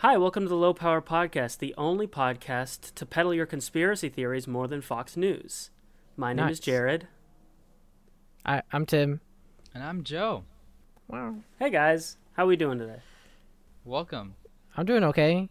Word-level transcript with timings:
Hi, 0.00 0.16
welcome 0.16 0.44
to 0.44 0.48
the 0.48 0.54
Low 0.54 0.72
Power 0.72 1.02
Podcast, 1.02 1.58
the 1.58 1.74
only 1.76 2.06
podcast 2.06 2.94
to 2.94 3.04
peddle 3.04 3.34
your 3.34 3.46
conspiracy 3.46 4.08
theories 4.08 4.46
more 4.46 4.68
than 4.68 4.80
Fox 4.80 5.16
News. 5.16 5.70
My 6.16 6.32
name 6.32 6.48
is 6.48 6.60
Jared. 6.60 7.08
I, 8.46 8.62
I'm 8.72 8.86
Tim. 8.86 9.20
And 9.74 9.82
I'm 9.82 10.04
Joe. 10.04 10.44
Wow. 11.08 11.34
Hey 11.58 11.70
guys, 11.70 12.16
how 12.34 12.46
we 12.46 12.54
doing 12.54 12.78
today? 12.78 13.00
Welcome. 13.84 14.36
I'm 14.76 14.86
doing 14.86 15.02
okay. 15.02 15.48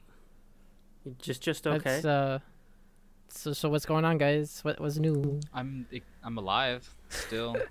Just 1.21 1.41
just 1.41 1.67
okay. 1.67 1.99
That's, 1.99 2.05
uh, 2.05 2.39
so 3.27 3.51
so 3.51 3.67
what's 3.67 3.85
going 3.85 4.05
on, 4.05 4.17
guys? 4.17 4.61
What 4.63 4.79
was 4.79 4.97
new? 4.97 5.41
I'm 5.53 5.85
I'm 6.23 6.37
alive 6.37 6.95
still. 7.09 7.57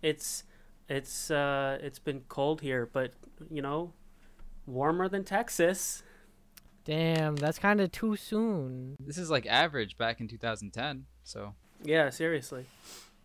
It's 0.00 0.44
it's 0.88 1.28
uh 1.28 1.78
it's 1.82 1.98
been 1.98 2.20
cold 2.28 2.60
here, 2.60 2.88
but 2.92 3.14
you 3.50 3.60
know, 3.60 3.92
warmer 4.68 5.08
than 5.08 5.24
Texas. 5.24 6.02
Damn, 6.84 7.36
that's 7.36 7.58
kind 7.58 7.80
of 7.80 7.92
too 7.92 8.16
soon. 8.16 8.96
this 9.00 9.18
is 9.18 9.30
like 9.30 9.46
average 9.46 9.96
back 9.98 10.20
in 10.20 10.28
2010. 10.28 11.04
So 11.24 11.54
Yeah, 11.82 12.10
seriously. 12.10 12.66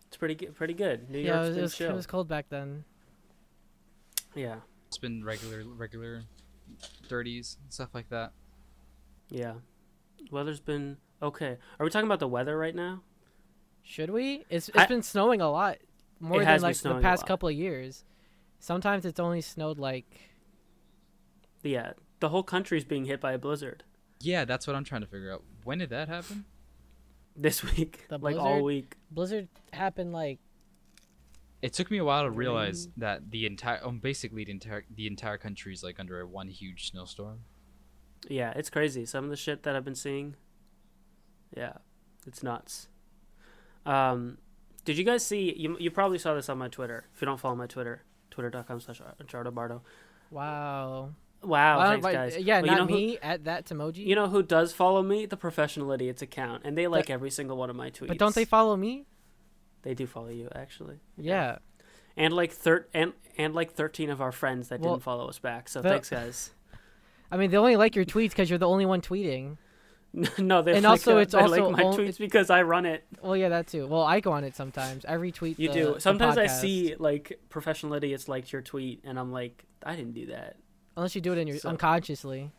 It's 0.08 0.18
pretty 0.18 0.36
good, 0.36 0.56
pretty 0.56 0.74
good. 0.74 1.10
New 1.10 1.20
yeah, 1.20 1.44
York's 1.44 1.46
it 1.46 1.50
was, 1.50 1.56
been 1.56 1.60
it 1.60 1.62
was, 1.64 1.76
chill. 1.76 1.90
it 1.92 1.96
was 1.96 2.08
cold 2.08 2.28
back 2.28 2.50
then. 2.50 2.84
Yeah. 4.36 4.58
it's 4.88 4.98
been 4.98 5.24
regular 5.24 5.64
regular 5.66 6.24
30s 7.08 7.58
and 7.62 7.72
stuff 7.72 7.90
like 7.94 8.10
that. 8.10 8.32
Yeah. 9.30 9.54
Weather's 10.32 10.60
been 10.60 10.98
okay. 11.22 11.58
Are 11.80 11.84
we 11.84 11.90
talking 11.90 12.08
about 12.08 12.20
the 12.20 12.28
weather 12.28 12.58
right 12.58 12.76
now? 12.76 13.02
Should 13.84 14.10
we? 14.10 14.44
It's 14.50 14.70
it's 14.70 14.78
I- 14.78 14.86
been 14.88 15.04
snowing 15.04 15.42
a 15.42 15.50
lot 15.52 15.78
more 16.20 16.44
than 16.44 16.62
like 16.62 16.78
the 16.78 17.00
past 17.00 17.26
couple 17.26 17.50
of 17.50 17.56
years. 17.56 18.06
Sometimes 18.60 19.06
it's 19.06 19.20
only 19.20 19.42
snowed 19.42 19.78
like 19.78 20.06
Yeah. 21.64 21.94
The 22.20 22.30
whole 22.30 22.44
country's 22.44 22.86
being 22.86 23.06
hit 23.06 23.20
by 23.20 23.34
a 23.34 23.38
blizzard 23.38 23.84
Yeah, 24.22 24.46
that's 24.46 24.68
what 24.68 24.76
I'm 24.76 24.84
trying 24.84 25.02
to 25.02 25.08
figure 25.08 25.32
out. 25.32 25.44
When 25.64 25.80
did 25.80 25.90
that 25.90 26.08
happen? 26.10 26.46
this 27.36 27.64
week. 27.78 28.06
The 28.10 28.18
like 28.18 28.38
all 28.38 28.62
week. 28.62 28.96
blizzard 29.12 29.48
happened 29.72 30.14
like 30.14 30.40
It 31.62 31.74
took 31.74 31.90
me 31.90 31.98
a 31.98 32.06
while 32.06 32.24
to 32.24 32.30
realize 32.30 32.90
that 32.98 33.32
the 33.32 33.46
entire 33.46 33.80
um, 33.84 34.00
basically 34.00 34.44
the 34.44 34.52
entire 34.52 34.86
the 34.94 35.08
entire 35.08 35.38
country 35.38 35.74
is 35.74 35.84
like 35.84 36.00
under 36.00 36.22
a 36.22 36.28
one 36.28 36.48
huge 36.48 36.92
snowstorm. 36.92 37.40
Yeah, 38.30 38.54
it's 38.56 38.70
crazy. 38.70 39.06
Some 39.06 39.26
of 39.26 39.30
the 39.30 39.36
shit 39.36 39.64
that 39.64 39.76
I've 39.76 39.84
been 39.84 39.96
seeing. 39.96 40.36
Yeah, 41.56 41.74
it's 42.26 42.42
nuts. 42.42 42.88
Um, 43.86 44.38
did 44.86 44.98
you 44.98 45.04
guys 45.04 45.26
see? 45.26 45.54
You 45.58 45.78
you 45.80 45.92
probably 45.92 46.18
saw 46.18 46.34
this 46.34 46.50
on 46.50 46.58
my 46.58 46.68
Twitter. 46.68 47.06
If 47.14 47.22
you 47.22 47.26
don't 47.26 47.40
follow 47.40 47.56
my 47.56 47.68
Twitter, 47.68 48.04
twitter.com 48.32 48.80
slash 48.80 49.02
Bardo. 49.54 49.82
wow. 50.32 51.10
Wow, 51.44 51.78
Wow, 51.80 51.90
thanks 51.90 52.04
but- 52.04 52.14
guys. 52.14 52.38
Yeah, 52.38 52.62
Well, 52.62 52.66
not 52.68 52.74
you 52.74 52.80
know 52.80 52.86
me 52.86 53.18
at 53.22 53.44
that 53.46 53.66
emoji. 53.66 54.06
You 54.06 54.16
know 54.16 54.28
who 54.28 54.42
does 54.44 54.74
follow 54.74 55.04
me? 55.04 55.26
The 55.26 55.38
Professional 55.38 55.92
Idiots 55.92 56.22
account, 56.22 56.64
and 56.66 56.78
they 56.78 56.88
like 56.88 57.10
every 57.10 57.30
single 57.30 57.58
one 57.58 57.70
of 57.70 57.76
my 57.76 57.90
tweets. 57.90 58.08
but 58.08 58.18
don't 58.18 58.34
they 58.36 58.46
follow 58.46 58.76
me? 58.78 59.06
They 59.82 59.94
do 59.94 60.08
follow 60.08 60.30
you 60.30 60.48
actually, 60.56 61.00
Yeah. 61.18 61.58
and 62.16 62.34
like 62.34 62.52
thir- 62.52 62.88
and 62.94 63.14
and 63.38 63.54
like 63.54 63.74
thirteen 63.74 64.10
of 64.10 64.22
our 64.22 64.32
friends 64.32 64.70
that 64.70 64.80
Well, 64.80 64.94
didn't 64.94 65.04
follow 65.04 65.28
us 65.28 65.40
back. 65.40 65.68
So 65.68 65.82
the- 65.82 65.90
thanks, 65.90 66.10
guys. 66.10 66.52
I 67.32 67.38
mean, 67.38 67.52
they 67.52 67.58
only 67.58 67.76
like 67.76 67.96
your 67.96 68.06
tweets 68.06 68.30
because 68.30 68.50
you're 68.50 68.60
the 68.60 68.68
only 68.68 68.86
one 68.86 69.02
tweeting. 69.02 69.58
no, 70.38 70.62
they 70.62 70.76
And 70.76 70.84
like, 70.84 70.92
also 70.92 71.18
uh, 71.18 71.22
it's 71.22 71.34
they 71.34 71.40
like 71.48 71.60
also 71.62 71.72
my 71.72 71.84
tweets 71.86 72.20
because 72.20 72.52
I 72.52 72.62
run 72.62 72.86
it. 72.86 73.04
Well, 73.24 73.36
yeah, 73.36 73.50
that 73.50 73.66
too. 73.68 73.88
Well, 73.88 74.04
I 74.04 74.20
go 74.20 74.32
on 74.32 74.44
it 74.44 74.56
sometimes. 74.56 75.04
I 75.06 75.14
retweet. 75.16 75.58
You 75.58 75.70
the- 75.70 75.74
do. 75.74 75.96
Sometimes 76.00 76.38
I 76.38 76.46
see 76.48 76.96
like 77.00 77.40
professional 77.50 77.94
idiots 77.96 78.28
liked 78.30 78.54
your 78.54 78.62
tweet, 78.62 79.02
and 79.04 79.20
I'm 79.20 79.32
like, 79.32 79.66
I 79.84 79.96
didn't 79.96 80.14
do 80.14 80.28
that. 80.28 80.56
Unless 80.96 81.16
you 81.16 81.22
do 81.22 81.32
it 81.34 81.38
in 81.38 81.48
your 81.48 81.58
So- 81.58 81.70
unconsciously. 81.70 82.52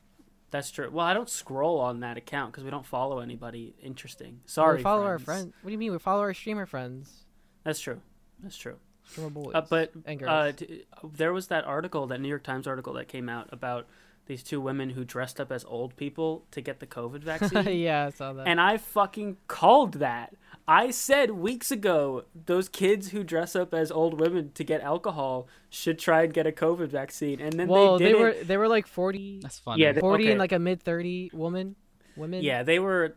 That's 0.50 0.70
true. 0.70 0.88
Well, 0.88 1.04
I 1.04 1.14
don't 1.14 1.28
scroll 1.28 1.80
on 1.80 1.98
that 2.00 2.16
account 2.16 2.52
because 2.52 2.62
we 2.62 2.70
don't 2.70 2.86
follow 2.86 3.18
anybody 3.18 3.74
interesting. 3.82 4.40
Sorry. 4.46 4.76
We 4.76 4.82
follow 4.84 5.02
our 5.02 5.18
friends. 5.18 5.42
friends. 5.42 5.54
What 5.62 5.68
do 5.68 5.72
you 5.72 5.78
mean? 5.78 5.90
We 5.90 5.98
follow 5.98 6.20
our 6.20 6.32
streamer 6.34 6.64
friends, 6.66 7.24
That's 7.64 7.80
true. 7.80 8.00
That's 8.40 8.56
true. 8.56 8.76
streamer 9.04 9.30
boys. 9.30 9.52
Uh, 9.54 9.62
but 9.68 9.90
and 10.06 10.22
uh, 10.22 10.52
girls. 10.52 10.54
d- 10.56 10.84
there 11.12 11.32
was 11.32 11.48
that 11.48 11.64
article, 11.64 12.06
that 12.06 12.20
New 12.20 12.28
York 12.28 12.44
Times 12.44 12.68
article 12.68 12.92
that 12.92 13.08
came 13.08 13.28
out 13.28 13.48
about 13.52 13.88
these 14.26 14.42
two 14.42 14.60
women 14.60 14.90
who 14.90 15.04
dressed 15.04 15.38
up 15.40 15.52
as 15.52 15.64
old 15.66 15.96
people 15.96 16.44
to 16.52 16.60
get 16.60 16.80
the 16.80 16.86
COVID 16.86 17.20
vaccine. 17.24 17.78
yeah, 17.78 18.06
I 18.06 18.10
saw 18.10 18.32
that. 18.32 18.46
And 18.48 18.60
I 18.60 18.76
fucking 18.78 19.36
called 19.48 19.94
that. 19.94 20.34
I 20.66 20.90
said 20.92 21.32
weeks 21.32 21.70
ago 21.70 22.24
those 22.46 22.68
kids 22.70 23.10
who 23.10 23.22
dress 23.22 23.54
up 23.54 23.74
as 23.74 23.90
old 23.92 24.18
women 24.18 24.50
to 24.54 24.64
get 24.64 24.80
alcohol 24.80 25.46
should 25.68 25.98
try 25.98 26.22
and 26.22 26.32
get 26.32 26.46
a 26.46 26.52
COVID 26.52 26.88
vaccine, 26.88 27.40
and 27.40 27.52
then 27.52 27.68
well, 27.68 27.98
they 27.98 28.06
they, 28.06 28.14
were 28.14 28.28
it. 28.30 28.48
they 28.48 28.56
were 28.56 28.68
like 28.68 28.86
40, 28.86 29.40
That's 29.42 29.58
funny. 29.58 29.82
Yeah, 29.82 29.92
they- 29.92 30.00
40 30.00 30.24
okay. 30.24 30.30
and 30.32 30.38
like 30.38 30.52
a 30.52 30.58
mid 30.58 30.82
thirty 30.82 31.30
woman, 31.34 31.76
women. 32.16 32.42
Yeah, 32.42 32.62
they 32.62 32.78
were. 32.78 33.16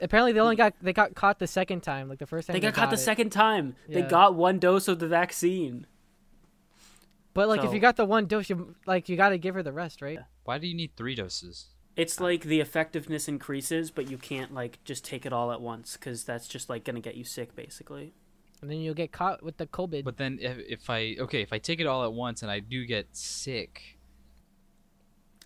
Apparently, 0.00 0.32
they 0.32 0.40
only 0.40 0.54
got 0.56 0.74
they 0.80 0.92
got 0.92 1.14
caught 1.14 1.38
the 1.38 1.46
second 1.46 1.80
time. 1.82 2.08
Like 2.08 2.18
the 2.18 2.26
first 2.26 2.46
time 2.46 2.54
They 2.54 2.60
got 2.60 2.74
caught 2.74 2.90
the 2.90 2.94
it. 2.94 2.98
second 2.98 3.30
time. 3.30 3.74
They 3.88 4.02
got 4.02 4.34
one 4.34 4.58
dose 4.60 4.86
of 4.88 4.98
the 5.00 5.08
vaccine. 5.08 5.86
But 7.38 7.46
like, 7.46 7.62
if 7.62 7.72
you 7.72 7.78
got 7.78 7.94
the 7.94 8.04
one 8.04 8.26
dose, 8.26 8.50
you 8.50 8.74
like 8.84 9.08
you 9.08 9.16
got 9.16 9.28
to 9.28 9.38
give 9.38 9.54
her 9.54 9.62
the 9.62 9.72
rest, 9.72 10.02
right? 10.02 10.18
Why 10.42 10.58
do 10.58 10.66
you 10.66 10.74
need 10.74 10.96
three 10.96 11.14
doses? 11.14 11.66
It's 11.94 12.18
like 12.18 12.42
the 12.42 12.58
effectiveness 12.58 13.28
increases, 13.28 13.92
but 13.92 14.10
you 14.10 14.18
can't 14.18 14.52
like 14.52 14.82
just 14.82 15.04
take 15.04 15.24
it 15.24 15.32
all 15.32 15.52
at 15.52 15.60
once 15.60 15.96
because 15.96 16.24
that's 16.24 16.48
just 16.48 16.68
like 16.68 16.82
gonna 16.82 16.98
get 16.98 17.14
you 17.14 17.22
sick, 17.22 17.54
basically. 17.54 18.12
And 18.60 18.68
then 18.68 18.78
you'll 18.80 18.94
get 18.94 19.12
caught 19.12 19.44
with 19.44 19.56
the 19.56 19.68
COVID. 19.68 20.02
But 20.02 20.16
then 20.16 20.40
if, 20.40 20.58
if 20.68 20.90
I 20.90 21.14
okay 21.20 21.42
if 21.42 21.52
I 21.52 21.58
take 21.58 21.78
it 21.78 21.86
all 21.86 22.02
at 22.02 22.12
once 22.12 22.42
and 22.42 22.50
I 22.50 22.58
do 22.58 22.84
get 22.84 23.16
sick, 23.16 24.00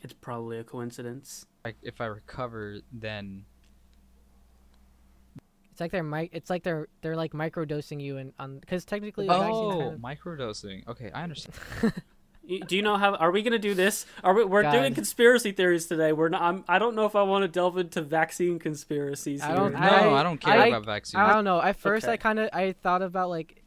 It's 0.01 0.15
probably 0.15 0.59
a 0.59 0.65
coincidence. 0.65 1.45
I, 1.63 1.75
if 1.83 2.01
I 2.01 2.07
recover, 2.07 2.79
then 2.91 3.45
It's 3.45 3.52
like 5.83 5.93
they're 5.93 6.03
mic. 6.03 6.31
It's 6.33 6.49
like 6.51 6.63
they're 6.63 6.89
they're 7.03 7.17
like 7.17 7.33
microdosing 7.33 8.01
you 8.01 8.17
and 8.17 8.33
on 8.39 8.59
because 8.59 8.85
technically 8.85 9.27
the 9.27 9.33
vaccine's 9.33 9.57
oh 9.57 9.71
kind 9.79 9.95
of- 9.95 10.01
microdosing. 10.01 10.87
Okay, 10.89 11.11
I 11.13 11.23
understand. 11.25 11.55
Do 12.69 12.75
you 12.75 12.83
know 12.83 12.97
how? 12.97 13.15
Are 13.15 13.31
we 13.31 13.43
gonna 13.43 13.59
do 13.59 13.73
this? 13.73 14.05
Are 14.25 14.35
we? 14.35 14.45
We're 14.45 14.69
doing 14.69 14.95
conspiracy 14.95 15.53
theories 15.53 15.87
today. 15.87 16.13
We're 16.13 16.29
not. 16.29 16.43
I'm, 16.43 16.65
I 16.69 16.81
don't 16.81 16.97
know 16.97 17.07
if 17.07 17.15
I 17.15 17.23
want 17.23 17.45
to 17.45 17.49
delve 17.49 17.79
into 17.79 18.03
vaccine 18.03 18.59
conspiracies. 18.59 19.41
I 19.43 19.55
don't- 19.55 19.73
no, 19.73 19.79
I- 19.79 20.21
I, 20.21 20.23
don't 20.25 20.39
care 20.41 20.55
I- 20.61 20.67
about 20.67 20.85
vaccines. 20.85 21.21
I 21.21 21.33
don't 21.33 21.45
know. 21.45 21.63
At 21.63 21.77
first, 21.77 22.09
I 22.09 22.17
kind 22.17 22.41
of 22.41 22.49
I 22.53 22.73
thought 22.73 23.01
about 23.01 23.29
like, 23.29 23.63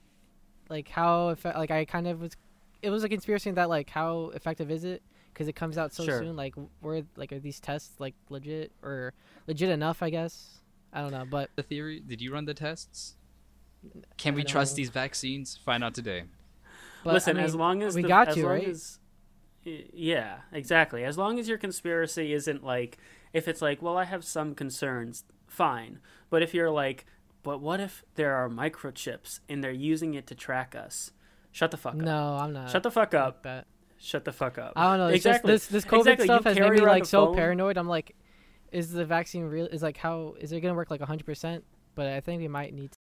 like 0.70 0.90
how 0.90 1.34
effe- 1.36 1.56
like 1.56 1.72
I 1.72 1.86
kind 1.86 2.06
of 2.06 2.20
was, 2.20 2.34
it 2.82 2.90
was 2.90 3.06
a 3.06 3.10
conspiracy 3.10 3.50
that 3.52 3.70
like 3.70 3.90
how 3.90 4.32
effective 4.36 4.70
is 4.70 4.84
it? 4.84 5.02
Because 5.34 5.48
it 5.48 5.54
comes 5.56 5.78
out 5.78 5.94
so 5.94 6.04
Sure. 6.04 6.20
soon. 6.20 6.36
Like, 6.36 6.56
were 6.82 7.02
like 7.16 7.32
are 7.32 7.40
these 7.40 7.62
tests 7.62 7.94
like 7.98 8.14
legit 8.30 8.74
or 8.84 9.14
legit 9.48 9.70
enough? 9.70 10.04
I 10.04 10.10
guess 10.10 10.60
I 10.96 11.02
don't 11.02 11.12
know, 11.12 11.26
but 11.30 11.50
the 11.56 11.64
theory? 11.64 12.00
Did 12.00 12.22
you 12.22 12.34
run 12.34 12.46
the 12.46 12.54
tests? 12.54 13.16
Can 14.18 14.34
I 14.34 14.38
we 14.38 14.44
trust 14.44 14.72
don't- 14.72 14.78
these 14.78 14.90
vaccines? 14.90 15.60
Find 15.64 15.84
out 15.84 15.94
today. 15.94 16.24
but, 17.04 17.14
Listen, 17.14 17.38
I 17.38 17.44
as 17.44 17.54
long 17.54 17.84
as 17.84 17.96
we 17.96 18.02
the, 18.02 18.08
got 18.08 18.30
as 18.30 18.38
you, 18.38 18.48
right? 18.48 18.68
as- 18.68 19.00
yeah, 19.64 20.38
exactly. 20.52 21.04
As 21.04 21.18
long 21.18 21.40
as 21.40 21.48
your 21.48 21.58
conspiracy 21.58 22.34
isn't 22.34 22.64
like, 22.64 22.98
if 23.34 23.48
it's 23.48 23.62
like, 23.62 23.82
well, 23.82 23.98
I 23.98 24.06
have 24.06 24.24
some 24.24 24.54
concerns, 24.56 25.24
fine. 25.48 26.00
But 26.30 26.42
if 26.44 26.54
you're 26.54 26.70
like, 26.72 27.06
but 27.44 27.62
what 27.62 27.80
if 27.80 28.04
there 28.16 28.36
are 28.36 28.48
microchips 28.50 29.40
and 29.50 29.64
they're 29.64 29.72
using 29.72 30.14
it 30.14 30.28
to 30.28 30.36
track 30.36 30.76
us? 30.76 31.12
Shut 31.52 31.72
the 31.72 31.78
fuck 31.78 31.94
up. 31.94 32.00
no, 32.00 32.36
I'm 32.36 32.54
not. 32.54 32.70
Shut 32.70 32.84
the 32.84 32.92
fuck 32.92 33.14
up. 33.14 33.44
like. 33.46 33.66
Shut 33.98 34.26
the 34.26 34.34
fuck 34.34 34.58
up. 34.58 34.74
I 34.76 34.84
don't 34.90 34.98
know. 35.00 35.08
It's 35.08 35.18
exactly. 35.26 35.54
just 35.54 35.72
this 35.72 35.84
this 35.84 35.92
COVID 35.92 36.00
Exactly, 36.02 36.26
you 36.26 36.28
stuff 36.34 36.44
has 36.44 36.56
made 36.56 36.62
carry 36.64 36.78
me 36.78 36.84
around 36.84 36.94
like 36.94 37.06
so 37.06 37.28
phone. 37.28 37.36
paranoid. 37.36 37.78
I'm 37.78 37.88
like, 37.88 38.16
is 38.76 38.92
the 38.92 39.06
vaccine 39.06 39.44
real? 39.44 39.68
Is 39.68 39.82
like 39.82 39.98
how 39.98 40.36
is 40.40 40.52
it 40.52 40.60
gonna 40.60 40.76
work 40.76 40.92
like 40.92 41.00
100? 41.00 41.26
percent 41.26 41.64
But 41.96 42.08
I 42.08 42.20
think 42.20 42.42
we 42.42 42.50
might 42.50 42.74
need. 42.74 42.92
To, 42.92 42.98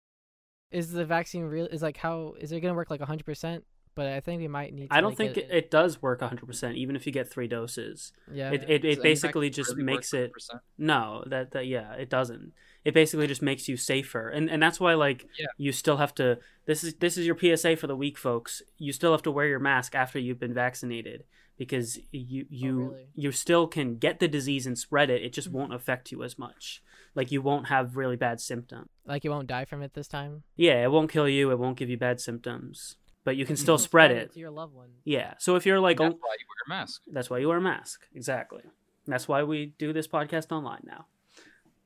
is 0.78 0.92
the 0.92 1.06
vaccine 1.06 1.44
real? 1.44 1.66
Is 1.66 1.82
like 1.82 1.98
how 1.98 2.36
is 2.40 2.52
it 2.52 2.60
gonna 2.60 2.74
work 2.74 2.92
like 2.92 3.00
100? 3.00 3.26
percent 3.26 3.64
But 3.96 4.08
I 4.08 4.20
think 4.20 4.42
we 4.42 4.50
might 4.50 4.74
need. 4.74 4.90
To, 4.90 4.96
I 4.96 5.00
don't 5.00 5.12
like, 5.12 5.18
think 5.18 5.38
it, 5.38 5.48
it 5.50 5.72
does 5.72 6.02
work 6.02 6.20
100%, 6.20 6.76
even 6.76 6.96
if 6.98 7.06
you 7.06 7.14
get 7.14 7.32
three 7.32 7.48
doses. 7.48 8.12
Yeah. 8.32 8.52
It, 8.52 8.66
it, 8.70 8.86
it 8.86 9.02
basically 9.02 9.50
just 9.50 9.72
really 9.72 9.84
makes 9.84 10.14
it 10.14 10.34
No, 10.78 11.24
that, 11.28 11.52
that 11.52 11.68
yeah, 11.68 11.94
it 11.94 12.10
doesn't. 12.10 12.52
It 12.84 12.94
basically 12.94 13.28
just 13.28 13.42
makes 13.42 13.70
you 13.70 13.78
safer, 13.78 14.28
and 14.28 14.50
and 14.50 14.62
that's 14.62 14.80
why 14.80 14.96
like 14.96 15.26
Yeah. 15.40 15.46
you 15.58 15.72
still 15.72 15.98
have 15.98 16.14
to. 16.16 16.40
This 16.66 16.84
is 16.84 16.96
this 16.96 17.18
is 17.18 17.26
your 17.26 17.38
PSA 17.38 17.78
for 17.78 17.88
the 17.88 17.96
week, 17.96 18.18
folks. 18.18 18.62
You 18.78 18.92
still 18.92 19.12
have 19.14 19.24
to 19.24 19.32
wear 19.32 19.48
your 19.48 19.60
mask 19.60 19.96
after 19.96 20.20
you've 20.20 20.40
been 20.40 20.54
vaccinated 20.54 21.24
because 21.58 22.00
you 22.12 22.46
you 22.50 22.80
really? 22.92 23.08
you 23.16 23.32
still 23.32 23.68
can 23.68 23.96
get 23.98 24.20
the 24.20 24.28
disease 24.28 24.66
and 24.66 24.78
spread 24.78 25.10
it. 25.10 25.22
It 25.24 25.34
just 25.34 25.50
won't 25.50 25.74
affect 25.74 26.12
you 26.12 26.24
as 26.24 26.38
much. 26.40 26.82
Like 27.16 27.32
you 27.32 27.42
won't 27.42 27.68
have 27.68 27.98
really 27.98 28.16
bad 28.16 28.40
symptoms. 28.42 28.90
like 29.06 29.24
you 29.24 29.32
won't 29.32 29.48
die 29.48 29.66
from 29.66 29.82
it 29.82 29.94
this 29.94 30.08
time. 30.08 30.44
Yeah, 30.56 30.84
it 30.84 30.92
won't 30.92 31.12
kill 31.12 31.28
you. 31.28 31.52
It 31.52 31.60
won't 31.60 31.78
give 31.78 31.90
you 31.90 31.98
bad 31.98 32.20
symptoms, 32.22 32.96
but 33.24 33.36
you 33.36 33.46
can 33.46 33.54
You 33.54 33.58
still 33.58 33.78
can 33.78 33.84
spread 33.84 34.12
it. 34.12 34.34
to 34.34 34.40
your 34.40 34.52
loved 34.52 34.74
ones. 34.74 34.94
Yeah. 35.04 35.34
So 35.40 35.56
if 35.56 35.66
you're 35.66 35.80
like, 35.80 35.98
That's 35.98 36.14
oh, 36.14 36.18
why 36.20 36.36
you 36.40 36.46
wear 36.48 36.78
a 36.78 36.80
mask. 36.82 37.02
that's 37.12 37.30
why 37.30 37.38
you 37.40 37.48
wear 37.50 37.58
a 37.58 37.62
mask. 37.62 38.02
Exactly. 38.16 38.64
That's 39.08 39.28
why 39.28 39.44
we 39.44 39.74
do 39.78 39.92
this 39.94 40.08
podcast 40.08 40.52
online 40.52 40.82
now. 40.86 41.06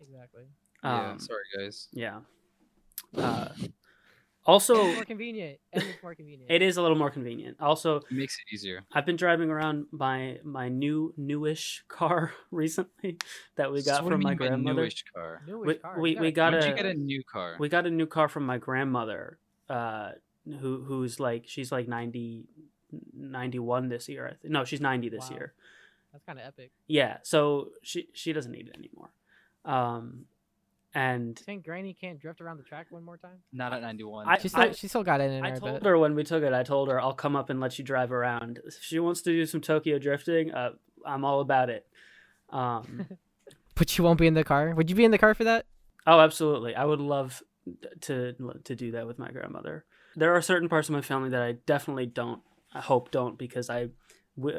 Exactly. 0.01 0.43
yeah, 0.83 1.11
Um, 1.11 1.19
sorry 1.19 1.43
guys. 1.57 1.87
Yeah. 1.91 2.19
Uh, 3.17 3.47
Also, 4.45 4.75
And 4.79 4.87
it's 4.89 4.95
more 4.97 5.05
convenient. 5.05 5.59
And 5.73 5.83
it's 5.83 6.03
more 6.03 6.13
convenient. 6.15 6.51
it 6.51 6.61
is 6.61 6.77
a 6.77 6.81
little 6.81 6.97
more 6.97 7.09
convenient. 7.09 7.57
Also, 7.59 7.97
It 7.97 8.11
makes 8.11 8.37
it 8.37 8.53
easier. 8.53 8.83
I've 8.93 9.05
been 9.05 9.15
driving 9.15 9.49
around 9.49 9.87
my 9.91 10.39
my 10.43 10.69
new 10.69 11.13
newish 11.17 11.83
car 11.87 12.31
recently 12.51 13.17
that 13.55 13.71
we 13.71 13.81
So 13.81 13.91
got 13.91 14.03
what 14.03 14.09
do 14.11 14.13
from 14.15 14.21
you 14.21 14.25
my 14.25 14.29
mean 14.31 14.37
grandmother. 14.37 14.81
newish 14.81 15.03
car. 15.13 15.41
Newish 15.47 15.67
we- 15.67 15.73
car. 15.75 15.99
we- 15.99 16.11
You 16.15 16.19
we 16.21 16.31
got 16.31 16.51
got 16.53 16.63
a- 16.63 16.69
you 16.69 16.75
get 16.75 16.85
a 16.85 16.93
new 16.93 17.23
car? 17.23 17.55
We 17.59 17.69
got 17.69 17.85
a 17.87 17.91
new 17.91 18.05
car 18.05 18.27
from 18.29 18.45
my 18.45 18.57
grandmother, 18.59 19.39
uh, 19.69 20.11
who 20.45 20.83
who's 20.83 21.19
like 21.19 21.45
she's 21.47 21.71
like 21.71 21.87
90, 21.87 22.45
91 23.13 23.89
this 23.89 24.07
year. 24.07 24.27
I 24.27 24.33
think. 24.35 24.51
No, 24.53 24.63
she's 24.63 24.81
ninety 24.81 25.09
this 25.09 25.29
Wow. 25.29 25.35
year. 25.37 25.53
That's 26.11 26.23
kind 26.23 26.39
of 26.39 26.45
epic. 26.45 26.71
Yeah, 26.87 27.17
so 27.23 27.71
she 27.81 28.07
she 28.13 28.31
doesn't 28.31 28.51
need 28.51 28.67
it 28.67 28.75
anymore. 28.77 29.09
Um, 29.65 30.27
and 30.95 31.37
Think 31.37 31.65
Granny 31.65 31.93
can't 31.93 32.19
drift 32.19 32.41
around 32.41 32.57
the 32.57 32.63
track 32.63 32.87
one 32.89 33.03
more 33.03 33.17
time? 33.17 33.37
Not 33.53 33.73
at 33.73 33.81
91. 33.81 34.27
I- 34.27 34.37
She 34.39 34.47
still, 34.47 34.73
she 34.73 34.87
still 34.87 35.03
got 35.03 35.21
it 35.21 35.29
in 35.31 35.43
her. 35.43 35.49
I 35.49 35.53
I 35.53 35.59
told 35.59 35.73
bet. 35.73 35.85
her 35.85 35.97
when 35.97 36.15
we 36.15 36.23
took 36.23 36.41
it, 36.43 36.53
I 36.53 36.63
told 36.63 36.89
her 36.89 36.99
I'll 36.99 37.13
come 37.13 37.35
up 37.35 37.49
and 37.49 37.59
let 37.59 37.77
you 37.77 37.83
drive 37.85 38.11
around. 38.11 38.59
If 38.65 38.81
she 38.81 38.97
wants 38.99 39.21
to 39.23 39.31
do 39.31 39.45
some 39.45 39.61
Tokyo 39.61 39.99
drifting, 39.99 40.51
uh, 40.51 40.71
I'm 41.05 41.23
all 41.25 41.41
about 41.41 41.69
it. 41.69 41.85
Um, 42.49 43.05
But 43.75 43.97
you 43.97 44.05
won't 44.05 44.17
be 44.19 44.25
in 44.27 44.35
the 44.35 44.43
car. 44.45 44.73
Would 44.73 44.89
you 44.89 44.95
be 44.95 45.03
in 45.03 45.11
the 45.11 45.17
car 45.17 45.33
for 45.33 45.43
that? 45.43 45.65
oh, 46.07 46.19
absolutely. 46.21 46.75
I 46.75 46.85
would 46.85 47.01
love 47.01 47.43
to 48.01 48.33
to 48.63 48.75
do 48.75 48.91
that 48.91 49.05
with 49.05 49.19
my 49.19 49.29
grandmother. 49.31 49.83
There 50.15 50.33
are 50.33 50.41
certain 50.41 50.69
parts 50.69 50.87
of 50.87 50.93
my 50.93 51.01
family 51.01 51.29
that 51.31 51.41
I 51.41 51.53
definitely 51.65 52.05
don't. 52.05 52.41
I 52.73 52.79
hope 52.79 53.11
don't 53.11 53.37
because 53.37 53.69
I 53.69 53.89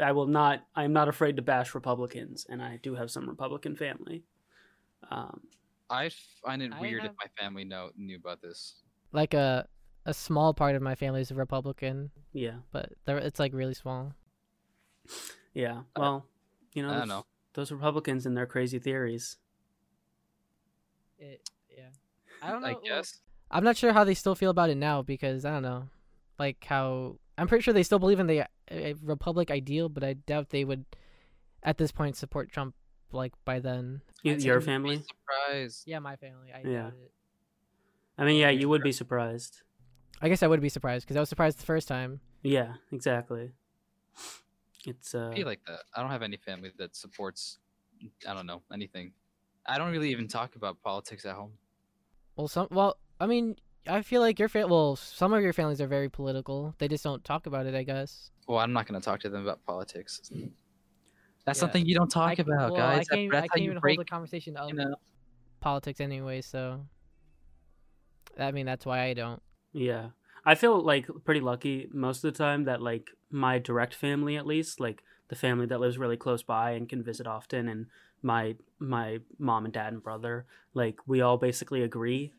I 0.02 0.12
will 0.12 0.26
not. 0.26 0.66
I'm 0.74 0.92
not 0.92 1.08
afraid 1.08 1.36
to 1.36 1.42
bash 1.42 1.74
Republicans, 1.74 2.44
and 2.48 2.60
I 2.60 2.78
do 2.82 2.94
have 2.96 3.10
some 3.10 3.26
Republican 3.26 3.74
family. 3.74 4.24
Um, 5.10 5.40
I 5.90 6.10
find 6.44 6.62
it 6.62 6.72
I 6.72 6.80
weird 6.80 7.02
have- 7.02 7.12
if 7.12 7.16
my 7.18 7.30
family 7.42 7.64
know 7.64 7.90
knew 7.96 8.16
about 8.16 8.40
this. 8.42 8.82
Like 9.12 9.34
a 9.34 9.66
a 10.04 10.14
small 10.14 10.54
part 10.54 10.76
of 10.76 10.82
my 10.82 10.94
family 10.94 11.20
is 11.20 11.30
a 11.30 11.34
Republican, 11.34 12.10
yeah, 12.32 12.56
but 12.72 12.92
it's 13.06 13.38
like 13.40 13.52
really 13.52 13.74
small. 13.74 14.14
yeah. 15.54 15.82
Well, 15.96 16.26
you 16.74 16.82
know, 16.82 16.88
I 16.90 16.92
don't 16.92 17.00
those- 17.00 17.08
know. 17.08 17.26
those 17.54 17.72
Republicans 17.72 18.26
and 18.26 18.36
their 18.36 18.46
crazy 18.46 18.78
theories. 18.78 19.36
It, 21.18 21.48
yeah. 21.76 21.88
I 22.42 22.50
don't 22.50 22.62
know. 22.62 22.68
I 22.68 22.74
guess. 22.84 23.20
I'm 23.50 23.64
not 23.64 23.76
sure 23.76 23.92
how 23.92 24.04
they 24.04 24.14
still 24.14 24.34
feel 24.34 24.50
about 24.50 24.70
it 24.70 24.76
now 24.76 25.02
because 25.02 25.44
I 25.44 25.50
don't 25.52 25.62
know, 25.62 25.88
like 26.38 26.64
how 26.64 27.18
I'm 27.38 27.46
pretty 27.48 27.62
sure 27.62 27.72
they 27.74 27.82
still 27.82 27.98
believe 28.00 28.20
in 28.20 28.26
the 28.26 28.42
uh, 28.42 28.94
republic 29.02 29.50
ideal, 29.50 29.88
but 29.88 30.02
I 30.04 30.14
doubt 30.14 30.50
they 30.50 30.64
would, 30.64 30.84
at 31.62 31.78
this 31.78 31.92
point, 31.92 32.16
support 32.16 32.50
Trump 32.50 32.74
like 33.12 33.32
by 33.44 33.60
then. 33.60 34.00
You, 34.22 34.34
your 34.34 34.60
family? 34.60 35.02
Surprised. 35.02 35.84
Yeah, 35.86 35.98
my 36.00 36.16
family. 36.16 36.52
I 36.52 36.66
Yeah. 36.66 36.88
it. 36.88 37.12
I 38.18 38.24
mean, 38.24 38.36
yeah, 38.36 38.50
You're 38.50 38.68
would 38.68 38.82
be 38.82 38.92
surprised. 38.92 39.62
I 40.22 40.28
guess 40.28 40.42
I 40.42 40.46
would 40.46 40.60
be 40.62 40.70
surprised 40.70 41.04
because 41.06 41.16
I 41.16 41.20
was 41.20 41.28
surprised 41.28 41.58
the 41.58 41.66
first 41.66 41.86
time. 41.86 42.20
Yeah, 42.42 42.74
exactly. 42.90 43.52
It's 44.86 45.14
uh, 45.14 45.30
I 45.32 45.34
feel 45.34 45.46
like 45.46 45.60
that. 45.66 45.80
I 45.94 46.00
don't 46.00 46.10
have 46.10 46.22
any 46.22 46.36
family 46.36 46.72
that 46.78 46.96
supports. 46.96 47.58
I 48.26 48.32
don't 48.34 48.46
know 48.46 48.62
anything. 48.72 49.12
I 49.66 49.78
don't 49.78 49.90
really 49.90 50.10
even 50.10 50.28
talk 50.28 50.54
about 50.56 50.80
politics 50.82 51.26
at 51.26 51.34
home. 51.34 51.52
Well, 52.36 52.48
some. 52.48 52.68
Well, 52.70 52.96
I 53.20 53.26
mean, 53.26 53.56
I 53.86 54.02
feel 54.02 54.20
like 54.20 54.38
your 54.38 54.48
fa- 54.48 54.66
well, 54.66 54.96
some 54.96 55.32
of 55.32 55.42
your 55.42 55.52
families 55.52 55.80
are 55.80 55.86
very 55.86 56.08
political. 56.08 56.74
They 56.78 56.88
just 56.88 57.04
don't 57.04 57.24
talk 57.24 57.46
about 57.46 57.66
it. 57.66 57.74
I 57.74 57.82
guess. 57.82 58.30
Well, 58.46 58.58
I'm 58.58 58.72
not 58.72 58.86
going 58.86 58.98
to 59.00 59.04
talk 59.04 59.20
to 59.20 59.28
them 59.28 59.42
about 59.42 59.64
politics. 59.66 60.30
That's 61.46 61.58
Yeah. 61.58 61.60
something 61.60 61.86
you 61.86 61.94
don't 61.94 62.10
talk 62.10 62.30
I, 62.30 62.34
c- 62.34 62.42
about, 62.42 62.72
well, 62.72 62.80
guys. 62.80 63.06
I 63.10 63.14
can't, 63.14 63.20
even- 63.22 63.30
that's 63.32 63.44
I 63.44 63.48
can't 63.48 63.64
you 63.64 63.70
even 63.70 63.80
break. 63.80 63.96
hold 63.98 64.06
a 64.06 64.10
conversation 64.10 64.56
of 64.56 64.68
you 64.68 64.74
know, 64.74 64.96
politics 65.60 66.00
anyway. 66.00 66.42
So. 66.42 66.84
I 68.38 68.50
mean, 68.52 68.66
that's 68.66 68.84
why 68.84 69.02
I 69.04 69.14
don't. 69.14 69.42
yeah. 69.72 70.08
I 70.48 70.54
feel 70.54 70.80
like 70.80 71.08
pretty 71.24 71.40
lucky 71.40 71.88
most 71.92 72.22
of 72.22 72.32
the 72.32 72.38
time 72.38 72.64
that 72.66 72.80
like 72.80 73.10
my 73.30 73.58
direct 73.58 73.94
family, 73.94 74.36
at 74.36 74.46
least, 74.46 74.78
like 74.78 75.02
the 75.26 75.34
family 75.34 75.66
that 75.66 75.80
lives 75.80 75.98
really 75.98 76.16
close 76.16 76.40
by 76.44 76.70
and 76.72 76.88
can 76.88 77.02
visit 77.02 77.26
often, 77.26 77.68
and 77.68 77.86
my 78.22 78.54
my 78.78 79.18
mom 79.40 79.64
and 79.64 79.74
dad 79.74 79.92
and 79.92 80.02
brother, 80.04 80.46
like 80.72 81.00
we 81.04 81.20
all 81.20 81.36
basically 81.36 81.82
agree. 81.82 82.32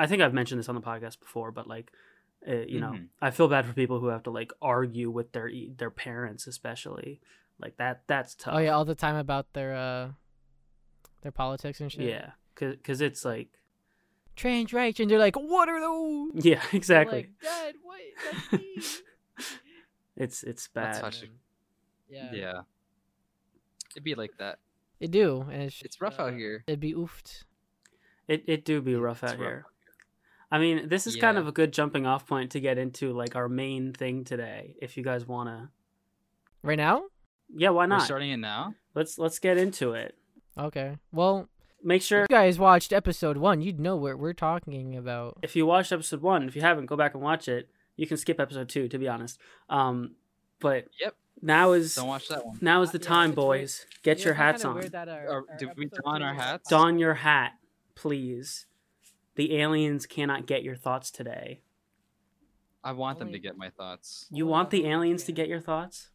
I 0.00 0.08
think 0.08 0.20
I've 0.20 0.34
mentioned 0.34 0.58
this 0.58 0.68
on 0.68 0.74
the 0.74 0.80
podcast 0.80 1.20
before, 1.20 1.52
but 1.52 1.68
like, 1.68 1.92
uh, 2.48 2.54
you 2.66 2.80
know, 2.80 2.90
Mhm. 2.92 3.06
I 3.22 3.30
feel 3.30 3.46
bad 3.46 3.66
for 3.66 3.72
people 3.72 4.00
who 4.00 4.08
have 4.08 4.24
to 4.24 4.30
like 4.32 4.50
argue 4.60 5.08
with 5.08 5.30
their 5.30 5.46
e, 5.48 5.70
their 5.76 5.90
parents, 5.92 6.48
especially 6.48 7.20
like 7.60 7.76
that. 7.78 8.02
That's 8.06 8.34
tough. 8.34 8.54
Oh 8.56 8.58
yeah, 8.58 8.70
all 8.70 8.84
the 8.84 8.94
time 8.94 9.16
about 9.16 9.52
their 9.52 9.74
uh, 9.74 10.08
their 11.22 11.32
politics 11.32 11.80
and 11.80 11.90
shit. 11.90 12.02
yeah, 12.08 12.30
because 12.54 13.00
it's 13.00 13.24
like 13.24 13.48
Trans 14.36 14.72
rights, 14.72 15.00
and 15.00 15.10
they're 15.10 15.18
like, 15.18 15.36
"What 15.36 15.68
are 15.68 15.80
those?" 15.80 16.30
yeah, 16.44 16.62
exactly. 16.72 17.18
Like, 17.18 17.30
Dad, 17.42 17.74
what? 17.82 17.98
That's 18.32 18.52
me." 18.52 18.82
it's 20.16 20.42
it's 20.42 20.68
That's 20.72 20.98
bad. 20.98 21.00
touching. 21.00 21.30
yeah. 22.08 22.30
yeah. 22.32 22.60
It'd 23.94 24.04
be 24.04 24.14
like 24.14 24.32
that. 24.38 24.58
It 25.00 25.10
do, 25.10 25.46
and 25.50 25.62
it's, 25.62 25.82
It's 25.82 26.00
rough 26.00 26.18
uh, 26.18 26.24
out 26.24 26.34
here. 26.34 26.64
It'd 26.66 26.80
be 26.80 26.94
oofed. 26.94 27.44
It 28.26 28.44
it 28.46 28.64
do 28.64 28.80
be 28.80 28.94
rough 28.94 29.24
out 29.24 29.30
rough 29.30 29.38
here. 29.38 29.64
I 30.50 30.58
mean, 30.58 30.88
this 30.88 31.06
is 31.06 31.16
kind 31.16 31.36
of 31.36 31.46
a 31.46 31.52
good 31.52 31.72
jumping 31.72 32.06
off 32.06 32.26
point 32.26 32.52
to 32.52 32.60
get 32.60 32.78
into 32.78 33.12
like 33.12 33.36
our 33.36 33.48
main 33.48 33.92
thing 33.92 34.24
today. 34.24 34.76
If 34.80 34.96
you 34.96 35.02
guys 35.04 35.26
wanna, 35.26 35.70
Right 36.62 36.78
now? 36.78 37.04
Yeah, 37.54 37.70
why 37.70 37.84
We're 37.84 37.86
not? 37.88 38.02
starting 38.02 38.30
it 38.30 38.36
now. 38.38 38.74
Let's 38.94 39.18
let's 39.18 39.38
get 39.38 39.58
into 39.58 39.92
it. 39.94 40.14
Okay. 40.56 40.98
Well, 41.12 41.48
Make 41.82 42.00
if 42.02 42.06
sure 42.06 42.20
you 42.22 42.26
guys 42.28 42.58
watched 42.58 42.92
episode 42.92 43.36
one, 43.36 43.60
you'd 43.62 43.78
know 43.78 43.96
what 43.96 44.18
we're 44.18 44.32
talking 44.32 44.96
about. 44.96 45.38
if 45.42 45.54
you 45.54 45.64
watched 45.66 45.92
episode 45.92 46.20
one, 46.22 46.48
if 46.48 46.56
you 46.56 46.62
haven't, 46.62 46.86
go 46.86 46.96
back 46.96 47.14
and 47.14 47.22
watch 47.22 47.46
it. 47.48 47.68
You 47.96 48.06
can 48.06 48.16
skip 48.16 48.40
episode 48.40 48.68
two, 48.68 48.88
to 48.88 48.98
be 48.98 49.06
honest. 49.08 49.38
Um, 49.68 50.16
but 50.60 50.86
Yep. 51.00 51.14
now 51.42 51.72
is 51.72 51.94
Don't 51.94 52.08
watch 52.08 52.28
that 52.28 52.44
one. 52.44 52.58
now 52.60 52.82
is 52.82 52.90
the 52.90 52.98
Yeah, 52.98 53.06
time, 53.06 53.30
it's 53.30 53.36
weird. 53.36 53.46
boys. 53.46 53.86
Get 54.02 54.18
Yeah, 54.18 54.24
your 54.24 54.32
it's 54.32 54.38
kinda 54.38 54.52
hats 54.52 54.64
on. 54.64 54.74
weird 54.74 54.92
that 54.92 55.08
our- 55.08 55.26
Or 55.28 55.44
our 55.50 55.56
did 55.58 55.68
we 55.76 55.86
episode 55.86 56.02
don 56.04 56.18
two 56.20 56.24
our 56.26 56.34
was- 56.34 56.42
hats? 56.42 56.68
Don 56.70 56.98
your 56.98 57.14
hat, 57.14 57.52
please. 57.94 58.66
The 59.36 59.56
aliens 59.56 60.06
cannot 60.06 60.46
get 60.46 60.64
your 60.64 60.74
thoughts 60.76 61.12
today. 61.12 61.62
I 62.82 62.90
want 62.92 63.18
them 63.20 63.30
to 63.32 63.38
get 63.38 63.56
my 63.56 63.70
thoughts. 63.70 64.26
You 64.30 64.44
Only 64.44 64.50
want 64.52 64.70
the 64.70 64.78
aliens 64.80 64.92
aliens 64.94 65.24
to 65.24 65.32
get 65.32 65.48
your 65.48 65.60
thoughts? 65.60 66.10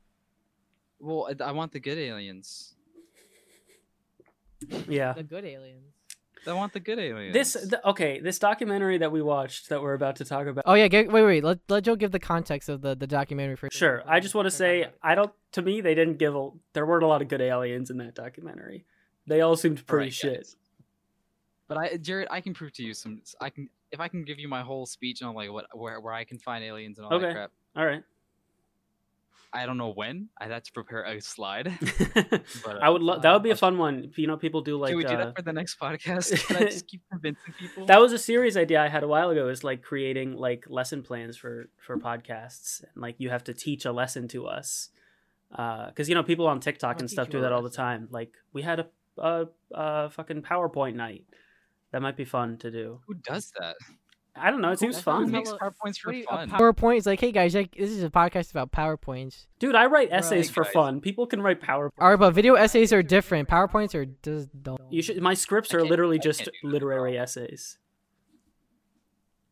Well, 1.03 1.27
I- 1.39 1.43
I 1.43 1.51
want 1.51 1.73
the 1.73 1.79
good 1.79 1.97
aliens. 1.97 2.73
Yeah. 4.87 5.13
The 5.13 5.23
good 5.23 5.43
aliens. 5.45 5.83
I 6.45 6.53
want 6.53 6.73
the 6.73 6.79
good 6.81 6.99
aliens. 6.99 7.33
This 7.33 7.53
the, 7.53 7.85
okay, 7.89 8.19
this 8.19 8.37
documentary 8.37 8.97
that 8.97 9.11
we 9.13 9.21
watched 9.21 9.69
that 9.69 9.81
we're 9.81 9.93
about 9.93 10.17
to 10.17 10.25
talk 10.25 10.45
about. 10.47 10.65
Oh 10.67 10.73
yeah, 10.73 10.89
get, 10.89 11.09
wait, 11.09 11.23
wait. 11.23 11.41
Let 11.43 11.59
let 11.69 11.83
Joe 11.85 11.95
give 11.95 12.11
the 12.11 12.19
context 12.19 12.67
of 12.67 12.81
the 12.81 12.95
the 12.95 13.07
documentary 13.07 13.55
first. 13.55 13.77
Sure, 13.77 14.03
I 14.05 14.19
just 14.19 14.35
want 14.35 14.45
to 14.47 14.51
say. 14.51 14.87
I 15.01 15.15
don't. 15.15 15.31
To 15.53 15.61
me, 15.61 15.79
they 15.79 15.95
didn't 15.95 16.17
give 16.17 16.35
a. 16.35 16.49
There 16.73 16.85
weren't 16.85 17.03
a 17.03 17.07
lot 17.07 17.21
of 17.21 17.29
good 17.29 17.39
aliens 17.41 17.89
in 17.89 17.97
that 17.99 18.13
documentary. 18.13 18.83
They 19.25 19.39
all 19.39 19.55
seemed 19.55 19.85
pretty 19.87 20.03
Alright, 20.07 20.13
shit. 20.13 20.35
guys. 20.35 20.55
But 21.69 21.77
I, 21.77 21.95
Jared, 21.95 22.27
I 22.29 22.41
can 22.41 22.53
prove 22.53 22.73
to 22.73 22.83
you 22.83 22.93
some. 22.93 23.21
I 23.39 23.49
can 23.49 23.69
if 23.93 24.01
I 24.01 24.09
can 24.09 24.25
give 24.25 24.37
you 24.37 24.49
my 24.49 24.63
whole 24.63 24.85
speech 24.85 25.23
on 25.23 25.33
like 25.35 25.49
what 25.49 25.67
where 25.73 26.01
where 26.01 26.13
I 26.13 26.25
can 26.25 26.39
find 26.39 26.61
aliens 26.61 26.97
and 26.97 27.07
all 27.07 27.13
Okay. 27.13 27.27
that 27.27 27.33
crap. 27.33 27.51
All 27.77 27.85
right. 27.85 28.03
I 29.53 29.65
don't 29.67 29.77
know 29.77 29.91
when. 29.91 30.29
I'd 30.39 30.51
have 30.51 30.63
to 30.63 30.71
prepare 30.71 31.03
a 31.03 31.21
slide. 31.21 31.71
But, 32.65 32.81
I 32.81 32.89
would. 32.89 33.01
uh, 33.01 33.05
love 33.05 33.21
that 33.21 33.33
would 33.33 33.43
be 33.43 33.51
a 33.51 33.55
fun 33.55 33.77
one. 33.77 34.11
You 34.15 34.27
know, 34.27 34.37
people 34.37 34.61
do 34.61 34.77
like. 34.77 34.89
Can 34.89 34.97
we 34.97 35.03
do 35.03 35.13
uh, 35.13 35.25
that 35.25 35.35
for 35.35 35.41
the 35.41 35.53
next 35.53 35.79
podcast? 35.79 36.47
Can 36.47 36.57
I 36.57 36.65
just 36.65 36.87
keep 36.87 37.01
convincing 37.11 37.53
people? 37.59 37.85
that 37.85 37.99
was 37.99 38.13
a 38.13 38.17
series 38.17 38.57
idea 38.57 38.81
I 38.81 38.87
had 38.87 39.03
a 39.03 39.07
while 39.07 39.29
ago. 39.29 39.49
Is 39.49 39.63
like 39.63 39.81
creating 39.81 40.35
like 40.35 40.65
lesson 40.69 41.03
plans 41.03 41.37
for 41.37 41.69
for 41.77 41.97
podcasts, 41.97 42.81
and 42.81 43.01
like 43.01 43.15
you 43.17 43.29
have 43.29 43.43
to 43.45 43.53
teach 43.53 43.85
a 43.85 43.91
lesson 43.91 44.27
to 44.29 44.47
us. 44.47 44.89
Because 45.49 46.09
you 46.09 46.15
know, 46.15 46.23
people 46.23 46.47
on 46.47 46.59
TikTok 46.59 46.95
I'll 46.95 47.01
and 47.01 47.09
stuff 47.09 47.29
do 47.29 47.41
that 47.41 47.51
all 47.51 47.61
the 47.61 47.69
time. 47.69 48.07
Like 48.11 48.33
we 48.53 48.61
had 48.61 48.79
a, 48.79 48.87
a 49.17 49.45
a 49.71 50.09
fucking 50.09 50.41
PowerPoint 50.41 50.95
night. 50.95 51.25
That 51.91 52.01
might 52.01 52.17
be 52.17 52.25
fun 52.25 52.57
to 52.59 52.71
do. 52.71 53.01
Who 53.07 53.13
does 53.13 53.51
that? 53.59 53.75
I 54.35 54.49
don't 54.49 54.61
know. 54.61 54.71
It 54.71 54.79
seems 54.79 54.95
That 54.95 55.01
Who 55.11 55.11
sounds 55.11 55.25
fun, 55.25 55.31
makes 55.31 55.51
PowerPoints 55.51 55.99
for 55.99 56.09
What 56.09 56.11
do 56.13 56.17
you- 56.17 56.25
a 56.29 56.47
fun? 56.47 56.49
PowerPoint 56.49 56.97
is 56.97 57.05
like, 57.05 57.19
hey 57.19 57.31
guys, 57.31 57.53
like, 57.53 57.75
this 57.75 57.91
is 57.91 58.03
a 58.03 58.09
podcast 58.09 58.49
about 58.51 58.71
PowerPoints. 58.71 59.45
dude. 59.59 59.75
I 59.75 59.85
write 59.85 60.09
essays 60.11 60.47
hey, 60.47 60.53
for 60.53 60.63
guys. 60.63 60.73
fun. 60.73 61.01
People 61.01 61.27
can 61.27 61.41
write 61.41 61.61
PowerPoint. 61.61 61.91
Alright, 62.01 62.17
but 62.19 62.31
video 62.31 62.55
essays 62.55 62.91
are 62.91 63.03
different. 63.03 63.47
PowerPoints 63.47 63.93
are 63.93 64.05
just 64.05 64.49
don't. 64.63 64.81
You 64.91 65.01
should. 65.03 65.21
My 65.21 65.35
scripts 65.35 65.73
are 65.73 65.83
literally 65.85 66.17
just 66.17 66.39
can't 66.39 66.51
do 66.61 66.67
that, 66.67 66.73
literary 66.73 67.17
essays. 67.17 67.77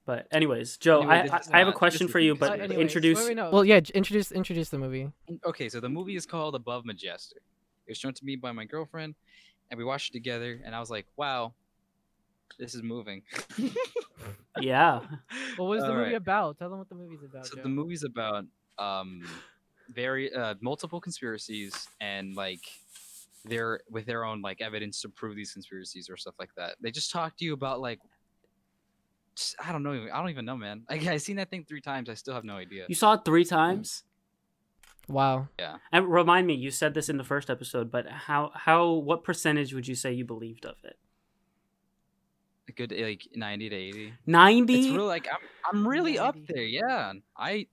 But 0.05 0.27
anyways, 0.31 0.77
Joe, 0.77 1.01
Anyway, 1.01 1.21
this 1.23 1.31
I, 1.31 1.38
is 1.38 1.50
I, 1.51 1.55
I 1.55 1.59
have 1.59 1.67
a 1.67 1.73
question 1.73 2.07
for 2.07 2.19
you, 2.19 2.33
but 2.35 2.51
Uh, 2.59 2.63
anyways, 2.63 2.79
introduce. 2.79 3.19
wait, 3.19 3.27
wait, 3.29 3.35
no. 3.38 3.51
Well, 3.51 3.63
yeah, 3.63 3.79
introduce 3.93 4.31
introduce 4.31 4.69
the 4.69 4.79
movie. 4.79 5.09
Okay, 5.45 5.69
so 5.69 5.79
the 5.79 5.89
movie 5.89 6.15
is 6.15 6.25
called 6.25 6.55
Above 6.55 6.85
Majestic. 6.85 7.38
It 7.85 7.91
was 7.91 7.97
shown 8.00 8.13
to 8.15 8.25
me 8.25 8.35
by 8.35 8.51
my 8.51 8.65
girlfriend, 8.65 9.13
and 9.69 9.77
we 9.77 9.83
watched 9.83 10.09
it 10.09 10.13
together. 10.13 10.59
And 10.65 10.73
I 10.75 10.79
was 10.79 10.89
like, 10.89 11.05
"Wow, 11.17 11.53
this 12.62 12.74
is 12.75 12.84
moving." 12.84 13.24
Yeah, 14.60 15.00
What 15.58 15.65
was 15.70 15.82
the 15.82 15.88
movie 15.89 16.00
Alright. 16.00 16.15
about? 16.15 16.60
Tell 16.60 16.70
them 16.70 16.80
what 16.80 16.89
the 16.89 16.96
movie's 16.96 17.24
about. 17.24 17.48
So 17.48 17.56
Joe. 17.56 17.63
the 17.63 17.70
movie's 17.70 18.03
about 18.03 18.46
um, 18.77 19.22
very 19.89 20.32
uh, 20.34 20.56
multiple 20.62 21.00
conspiracies 21.01 21.88
and 22.00 22.36
like 22.36 22.60
their 23.46 23.80
with 23.89 24.06
their 24.06 24.24
own 24.25 24.41
like 24.41 24.62
evidence 24.62 25.01
to 25.01 25.10
prove 25.10 25.36
these 25.36 25.53
conspiracies 25.53 26.10
or 26.10 26.18
stuff 26.18 26.36
like 26.38 26.53
that. 26.58 26.75
They 26.82 26.91
just 26.91 27.12
talk 27.12 27.38
to 27.38 27.46
you 27.46 27.53
about 27.53 27.80
like 27.80 28.00
just- 29.36 29.56
I 29.65 29.72
don't 29.72 29.84
know. 29.84 30.08
I 30.13 30.20
don't 30.20 30.30
even 30.30 30.46
know, 30.46 30.58
man. 30.58 30.84
I 30.89 30.96
I 30.96 31.18
seen 31.18 31.38
that 31.38 31.50
thing 31.50 31.65
three 31.68 31.82
times. 31.82 32.10
I 32.10 32.13
still 32.15 32.34
have 32.36 32.44
no 32.44 32.58
idea. 32.58 32.86
You 32.89 32.96
saw 32.96 33.13
it 33.13 33.22
three 33.25 33.46
times. 33.46 34.03
Wow. 35.08 35.48
Yeah. 35.58 35.77
And 35.91 36.08
remind 36.12 36.46
me, 36.46 36.53
you 36.56 36.72
said 36.72 36.94
this 36.94 37.10
in 37.10 37.18
the 37.18 37.24
first 37.24 37.50
episode, 37.50 37.89
but 37.89 38.08
how 38.08 38.51
how 38.53 38.91
what 38.91 39.24
percentage 39.24 39.74
would 39.74 39.88
you 39.88 39.96
say 39.96 40.12
you 40.13 40.25
believed 40.25 40.65
of 40.65 40.75
it? 40.84 40.98
A 42.71 42.73
good 42.73 42.93
eh, 42.93 43.03
like 43.03 43.27
ninety 43.35 43.69
to 43.69 43.75
eighty. 43.75 44.13
Ninety. 44.25 44.79
It's 44.79 44.87
really 44.95 45.07
like 45.07 45.27
I'm 45.31 45.39
I'm 45.69 45.87
really 45.87 46.17
up 46.17 46.35
there. 46.47 46.63
Yeah, 46.63 47.13
I 47.37 47.67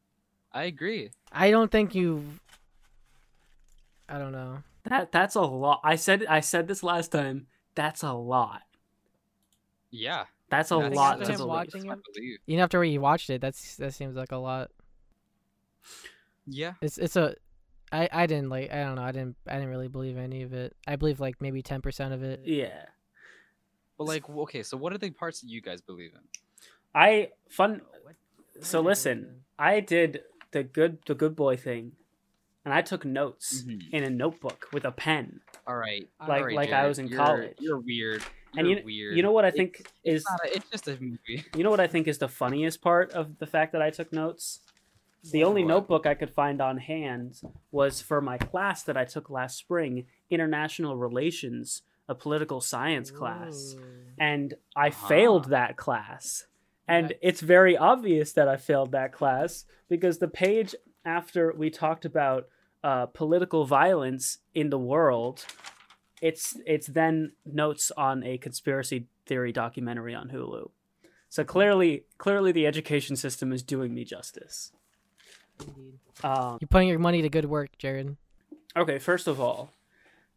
I 0.52 0.64
agree. 0.64 1.10
I 1.30 1.50
don't 1.50 1.70
think 1.70 1.94
you. 1.94 2.24
I 4.08 4.18
don't 4.18 4.32
know. 4.32 4.62
That 4.84 5.12
that's 5.12 5.34
a 5.36 5.40
lot. 5.42 5.80
I 5.84 5.96
said 5.96 6.24
I 6.28 6.40
said 6.40 6.66
this 6.68 6.82
last 6.82 7.12
time. 7.12 7.46
That's 7.74 8.02
a 8.02 8.12
lot. 8.12 8.62
Yeah, 9.90 10.24
That's 10.50 10.70
a 10.70 10.76
that's- 10.76 10.94
lot 10.96 11.14
after 11.20 11.26
to 11.26 11.32
him 11.32 11.38
believe. 11.38 11.48
watching 11.48 11.90
I 11.90 11.94
it- 11.94 12.00
believe. 12.14 12.38
Even 12.46 12.62
after 12.62 12.80
we 12.80 12.98
watched 12.98 13.30
it, 13.30 13.40
that's 13.40 13.76
that 13.76 13.94
seems 13.94 14.16
like 14.16 14.32
a 14.32 14.36
lot. 14.36 14.70
Yeah, 16.46 16.74
It's 16.80 16.98
it's 16.98 17.16
a. 17.16 17.34
I 17.92 18.08
I 18.12 18.26
didn't 18.26 18.48
like. 18.48 18.70
I 18.72 18.84
don't 18.84 18.96
know. 18.96 19.02
I 19.02 19.12
didn't. 19.12 19.36
I 19.46 19.54
didn't 19.54 19.68
really 19.68 19.88
believe 19.88 20.16
any 20.18 20.42
of 20.42 20.52
it. 20.52 20.74
I 20.86 20.96
believe 20.96 21.20
like 21.20 21.40
maybe 21.40 21.62
ten 21.62 21.80
percent 21.82 22.12
of 22.14 22.22
it. 22.22 22.40
Yeah. 22.44 22.84
But 23.98 24.06
like, 24.06 24.28
okay, 24.28 24.62
so 24.62 24.76
what 24.76 24.92
are 24.92 24.98
the 24.98 25.10
parts 25.10 25.40
that 25.40 25.48
you 25.50 25.60
guys 25.60 25.80
believe 25.80 26.12
in? 26.14 26.20
I 26.94 27.30
fun. 27.48 27.82
So 28.62 28.80
listen, 28.80 29.42
I 29.58 29.80
did 29.80 30.22
the 30.52 30.62
good 30.62 30.98
the 31.06 31.14
good 31.14 31.36
boy 31.36 31.56
thing, 31.56 31.92
and 32.64 32.72
I 32.72 32.80
took 32.82 33.04
notes 33.04 33.62
Mhm. 33.62 33.90
in 33.92 34.04
a 34.04 34.10
notebook 34.10 34.66
with 34.72 34.84
a 34.84 34.92
pen. 34.92 35.40
All 35.66 35.76
right, 35.76 36.08
Like- 36.20 36.28
all 36.40 36.44
right, 36.46 36.56
like 36.56 36.70
I 36.72 36.86
was 36.88 36.98
in 36.98 37.08
you're- 37.08 37.16
college. 37.24 37.56
You're 37.60 37.78
weird. 37.78 38.22
And 38.56 38.66
You're 38.66 38.78
you 38.78 38.84
weird. 38.84 39.16
you 39.16 39.22
know 39.22 39.32
what 39.32 39.44
I 39.44 39.48
It- 39.48 39.54
think 39.56 39.86
is 40.04 40.24
it's, 40.24 40.52
a, 40.52 40.56
it's 40.56 40.70
just 40.70 40.88
a 40.88 40.92
movie. 40.98 41.44
you 41.54 41.62
know 41.62 41.70
what 41.70 41.80
I 41.80 41.86
think 41.86 42.08
is 42.08 42.16
the 42.18 42.28
funniest 42.28 42.80
part 42.80 43.12
of 43.12 43.38
the 43.38 43.46
fact 43.46 43.72
that 43.72 43.82
I 43.82 43.90
took 43.90 44.10
notes. 44.12 44.60
The 45.22 45.44
only 45.44 45.62
What? 45.64 45.68
notebook 45.68 46.06
I 46.06 46.14
could 46.14 46.30
find 46.30 46.62
on 46.62 46.78
hand 46.78 47.42
was 47.70 48.00
for 48.00 48.22
my 48.22 48.38
class 48.38 48.82
that 48.84 48.96
I 48.96 49.04
took 49.04 49.28
last 49.28 49.58
spring, 49.58 50.06
International 50.30 50.96
Relations, 50.96 51.82
a 52.08 52.14
political 52.14 52.60
science 52.60 53.10
class. 53.10 53.76
and 54.20 54.54
I 54.74 54.88
Uh-huh. 54.88 55.06
failed 55.08 55.44
that 55.50 55.76
class. 55.76 56.46
And 56.88 57.08
Nice. 57.10 57.18
it's 57.22 57.40
very 57.40 57.76
obvious 57.76 58.32
that 58.32 58.48
I 58.48 58.56
failed 58.56 58.90
that 58.92 59.12
class 59.12 59.64
because 59.88 60.18
the 60.18 60.26
page 60.28 60.74
after 61.04 61.52
we 61.52 61.70
talked 61.70 62.04
about 62.04 62.48
uh, 62.82 63.06
political 63.06 63.64
violence 63.64 64.38
in 64.54 64.70
the 64.70 64.78
world, 64.78 65.44
it's 66.20 66.56
it's 66.66 66.86
then 66.88 67.32
notes 67.44 67.90
on 67.96 68.22
a 68.24 68.38
conspiracy 68.38 69.06
theory 69.26 69.52
documentary 69.52 70.14
on 70.14 70.30
Hulu. 70.30 70.70
So 71.28 71.44
clearly, 71.44 72.04
clearly, 72.18 72.52
the 72.52 72.66
education 72.66 73.14
system 73.16 73.52
is 73.52 73.62
doing 73.62 73.94
me 73.94 74.04
justice. 74.04 74.72
Indeed. 75.60 75.98
Um, 76.24 76.58
You're 76.60 76.68
putting 76.68 76.88
your 76.88 76.98
money 76.98 77.20
to 77.22 77.28
good 77.28 77.44
work, 77.44 77.76
Jared. 77.78 78.16
Okay, 78.76 78.98
first 78.98 79.26
of 79.28 79.40
all, 79.40 79.70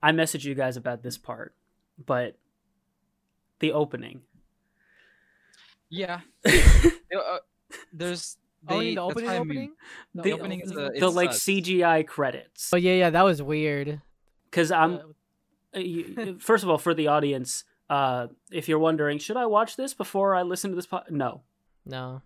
I 0.03 0.11
messaged 0.11 0.43
you 0.43 0.53
guys 0.55 0.77
about 0.77 1.01
this 1.03 1.17
part, 1.17 1.53
but 2.05 2.37
the 3.59 3.71
opening. 3.73 4.21
Yeah. 5.89 6.21
Uh, 7.13 7.39
there's. 7.91 8.37
oh, 8.69 8.79
they- 8.79 8.89
in 8.89 8.95
the 8.95 9.01
opening 9.01 9.25
how 9.29 9.43
mean- 9.43 9.49
opening. 9.51 9.71
The 10.15 10.31
opening 10.31 10.61
is 10.61 10.71
opening 10.71 10.93
the- 10.93 10.99
the 11.01 11.09
like 11.11 11.33
sus. 11.33 11.43
CGI 11.43 12.07
credits. 12.07 12.71
Oh 12.73 12.77
yeah, 12.77 12.93
yeah, 12.93 13.09
that 13.09 13.25
was 13.25 13.41
weird. 13.41 14.01
Because 14.49 14.71
I'm 14.71 14.93
Uh, 15.75 15.79
uh, 15.79 16.33
first 16.39 16.63
of 16.63 16.69
all 16.69 16.77
for 16.77 16.93
the 16.93 17.07
audience. 17.07 17.65
Uh, 17.89 18.27
if 18.49 18.69
you're 18.69 18.79
wondering, 18.79 19.17
should 19.19 19.35
I 19.35 19.45
watch 19.45 19.75
this 19.75 19.93
before 19.93 20.33
I 20.33 20.43
listen 20.43 20.69
to 20.71 20.75
this? 20.77 20.85
Po-? 20.85 21.03
No, 21.09 21.41
no, 21.85 22.21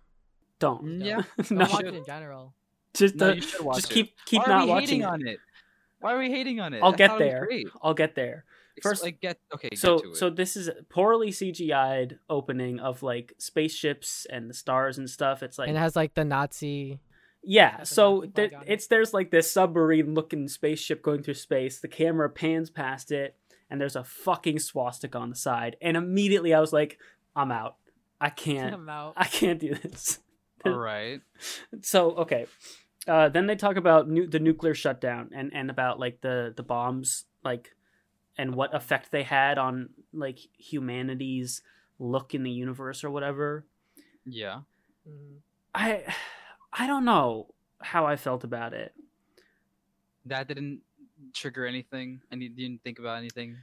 don't. 0.60 1.00
Yeah. 1.00 1.22
no, 1.50 1.58
don't 1.58 1.72
watch 1.72 1.82
it 1.82 1.94
in 1.94 2.04
general. 2.04 2.54
just 2.94 3.16
No, 3.16 3.30
uh, 3.30 3.32
you 3.32 3.42
should 3.42 3.60
watch 3.62 3.76
just 3.78 3.90
keep 3.90 4.14
keep 4.24 4.46
Why 4.46 4.52
are 4.52 4.58
not 4.58 4.64
we 4.66 4.70
watching 4.70 4.86
hating 4.86 5.02
it. 5.02 5.04
on 5.06 5.26
it? 5.26 5.38
Why 5.98 6.12
are 6.14 6.18
we 6.18 6.30
hating 6.30 6.60
on 6.60 6.74
it? 6.74 6.82
I'll 6.84 6.92
I 6.94 6.96
get 6.96 7.10
thought 7.10 7.20
it 7.22 7.24
was 7.24 7.32
there. 7.32 7.44
great. 7.46 7.66
I'll 7.82 7.94
get 7.94 8.14
there. 8.14 8.44
Ex- 8.76 8.82
First- 8.82 9.02
like 9.02 9.20
get 9.20 9.38
okay. 9.54 9.70
Get 9.70 9.78
so 9.78 9.98
to 9.98 10.10
it. 10.10 10.16
so 10.16 10.30
this 10.30 10.56
is 10.56 10.68
a 10.68 10.74
poorly 10.88 11.30
CGI'd 11.30 12.18
opening 12.28 12.78
of 12.80 13.02
like 13.02 13.34
spaceships 13.38 14.26
and 14.30 14.50
the 14.50 14.54
stars 14.54 14.98
and 14.98 15.08
stuff. 15.08 15.42
It's 15.42 15.58
like 15.58 15.68
and 15.68 15.76
it 15.76 15.80
has 15.80 15.96
like 15.96 16.14
the 16.14 16.24
Nazi. 16.24 17.00
Yeah, 17.42 17.84
so 17.84 18.16
Nazi 18.16 18.32
there, 18.34 18.48
flag 18.48 18.60
on 18.62 18.66
it. 18.66 18.72
it's 18.72 18.86
there's 18.88 19.14
like 19.14 19.30
this 19.30 19.50
submarine 19.50 20.14
looking 20.14 20.48
spaceship 20.48 21.02
going 21.02 21.22
through 21.22 21.34
space. 21.34 21.80
The 21.80 21.88
camera 21.88 22.28
pans 22.28 22.70
past 22.70 23.12
it, 23.12 23.36
and 23.70 23.80
there's 23.80 23.96
a 23.96 24.04
fucking 24.04 24.58
swastika 24.58 25.16
on 25.16 25.30
the 25.30 25.36
side. 25.36 25.76
And 25.80 25.96
immediately 25.96 26.52
I 26.52 26.60
was 26.60 26.72
like, 26.72 26.98
I'm 27.34 27.52
out. 27.52 27.76
I 28.20 28.30
can't. 28.30 28.74
I'm 28.74 28.88
out. 28.88 29.12
I 29.16 29.26
can't 29.26 29.60
do 29.60 29.74
this. 29.74 30.18
all 30.66 30.72
right. 30.72 31.20
So 31.82 32.10
okay, 32.16 32.46
uh, 33.06 33.28
then 33.28 33.46
they 33.46 33.56
talk 33.56 33.76
about 33.76 34.08
nu- 34.08 34.26
the 34.26 34.40
nuclear 34.40 34.74
shutdown 34.74 35.30
and 35.34 35.52
and 35.54 35.70
about 35.70 36.00
like 36.00 36.20
the 36.22 36.52
the 36.56 36.62
bombs 36.62 37.24
like 37.44 37.75
and 38.38 38.54
what 38.54 38.74
effect 38.74 39.10
they 39.10 39.22
had 39.22 39.58
on 39.58 39.90
like 40.12 40.38
humanity's 40.58 41.62
look 41.98 42.34
in 42.34 42.42
the 42.42 42.50
universe 42.50 43.02
or 43.04 43.10
whatever. 43.10 43.66
Yeah. 44.24 44.60
I 45.74 46.04
I 46.72 46.86
don't 46.86 47.04
know 47.04 47.54
how 47.80 48.06
I 48.06 48.16
felt 48.16 48.44
about 48.44 48.72
it. 48.74 48.94
That 50.24 50.48
didn't 50.48 50.80
trigger 51.32 51.66
anything. 51.66 52.20
And 52.30 52.42
you 52.42 52.48
didn't 52.48 52.82
think 52.82 52.98
about 52.98 53.18
anything. 53.18 53.56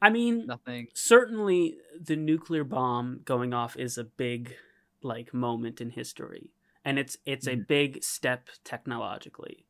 I 0.00 0.10
mean, 0.10 0.46
Nothing. 0.46 0.88
certainly 0.94 1.78
the 1.98 2.16
nuclear 2.16 2.64
bomb 2.64 3.20
going 3.24 3.52
off 3.52 3.76
is 3.76 3.98
a 3.98 4.04
big 4.04 4.54
like 5.02 5.32
moment 5.32 5.80
in 5.80 5.90
history 5.90 6.50
and 6.84 6.98
it's 6.98 7.16
it's 7.24 7.46
a 7.46 7.56
Mhm. 7.56 7.66
big 7.68 8.02
step 8.02 8.48
technologically. 8.64 9.66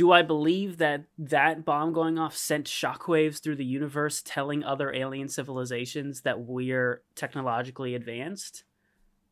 Do 0.00 0.12
I 0.12 0.22
believe 0.22 0.78
that 0.78 1.04
that 1.18 1.62
bomb 1.62 1.92
going 1.92 2.18
off 2.18 2.34
sent 2.34 2.64
shockwaves 2.64 3.38
through 3.38 3.56
the 3.56 3.66
universe 3.66 4.22
telling 4.24 4.64
other 4.64 4.90
alien 4.94 5.28
civilizations 5.28 6.22
that 6.22 6.40
we're 6.40 7.02
technologically 7.14 7.94
advanced? 7.94 8.64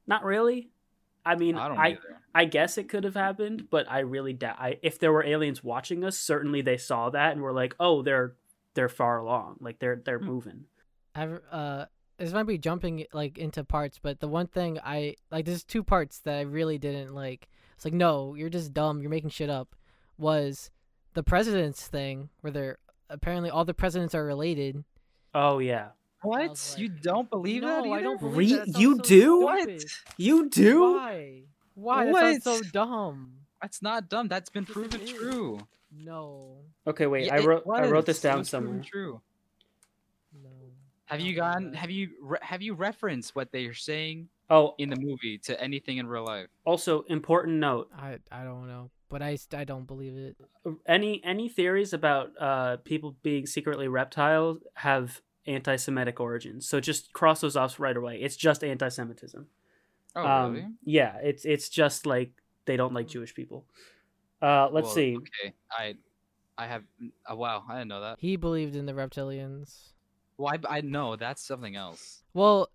Not 0.06 0.24
really. 0.24 0.68
I 1.24 1.36
mean, 1.36 1.56
I 1.56 1.68
don't 1.68 1.78
I. 1.78 1.98
I 2.34 2.44
guess 2.44 2.76
it 2.76 2.90
could 2.90 3.04
have 3.04 3.14
happened, 3.14 3.68
but 3.70 3.90
I 3.90 4.00
really 4.00 4.34
doubt. 4.34 4.56
I, 4.58 4.78
if 4.82 4.98
there 4.98 5.10
were 5.10 5.24
aliens 5.24 5.64
watching 5.64 6.04
us, 6.04 6.18
certainly 6.18 6.60
they 6.60 6.76
saw 6.76 7.08
that 7.08 7.32
and 7.32 7.40
were 7.40 7.54
like, 7.54 7.74
"Oh, 7.80 8.02
they're 8.02 8.34
they're 8.74 8.90
far 8.90 9.20
along. 9.20 9.56
Like 9.62 9.78
they're 9.78 10.02
they're 10.04 10.20
moving." 10.20 10.66
I've 11.14 11.40
uh 11.50 11.86
this 12.18 12.34
might 12.34 12.42
be 12.42 12.58
jumping 12.58 13.06
like 13.14 13.38
into 13.38 13.64
parts, 13.64 13.98
but 14.02 14.20
the 14.20 14.28
one 14.28 14.48
thing 14.48 14.78
I 14.84 15.16
like 15.30 15.46
there's 15.46 15.64
two 15.64 15.82
parts 15.82 16.18
that 16.24 16.36
I 16.36 16.42
really 16.42 16.76
didn't 16.76 17.14
like. 17.14 17.48
It's 17.74 17.86
like 17.86 17.94
no, 17.94 18.34
you're 18.34 18.50
just 18.50 18.74
dumb. 18.74 19.00
You're 19.00 19.08
making 19.08 19.30
shit 19.30 19.48
up. 19.48 19.74
Was 20.18 20.70
the 21.14 21.22
president's 21.22 21.86
thing 21.86 22.28
where 22.40 22.50
they're 22.52 22.78
apparently 23.08 23.50
all 23.50 23.64
the 23.64 23.74
presidents 23.74 24.14
are 24.14 24.24
related. 24.24 24.84
Oh 25.34 25.58
yeah, 25.58 25.88
What? 26.22 26.50
was 26.50 26.74
you 26.78 26.88
don't 26.88 27.30
believe 27.30 27.62
no, 27.62 27.82
that? 27.82 27.88
I 27.90 28.02
don't 28.02 28.18
believe 28.20 28.36
Re- 28.36 28.52
that. 28.54 28.72
That 28.72 28.80
you 28.80 28.96
so 28.96 29.02
do? 29.02 29.40
What? 29.42 29.84
you 30.16 30.48
do. 30.50 30.92
Why? 30.94 31.42
Why? 31.74 32.04
That 32.06 32.42
sounds 32.42 32.58
so 32.66 32.70
dumb. 32.72 33.32
That's 33.62 33.80
not 33.82 34.08
dumb. 34.08 34.28
That's 34.28 34.50
been 34.50 34.64
proven 34.66 35.06
true. 35.06 35.60
No. 35.92 36.58
Okay, 36.86 37.06
wait. 37.06 37.26
Yeah, 37.26 37.34
I 37.36 37.38
it 37.38 37.44
wrote 37.46 37.62
I 37.72 37.88
wrote 37.88 38.06
this 38.06 38.20
down 38.20 38.38
was 38.40 38.48
somewhere. 38.50 38.82
True. 38.84 39.20
No. 40.42 40.50
Have 41.06 41.20
you 41.20 41.34
gone? 41.34 41.72
Have 41.74 41.90
you 41.90 42.10
re- 42.20 42.38
have 42.42 42.62
you 42.62 42.74
referenced 42.74 43.34
what 43.36 43.52
they 43.52 43.66
are 43.66 43.74
saying 43.74 44.28
Oh, 44.50 44.74
in 44.78 44.88
the 44.88 44.96
movie 44.96 45.38
to 45.44 45.60
anything 45.60 45.98
in 45.98 46.06
real 46.06 46.24
life? 46.24 46.48
also 46.64 47.02
important 47.02 47.58
note: 47.58 47.90
I 47.96 48.18
I 48.30 48.44
don't 48.44 48.66
know, 48.66 48.90
but 49.08 49.22
I 49.22 49.36
st- 49.36 49.60
I 49.60 49.64
don't 49.64 49.86
believe 49.86 50.16
it. 50.16 50.36
any 50.86 51.22
any 51.24 51.48
theories 51.48 51.92
about 51.92 52.30
uh 52.40 52.76
people 52.78 53.16
being 53.22 53.46
secretly 53.46 53.88
reptiles 53.88 54.62
have 54.74 55.20
anti-Semitic 55.46 56.20
origins. 56.20 56.68
So 56.68 56.78
just 56.80 57.12
cross 57.12 57.40
those 57.40 57.56
off 57.56 57.80
right 57.80 57.96
away. 57.96 58.20
It's 58.20 58.36
just 58.36 58.62
anti-Semitism. 58.62 59.46
Oh, 60.14 60.26
um, 60.26 60.52
really? 60.52 60.66
Yeah, 60.84 61.16
it's 61.22 61.44
it's 61.44 61.68
just 61.68 62.06
like 62.06 62.32
they 62.66 62.76
don't 62.76 62.92
like 62.92 63.08
Jewish 63.08 63.34
people. 63.34 63.64
Uh, 64.40 64.68
let's 64.70 64.86
Well, 64.86 64.94
see. 64.94 65.16
Okay, 65.16 65.54
I, 65.70 65.96
I 66.56 66.66
have. 66.66 66.84
Uh, 67.30 67.34
wow, 67.34 67.64
I 67.68 67.78
didn't 67.78 67.88
know 67.88 68.00
that. 68.02 68.18
He 68.20 68.36
believed 68.36 68.76
in 68.76 68.86
the 68.86 68.92
reptilians. 68.92 69.92
Well, 70.36 70.54
I, 70.54 70.76
I 70.76 70.80
know 70.82 71.16
that's 71.16 71.44
something 71.44 71.74
else. 71.74 72.22
Well, 72.34 72.68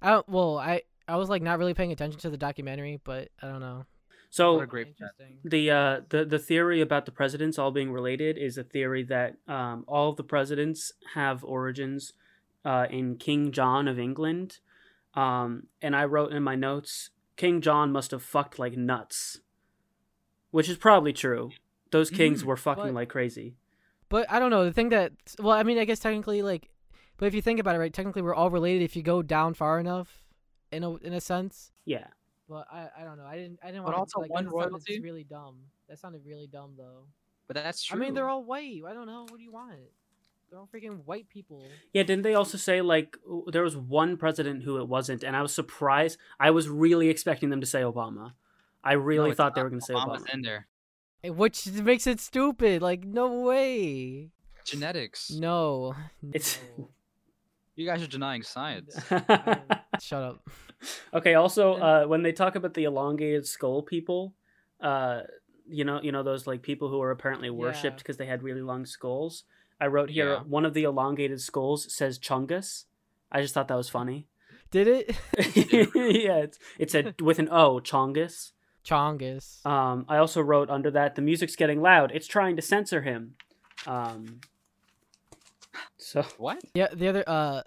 I 0.00 0.10
don't, 0.10 0.28
well 0.28 0.58
I 0.58 0.82
I 1.08 1.16
was 1.16 1.28
like 1.28 1.42
not 1.42 1.58
really 1.58 1.74
paying 1.74 1.92
attention 1.92 2.20
to 2.20 2.30
the 2.30 2.38
documentary, 2.38 3.00
but 3.04 3.28
I 3.42 3.48
don't 3.48 3.60
know. 3.60 3.84
So 4.36 4.60
a 4.60 4.66
great 4.66 4.94
the 5.44 5.70
uh 5.70 6.00
the 6.12 6.24
the 6.24 6.38
theory 6.38 6.80
about 6.80 7.04
the 7.06 7.12
presidents 7.20 7.58
all 7.58 7.70
being 7.70 7.90
related 7.92 8.36
is 8.38 8.58
a 8.58 8.64
theory 8.64 9.02
that 9.04 9.36
um 9.48 9.84
all 9.88 10.10
of 10.10 10.16
the 10.16 10.24
presidents 10.34 10.92
have 11.14 11.42
origins 11.44 12.12
uh 12.64 12.86
in 12.90 13.16
King 13.16 13.52
John 13.52 13.88
of 13.88 13.98
England. 13.98 14.58
Um 15.14 15.68
and 15.80 15.96
I 15.96 16.04
wrote 16.04 16.32
in 16.32 16.42
my 16.42 16.54
notes 16.68 17.10
King 17.36 17.60
John 17.60 17.92
must 17.92 18.10
have 18.10 18.22
fucked 18.22 18.58
like 18.58 18.76
nuts. 18.76 19.40
Which 20.50 20.68
is 20.68 20.76
probably 20.76 21.12
true. 21.12 21.50
Those 21.90 22.10
kings 22.10 22.42
Mm, 22.42 22.46
were 22.46 22.56
fucking 22.56 22.84
but- 22.92 23.00
like 23.00 23.08
crazy. 23.08 23.56
But 24.08 24.30
I 24.30 24.38
don't 24.38 24.50
know 24.50 24.64
the 24.64 24.72
thing 24.72 24.90
that 24.90 25.12
well 25.38 25.56
I 25.60 25.62
mean 25.62 25.78
I 25.78 25.84
guess 25.84 25.98
technically 26.00 26.42
like, 26.42 26.68
but 27.16 27.26
if 27.26 27.34
you 27.34 27.42
think 27.42 27.58
about 27.60 27.74
it 27.74 27.78
right, 27.78 27.92
technically 27.92 28.22
we're 28.22 28.34
all 28.40 28.50
related 28.50 28.82
if 28.82 28.94
you 28.96 29.02
go 29.02 29.22
down 29.22 29.54
far 29.54 29.80
enough. 29.80 30.22
in 30.72 30.82
a 30.84 30.90
in 31.08 31.12
a 31.12 31.20
sense. 31.20 31.72
Yeah. 31.84 32.08
But 32.48 32.66
I, 32.70 32.88
I 33.00 33.04
don't 33.04 33.18
know. 33.18 33.24
I 33.26 33.36
didn't 33.36 33.58
I 33.62 33.66
didn't 33.68 33.82
But 33.84 33.94
want 33.94 33.98
also 33.98 34.20
like, 34.20 34.30
one 34.30 34.44
that 34.44 34.50
royalty? 34.52 35.00
really 35.00 35.24
dumb. 35.24 35.56
That 35.88 35.98
sounded 35.98 36.22
really 36.26 36.46
dumb 36.46 36.74
though. 36.76 37.04
But 37.48 37.54
that's 37.56 37.82
true. 37.82 37.96
I 37.96 38.00
mean, 38.00 38.14
they're 38.14 38.28
all 38.28 38.44
white. 38.44 38.82
I 38.88 38.92
don't 38.94 39.06
know. 39.06 39.22
What 39.28 39.36
do 39.38 39.42
you 39.42 39.52
want? 39.52 39.72
They're 40.50 40.58
all 40.60 40.68
freaking 40.72 41.04
white 41.04 41.28
people. 41.28 41.64
Yeah, 41.92 42.04
didn't 42.04 42.22
they 42.22 42.34
also 42.34 42.56
say 42.58 42.80
like 42.82 43.16
there 43.48 43.62
was 43.62 43.76
one 43.76 44.16
president 44.16 44.62
who 44.62 44.78
it 44.78 44.86
wasn't, 44.88 45.24
and 45.24 45.34
I 45.36 45.42
was 45.42 45.52
surprised. 45.52 46.18
I 46.38 46.50
was 46.50 46.68
really 46.68 47.08
expecting 47.08 47.50
them 47.50 47.60
to 47.60 47.66
say 47.66 47.82
Obama. 47.82 48.32
I 48.84 48.92
really 48.92 49.30
it's 49.30 49.36
thought 49.36 49.54
they 49.56 49.62
were 49.64 49.70
going 49.70 49.80
to 49.80 49.86
say 49.86 49.94
Obama's 49.94 50.22
Obama. 50.22 50.34
in 50.34 50.42
there. 50.42 50.66
Eh, 51.24 51.30
Which 51.30 51.66
makes 51.66 52.06
it 52.06 52.20
stupid. 52.20 52.80
Like 52.82 53.04
no 53.04 53.40
way. 53.40 54.30
Genetics. 54.64 55.30
No. 55.32 55.94
It's- 56.32 56.58
You 57.78 57.84
guys 57.86 58.02
are 58.02 58.06
denying 58.06 58.42
science. 58.42 58.98
Shut 60.02 60.22
up. 60.22 60.48
okay. 61.14 61.34
Also, 61.34 61.74
uh, 61.80 62.04
when 62.06 62.22
they 62.22 62.32
talk 62.32 62.54
about 62.56 62.74
the 62.74 62.84
elongated 62.84 63.46
skull 63.46 63.82
people, 63.82 64.34
uh, 64.80 65.22
you 65.68 65.84
know, 65.84 66.00
you 66.02 66.12
know 66.12 66.22
those 66.22 66.46
like 66.46 66.62
people 66.62 66.88
who 66.88 67.00
are 67.02 67.10
apparently 67.10 67.50
worshipped 67.50 67.84
Yeah. 67.96 67.98
because 67.98 68.16
they 68.16 68.26
had 68.26 68.42
really 68.42 68.62
long 68.62 68.86
skulls. 68.86 69.44
I 69.80 69.86
wrote 69.88 70.10
here 70.10 70.34
Yeah. 70.34 70.40
one 70.40 70.64
of 70.64 70.74
the 70.74 70.84
elongated 70.84 71.40
skulls 71.40 71.92
says 71.92 72.18
Chungus. 72.18 72.84
I 73.30 73.42
just 73.42 73.52
thought 73.54 73.68
that 73.68 73.76
was 73.76 73.88
funny. 73.90 74.26
Did 74.70 74.88
it? 74.88 75.10
yeah, 75.94 76.38
it's 76.38 76.58
it 76.78 76.90
said 76.90 77.20
with 77.20 77.38
an 77.38 77.48
O, 77.50 77.80
Chongus. 77.80 78.52
Chongus. 78.84 79.64
Um, 79.66 80.04
I 80.08 80.18
also 80.18 80.40
wrote 80.40 80.70
under 80.70 80.90
that 80.92 81.14
the 81.16 81.22
music's 81.22 81.56
getting 81.56 81.80
loud. 81.82 82.10
It's 82.14 82.26
trying 82.28 82.54
to 82.56 82.62
censor 82.62 83.02
him. 83.02 83.34
Um, 83.86 84.40
so 85.98 86.22
What? 86.38 86.60
Yeah, 86.74 86.88
the 86.92 87.08
other 87.08 87.24
uh 87.26 87.62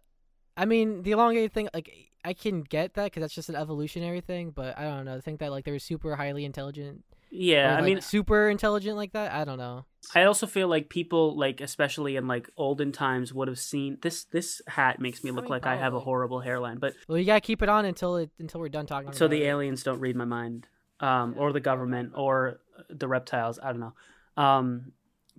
I 0.57 0.65
mean, 0.65 1.03
the 1.03 1.12
elongated 1.12 1.53
thing 1.53 1.69
like 1.74 1.89
I 2.23 2.33
can 2.33 2.61
get 2.61 2.93
that 2.95 3.11
cuz 3.13 3.21
that's 3.21 3.33
just 3.33 3.49
an 3.49 3.55
evolutionary 3.55 4.21
thing, 4.21 4.51
but 4.51 4.77
I 4.77 4.83
don't 4.83 5.05
know. 5.05 5.15
I 5.15 5.21
think 5.21 5.39
that 5.39 5.51
like 5.51 5.65
they 5.65 5.71
were 5.71 5.79
super 5.79 6.15
highly 6.15 6.45
intelligent. 6.45 7.03
yeah, 7.31 7.75
or, 7.75 7.77
I 7.77 7.81
mean, 7.81 8.01
super 8.01 8.49
intelligent 8.49 8.97
like 8.97 9.11
that. 9.13 9.31
I 9.31 9.45
don't 9.45 9.57
know. 9.59 9.85
I 10.15 10.23
also 10.23 10.47
feel 10.47 10.67
like 10.67 10.89
people 10.89 11.38
like 11.38 11.61
especially 11.61 12.15
in 12.15 12.27
like 12.27 12.49
olden 12.57 12.91
times 12.91 13.33
would 13.33 13.47
have 13.47 13.59
seen 13.59 13.97
this. 14.01 14.23
This 14.23 14.61
hat 14.67 14.99
makes 14.99 15.23
me 15.23 15.29
I 15.29 15.33
look 15.33 15.45
mean, 15.45 15.51
like 15.51 15.65
I 15.67 15.75
have 15.75 15.93
a 15.93 15.99
horrible 15.99 16.39
hairline, 16.39 16.77
but 16.79 16.93
Well, 17.07 17.17
you 17.17 17.25
got 17.25 17.35
to 17.35 17.41
keep 17.41 17.61
it 17.61 17.69
on 17.69 17.85
until 17.85 18.15
it 18.17 18.31
until 18.39 18.59
we're 18.61 18.69
done 18.69 18.85
talking 18.88 19.11
so 19.13 19.25
about 19.25 19.31
the 19.35 19.43
it. 19.43 19.47
aliens 19.47 19.83
don't 19.83 19.99
read 19.99 20.15
my 20.15 20.25
mind, 20.25 20.67
um, 21.01 21.33
Yeah, 21.35 21.39
or 21.41 21.53
the 21.53 21.59
government, 21.59 22.13
or 22.15 22.61
the 22.89 23.07
reptiles. 23.07 23.59
I 23.61 23.71
don't 23.73 23.79
know. 23.81 23.93
Um, 24.41 24.93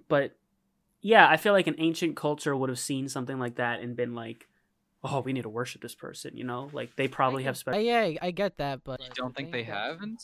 but 0.08 0.36
yeah, 1.00 1.26
I 1.28 1.36
feel 1.38 1.54
like 1.54 1.66
an 1.66 1.76
ancient 1.78 2.14
culture 2.16 2.54
would 2.54 2.68
have 2.68 2.78
seen 2.78 3.08
something 3.08 3.38
like 3.38 3.56
that 3.56 3.80
and 3.80 3.96
been 3.96 4.14
like, 4.14 4.46
"Oh, 5.02 5.20
we 5.20 5.32
need 5.32 5.42
to 5.42 5.48
worship 5.48 5.82
this 5.82 5.94
person." 5.94 6.36
You 6.36 6.44
know, 6.44 6.70
like 6.72 6.96
they 6.96 7.08
probably 7.08 7.44
I 7.44 7.46
have 7.46 7.56
special. 7.56 7.80
Yeah, 7.80 8.00
I- 8.02 8.18
I 8.22 8.30
get 8.30 8.56
that, 8.58 8.84
but 8.84 9.00
You 9.00 9.08
don't 9.14 9.34
think 9.36 9.52
they 9.52 9.62
haven't? 9.64 10.22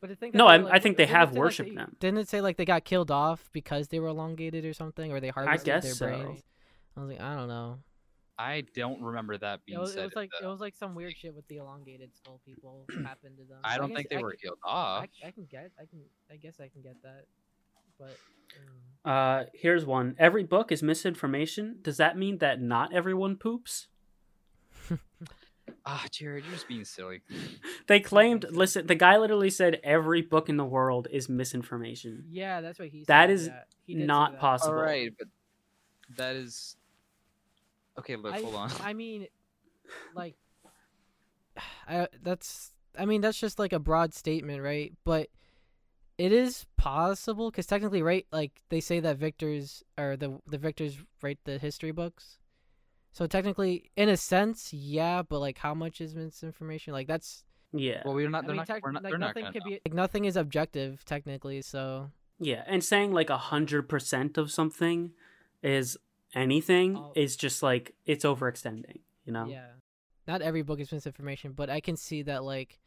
But 0.00 0.08
the 0.10 0.16
thing 0.16 0.30
No, 0.34 0.46
I- 0.46 0.58
they, 0.58 0.70
I 0.70 0.78
think 0.78 0.96
they 0.96 1.06
have 1.06 1.28
say, 1.28 1.32
like, 1.34 1.38
worshipped 1.40 1.68
they- 1.70 1.74
them. 1.76 1.96
Didn't 2.00 2.18
it 2.20 2.28
say 2.28 2.40
like 2.40 2.56
they 2.56 2.64
got 2.64 2.84
killed 2.84 3.10
off 3.10 3.50
because 3.52 3.88
they 3.88 4.00
were 4.00 4.08
elongated 4.08 4.64
or 4.64 4.72
something, 4.72 5.12
or 5.12 5.20
they 5.20 5.28
harvested 5.28 5.66
guess 5.66 5.82
their 5.84 5.92
so. 5.94 6.06
brains? 6.06 6.42
I 6.96 7.00
was 7.00 7.08
like, 7.10 7.20
I 7.20 7.34
don't 7.36 7.48
know. 7.48 7.78
I 8.38 8.62
don't 8.74 9.02
remember 9.02 9.36
that 9.36 9.56
It 9.56 9.66
being 9.66 9.78
was, 9.78 9.92
said. 9.92 10.00
it 10.00 10.04
was 10.06 10.16
like 10.16 10.30
the- 10.40 10.46
it 10.46 10.48
was 10.48 10.60
like 10.60 10.74
some 10.74 10.94
weird 10.94 11.14
shit 11.14 11.34
with 11.34 11.46
the 11.48 11.58
elongated 11.58 12.16
skull 12.16 12.40
people 12.46 12.86
happened 13.04 13.36
to 13.36 13.44
them. 13.44 13.58
I 13.62 13.76
don't 13.76 13.88
guess- 13.88 13.96
think 13.98 14.08
they 14.08 14.16
I 14.16 14.20
were 14.22 14.30
can- 14.30 14.38
killed 14.38 14.58
off. 14.64 15.06
I 15.22 15.30
can 15.30 15.44
get 15.44 15.70
I 15.78 15.84
can 15.84 16.00
I 16.30 16.36
guess 16.36 16.58
I 16.60 16.68
can 16.68 16.80
get 16.80 16.96
that, 17.02 17.26
but 17.98 18.16
mm, 18.56 19.10
Uh, 19.10 19.44
here's 19.52 19.84
one. 19.84 20.16
Every 20.18 20.44
book 20.44 20.72
is 20.72 20.82
misinformation. 20.82 21.80
Does 21.82 21.98
that 21.98 22.16
mean 22.16 22.38
that 22.38 22.62
not 22.62 22.94
everyone 22.94 23.36
poops? 23.36 23.88
Ah, 25.86 26.04
Jared, 26.10 26.44
you're 26.44 26.52
just 26.54 26.68
being 26.68 26.84
silly. 26.84 27.22
They 27.86 28.00
claimed. 28.00 28.44
Listen, 28.50 28.86
the 28.86 28.94
guy 28.94 29.16
literally 29.16 29.50
said 29.50 29.80
every 29.82 30.20
book 30.20 30.48
in 30.48 30.56
the 30.56 30.64
world 30.64 31.08
is 31.10 31.28
misinformation. 31.28 32.24
yeah, 32.28 32.60
that's 32.60 32.78
what 32.78 32.88
he. 32.88 33.04
That 33.06 33.24
said, 33.24 33.30
is 33.30 33.46
yeah. 33.46 33.62
He 33.86 33.94
Not 33.94 34.32
that. 34.32 34.40
possible. 34.40 34.74
All 34.74 34.82
right, 34.82 35.12
but 35.16 35.28
that 36.16 36.36
is 36.36 36.76
okay. 37.98 38.16
Look, 38.16 38.34
I, 38.34 38.40
hold 38.40 38.54
on. 38.54 38.70
I 38.82 38.92
mean, 38.92 39.26
like, 40.14 40.36
I 41.88 42.08
that's 42.22 42.72
I 42.98 43.06
mean 43.06 43.20
that's 43.20 43.40
just 43.40 43.58
like 43.58 43.72
a 43.72 43.78
broad 43.78 44.14
statement, 44.14 44.62
right? 44.62 44.92
But 45.04 45.28
it 46.18 46.32
is 46.32 46.66
possible 46.76 47.50
because 47.50 47.66
technically, 47.66 48.02
right? 48.02 48.26
Like 48.30 48.52
they 48.68 48.80
say 48.80 49.00
that 49.00 49.16
victors 49.16 49.82
or 49.98 50.16
the 50.16 50.38
the 50.46 50.58
victors 50.58 50.98
write 51.22 51.38
the 51.44 51.58
history 51.58 51.92
books. 51.92 52.39
So 53.12 53.26
technically, 53.26 53.90
in 53.96 54.08
a 54.08 54.16
sense, 54.16 54.72
yeah, 54.72 55.22
but 55.22 55.40
like, 55.40 55.58
how 55.58 55.74
much 55.74 56.00
is 56.00 56.14
misinformation? 56.14 56.92
Like 56.92 57.06
that's 57.08 57.44
Yeah, 57.72 58.02
Well, 58.04 58.14
we're 58.14 58.28
not. 58.30 58.42
They're 58.46 58.50
mean, 58.50 58.56
not. 58.58 58.66
tech- 58.66 58.82
we're 58.84 58.92
not. 58.92 59.02
like 59.02 59.10
They're 59.12 59.18
not 59.18 59.28
nothing 59.28 59.42
gonna 59.44 59.52
could 59.52 59.64
be 59.64 59.80
like 59.84 59.94
nothing 59.94 60.24
is 60.26 60.36
objective 60.36 61.04
technically. 61.04 61.62
So 61.62 62.10
yeah, 62.38 62.62
and 62.66 62.82
saying 62.84 63.12
like 63.12 63.30
a 63.30 63.36
hundred 63.38 63.88
percent 63.88 64.38
of 64.38 64.50
something 64.50 65.12
is 65.62 65.96
anything 66.34 66.96
Oh. 66.96 67.12
is 67.16 67.36
just 67.36 67.62
like 67.62 67.94
it's 68.06 68.24
overextending. 68.24 69.00
You 69.24 69.32
know? 69.32 69.46
yeah, 69.46 69.66
not 70.26 70.40
every 70.42 70.62
book 70.62 70.80
is 70.80 70.90
misinformation, 70.90 71.52
but 71.52 71.68
I 71.70 71.80
can 71.80 71.96
see 71.96 72.22
that 72.22 72.42
like 72.44 72.78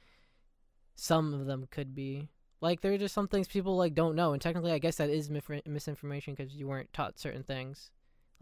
some 0.95 1.33
of 1.33 1.45
them 1.45 1.67
could 1.69 1.93
be. 1.95 2.29
Like 2.61 2.81
there 2.81 2.93
are 2.93 2.97
just 2.97 3.13
some 3.13 3.27
things 3.27 3.47
people 3.47 3.75
like 3.75 3.93
don't 3.93 4.15
know, 4.15 4.31
and 4.33 4.41
technically, 4.41 4.71
I 4.71 4.79
guess 4.79 4.95
that 4.97 5.09
is 5.09 5.29
mif- 5.29 5.65
misinformation 5.67 6.33
because 6.33 6.53
you 6.55 6.67
weren't 6.67 6.91
taught 6.93 7.19
certain 7.19 7.43
things. 7.43 7.91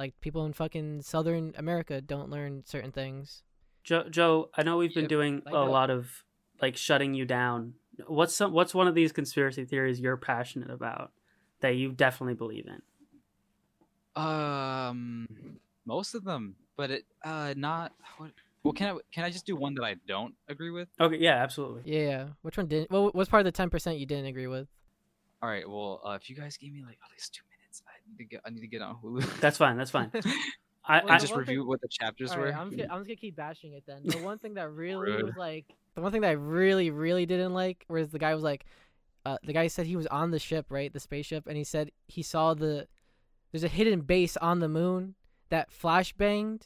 Like 0.02 0.20
people 0.20 0.46
in 0.46 0.54
fucking 0.54 1.04
Southern 1.04 1.54
America 1.58 2.02
don't 2.02 2.32
learn 2.32 2.64
certain 2.66 2.92
things. 2.92 3.44
Joe, 3.84 4.10
Joe, 4.10 4.50
I 4.56 4.64
know 4.64 4.78
we've 4.78 4.92
been 4.96 5.04
Yep. 5.04 5.10
doing 5.10 5.42
Like 5.46 5.54
a 5.54 5.60
the- 5.60 5.66
lot 5.66 5.92
of 5.92 6.24
like 6.60 6.76
shutting 6.76 7.14
you 7.14 7.24
down. 7.24 7.76
What's 8.08 8.36
some? 8.36 8.52
What's 8.52 8.74
one 8.74 8.88
of 8.88 8.96
these 8.96 9.12
conspiracy 9.12 9.64
theories 9.64 10.00
you're 10.00 10.18
passionate 10.18 10.72
about 10.72 11.12
that 11.60 11.76
you 11.76 11.92
definitely 11.92 12.34
believe 12.34 12.66
in? 12.66 12.82
Um, 14.16 15.28
most 15.86 16.16
of 16.16 16.24
them, 16.24 16.56
but 16.78 16.90
it 16.90 17.06
uh 17.24 17.54
not. 17.56 17.92
What, 18.18 18.32
well, 18.64 18.74
can 18.74 18.96
I 18.96 19.00
can 19.12 19.24
I 19.24 19.30
just 19.30 19.46
do 19.46 19.56
one 19.56 19.76
that 19.76 19.84
I 19.84 19.98
don't 20.08 20.34
agree 20.50 20.72
with? 20.72 20.88
Okay, 21.00 21.18
yeah, 21.18 21.36
absolutely. 21.36 21.84
Yeah, 21.86 22.30
which 22.42 22.58
one 22.58 22.66
didn't? 22.68 22.90
Well, 22.90 23.12
what's 23.14 23.30
part 23.30 23.42
of 23.42 23.46
the 23.46 23.52
ten 23.52 23.70
percent 23.70 24.00
you 24.00 24.08
didn't 24.08 24.26
agree 24.26 24.48
with? 24.48 24.68
All 25.44 25.50
right. 25.50 25.70
Well, 25.70 26.02
uh, 26.04 26.18
if 26.20 26.28
you 26.28 26.36
guys 26.36 26.58
gave 26.58 26.74
me 26.74 26.82
like 26.84 26.98
at 27.06 27.12
least 27.12 27.36
two 27.36 27.42
minutes, 27.50 27.51
I 27.51 27.51
need 28.12 28.18
to 28.18 28.24
get. 28.26 28.42
I 28.46 28.50
need 28.50 28.62
to 28.62 28.68
get 28.68 28.82
on 28.82 28.96
Hulu. 29.04 29.40
That's 29.40 29.58
fine. 29.58 29.78
That's 29.78 29.92
fine. 29.92 30.12
I, 30.84 31.04
Well, 31.04 31.14
I 31.14 31.18
just 31.20 31.32
one 31.32 31.42
review 31.42 31.60
thing- 31.62 31.68
what 31.68 31.82
the 31.82 31.88
chapters 31.88 32.32
Alright, 32.32 32.54
were. 32.54 32.60
I'm 32.60 32.70
just 32.70 32.78
gonna, 32.82 32.94
I'm 32.94 33.00
just 33.02 33.08
gonna 33.08 33.16
keep 33.18 33.36
bashing 33.36 33.74
it 33.74 33.84
then. 33.86 34.02
The 34.04 34.18
one 34.18 34.40
thing 34.40 34.56
that 34.56 34.70
really 34.74 35.22
was 35.24 35.34
like, 35.38 35.66
the 35.96 36.02
one 36.02 36.12
thing 36.12 36.22
that 36.22 36.30
I 36.30 36.34
really, 36.34 36.90
really 36.90 37.26
didn't 37.26 37.54
like 37.54 37.86
was 37.88 38.10
the 38.10 38.18
guy 38.20 38.34
was 38.34 38.44
like, 38.44 38.66
uh, 39.26 39.38
the 39.44 39.54
guy 39.54 39.68
said 39.68 39.86
he 39.86 39.96
was 39.96 40.08
on 40.08 40.32
the 40.32 40.40
ship, 40.40 40.66
right, 40.70 40.92
the 40.92 41.00
spaceship, 41.00 41.46
and 41.48 41.56
he 41.56 41.64
said 41.64 41.92
he 42.08 42.24
saw 42.24 42.56
the, 42.56 42.88
there's 43.52 43.64
a 43.64 43.68
hidden 43.68 44.02
base 44.02 44.36
on 44.38 44.60
the 44.60 44.68
moon 44.68 45.14
that 45.50 45.70
flashbanged 45.72 46.64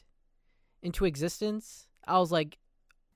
into 0.82 1.04
existence. 1.04 1.86
I 2.06 2.18
was 2.18 2.32
like, 2.32 2.56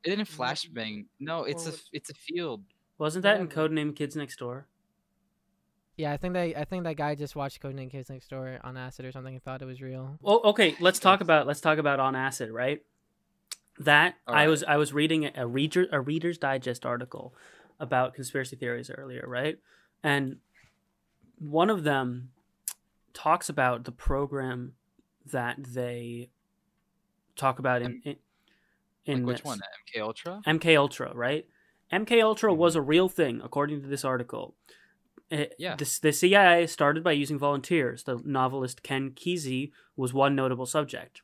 It 0.04 0.10
didn't 0.10 0.28
flashbang. 0.28 1.06
No, 1.18 1.44
it's 1.44 1.66
a 1.66 1.72
it's 1.92 2.10
a 2.10 2.14
field. 2.14 2.62
wasn't 2.98 3.22
that 3.22 3.40
in 3.40 3.46
whatever. 3.46 3.68
Codename 3.70 3.96
Kids 3.96 4.16
Next 4.16 4.38
Door. 4.38 4.66
Yeah, 6.00 6.12
I 6.12 6.16
think 6.16 6.32
that 6.32 6.56
I 6.56 6.64
think 6.64 6.84
that 6.84 6.96
guy 6.96 7.14
just 7.14 7.36
watched 7.36 7.62
Codename 7.62 7.90
Kids 7.90 8.08
Next 8.08 8.28
Door 8.30 8.58
on 8.64 8.78
acid 8.78 9.04
or 9.04 9.12
something 9.12 9.34
and 9.34 9.42
thought 9.42 9.60
it 9.60 9.66
was 9.66 9.82
real. 9.82 10.16
Well, 10.22 10.40
okay, 10.44 10.74
let's 10.80 10.98
talk 10.98 11.20
about 11.20 11.46
let's 11.46 11.60
talk 11.60 11.76
about 11.76 12.00
on 12.00 12.16
acid, 12.16 12.50
right? 12.50 12.82
That 13.78 14.14
I 14.26 14.48
was 14.48 14.64
I 14.64 14.78
was 14.78 14.94
reading 14.94 15.30
a 15.36 15.46
reader 15.46 15.86
a 15.92 16.00
Reader's 16.00 16.38
Digest 16.38 16.86
article 16.86 17.34
about 17.78 18.14
conspiracy 18.14 18.56
theories 18.56 18.90
earlier, 18.90 19.24
right? 19.26 19.58
And 20.02 20.36
one 21.38 21.68
of 21.68 21.84
them 21.84 22.30
talks 23.12 23.50
about 23.50 23.84
the 23.84 23.92
program 23.92 24.72
that 25.26 25.62
they 25.62 26.30
talk 27.36 27.58
about 27.58 27.82
in 27.82 28.00
in, 28.06 28.16
in 29.04 29.18
Like 29.18 29.26
which 29.26 29.36
this. 29.38 29.44
one? 29.44 29.60
MK 29.94 30.00
Ultra. 30.00 30.40
MK 30.46 30.78
Ultra, 30.78 31.12
right? 31.14 31.46
MK 31.92 32.22
Ultra 32.22 32.52
mm-hmm. 32.52 32.60
was 32.60 32.74
a 32.74 32.80
real 32.80 33.10
thing, 33.10 33.42
according 33.44 33.82
to 33.82 33.88
this 33.88 34.04
article. 34.04 34.54
It- 35.30 35.54
Yeah. 35.58 35.76
this- 35.76 35.98
the 35.98 36.12
CIA 36.12 36.66
started 36.66 37.04
by 37.04 37.12
using 37.12 37.38
volunteers. 37.38 38.02
The 38.02 38.20
novelist 38.24 38.82
Ken 38.82 39.12
Kesey 39.12 39.70
was 39.96 40.12
one 40.12 40.34
notable 40.34 40.66
subject. 40.66 41.22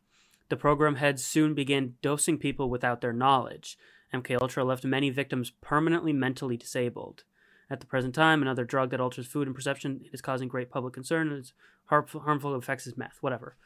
The 0.49 0.57
program 0.57 0.97
heads 0.97 1.25
soon 1.25 1.55
began 1.55 1.97
dosing 2.03 2.39
people 2.39 2.71
without 2.71 3.01
their 3.01 3.13
knowledge. 3.13 3.77
MK 4.13 4.37
Ultra 4.41 4.65
left 4.65 4.85
many 4.85 5.11
victims 5.11 5.51
permanently 5.61 6.13
mentally 6.13 6.57
disabled. 6.57 7.25
At 7.69 7.81
the 7.81 7.87
present 7.87 8.15
time, 8.15 8.43
another 8.43 8.65
drug 8.65 8.91
that 8.91 9.01
alters 9.01 9.27
food 9.27 9.49
and 9.49 9.55
perception 9.57 10.09
is 10.13 10.23
causing 10.23 10.47
great 10.47 10.71
public 10.71 10.95
concern. 10.95 11.29
and 11.31 11.39
Its 11.39 11.53
harmful, 11.87 12.21
harmful 12.21 12.55
effects 12.55 12.87
is 12.87 12.97
meth. 12.97 13.19
Whatever. 13.21 13.57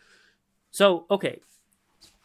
So, 0.70 1.04
okay, 1.10 1.40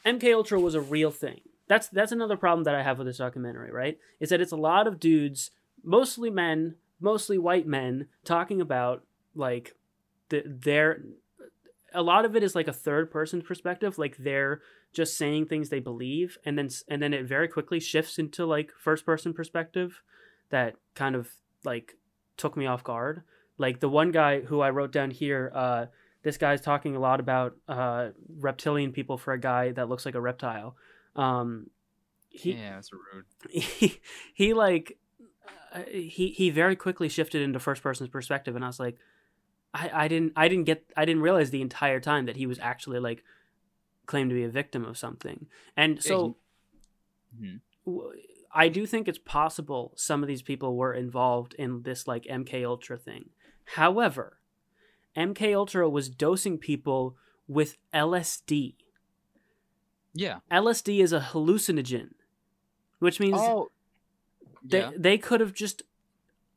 MK 0.06 0.32
Ultra 0.34 0.60
was 0.60 0.76
a 0.76 0.82
real 0.82 1.12
thing. 1.12 1.42
That's 1.68 1.88
that's 1.90 2.12
another 2.14 2.38
problem 2.38 2.64
that 2.64 2.76
I 2.76 2.84
have 2.84 2.98
with 3.00 3.08
this 3.08 3.18
documentary, 3.18 3.72
right? 3.72 4.00
Is 4.22 4.30
that 4.30 4.40
it's 4.40 4.52
a 4.54 4.56
lot 4.58 4.88
of 4.88 5.00
dudes, 5.00 5.52
mostly 5.84 6.30
men, 6.30 6.76
mostly 7.00 7.38
white 7.38 7.68
men, 7.68 8.08
talking 8.24 8.62
about 8.62 9.04
like 9.36 9.76
the, 10.30 10.44
their 10.46 11.02
a 11.94 12.02
lot 12.02 12.26
of 12.26 12.36
it 12.36 12.44
is 12.44 12.56
like 12.56 12.68
a 12.68 12.74
third 12.74 13.10
person 13.10 13.42
perspective 13.42 13.98
like 13.98 14.18
they're 14.18 14.62
just 14.92 15.18
saying 15.18 15.46
things 15.46 15.70
they 15.70 15.80
believe 15.80 16.38
and 16.46 16.58
then 16.58 16.70
and 16.88 17.02
then 17.02 17.14
it 17.14 17.26
very 17.26 17.48
quickly 17.48 17.80
shifts 17.80 18.20
into 18.20 18.46
like 18.46 18.72
first 18.78 19.06
person 19.06 19.34
perspective 19.34 20.02
that 20.50 20.76
kind 20.94 21.16
of 21.16 21.30
like 21.64 21.96
took 22.38 22.58
me 22.58 22.66
off 22.66 22.84
guard 22.84 23.24
like 23.58 23.80
the 23.80 23.90
one 23.90 24.12
guy 24.12 24.42
who 24.42 24.62
i 24.62 24.70
wrote 24.70 24.92
down 24.92 25.12
here 25.12 25.52
uh 25.56 25.86
this 26.24 26.38
guy's 26.38 26.62
talking 26.62 26.96
a 26.96 27.00
lot 27.00 27.20
about 27.20 27.56
uh 27.68 28.10
reptilian 28.40 28.92
people 28.92 29.18
for 29.18 29.34
a 29.34 29.40
guy 29.40 29.72
that 29.72 29.90
looks 29.90 30.06
like 30.06 30.16
a 30.16 30.22
reptile 30.22 30.76
um 31.16 31.68
he 32.36 32.52
yeah, 32.52 32.76
that's 32.76 32.92
rude. 32.92 33.26
he, 33.50 34.00
he 34.34 34.54
like 34.54 34.98
uh, 35.74 35.82
he 35.90 36.30
he 36.30 36.50
very 36.50 36.76
quickly 36.76 37.10
shifted 37.10 37.42
into 37.42 37.60
first 37.60 37.82
person's 37.84 38.10
perspective 38.10 38.56
and 38.56 38.64
i 38.64 38.68
was 38.68 38.80
like 38.80 38.98
I, 39.74 40.06
I 40.06 40.08
didn't 40.08 40.32
I 40.38 40.48
didn't 40.48 40.64
get 40.66 40.86
I 40.96 41.04
didn't 41.04 41.22
realize 41.22 41.50
the 41.50 41.62
entire 41.62 42.00
time 42.00 42.28
that 42.28 42.38
he 42.38 42.46
was 42.48 42.60
actually 42.60 43.00
like 43.00 43.24
claimed 44.06 44.30
to 44.30 44.34
be 44.36 44.44
a 44.46 44.50
victim 44.50 44.86
of 44.86 44.98
something. 44.98 45.48
And 45.76 46.02
so 46.02 46.38
Mhm. 47.38 47.60
w- 47.86 48.14
I 48.54 48.70
do 48.70 48.86
think 48.86 49.10
it's 49.10 49.18
possible 49.18 49.92
some 49.98 50.22
of 50.24 50.28
these 50.30 50.42
people 50.42 50.78
were 50.78 50.94
involved 50.94 51.56
in 51.56 51.82
this 51.82 52.08
like 52.08 52.24
MK 52.26 52.64
Ultra 52.64 52.98
thing. 52.98 53.32
However, 53.76 54.40
MK 55.18 55.54
Ultra 55.54 55.90
was 55.90 56.10
dosing 56.10 56.58
people 56.58 57.18
with 57.50 57.76
LSD. 57.94 58.76
Yeah. 60.14 60.40
LSD 60.50 61.02
is 61.02 61.12
a 61.12 61.20
hallucinogen, 61.20 62.12
which 63.00 63.20
means 63.20 63.36
Oh. 63.38 63.72
They 64.70 64.80
Yeah. 64.80 64.92
they 64.98 65.18
could 65.18 65.40
have 65.42 65.54
just 65.54 65.84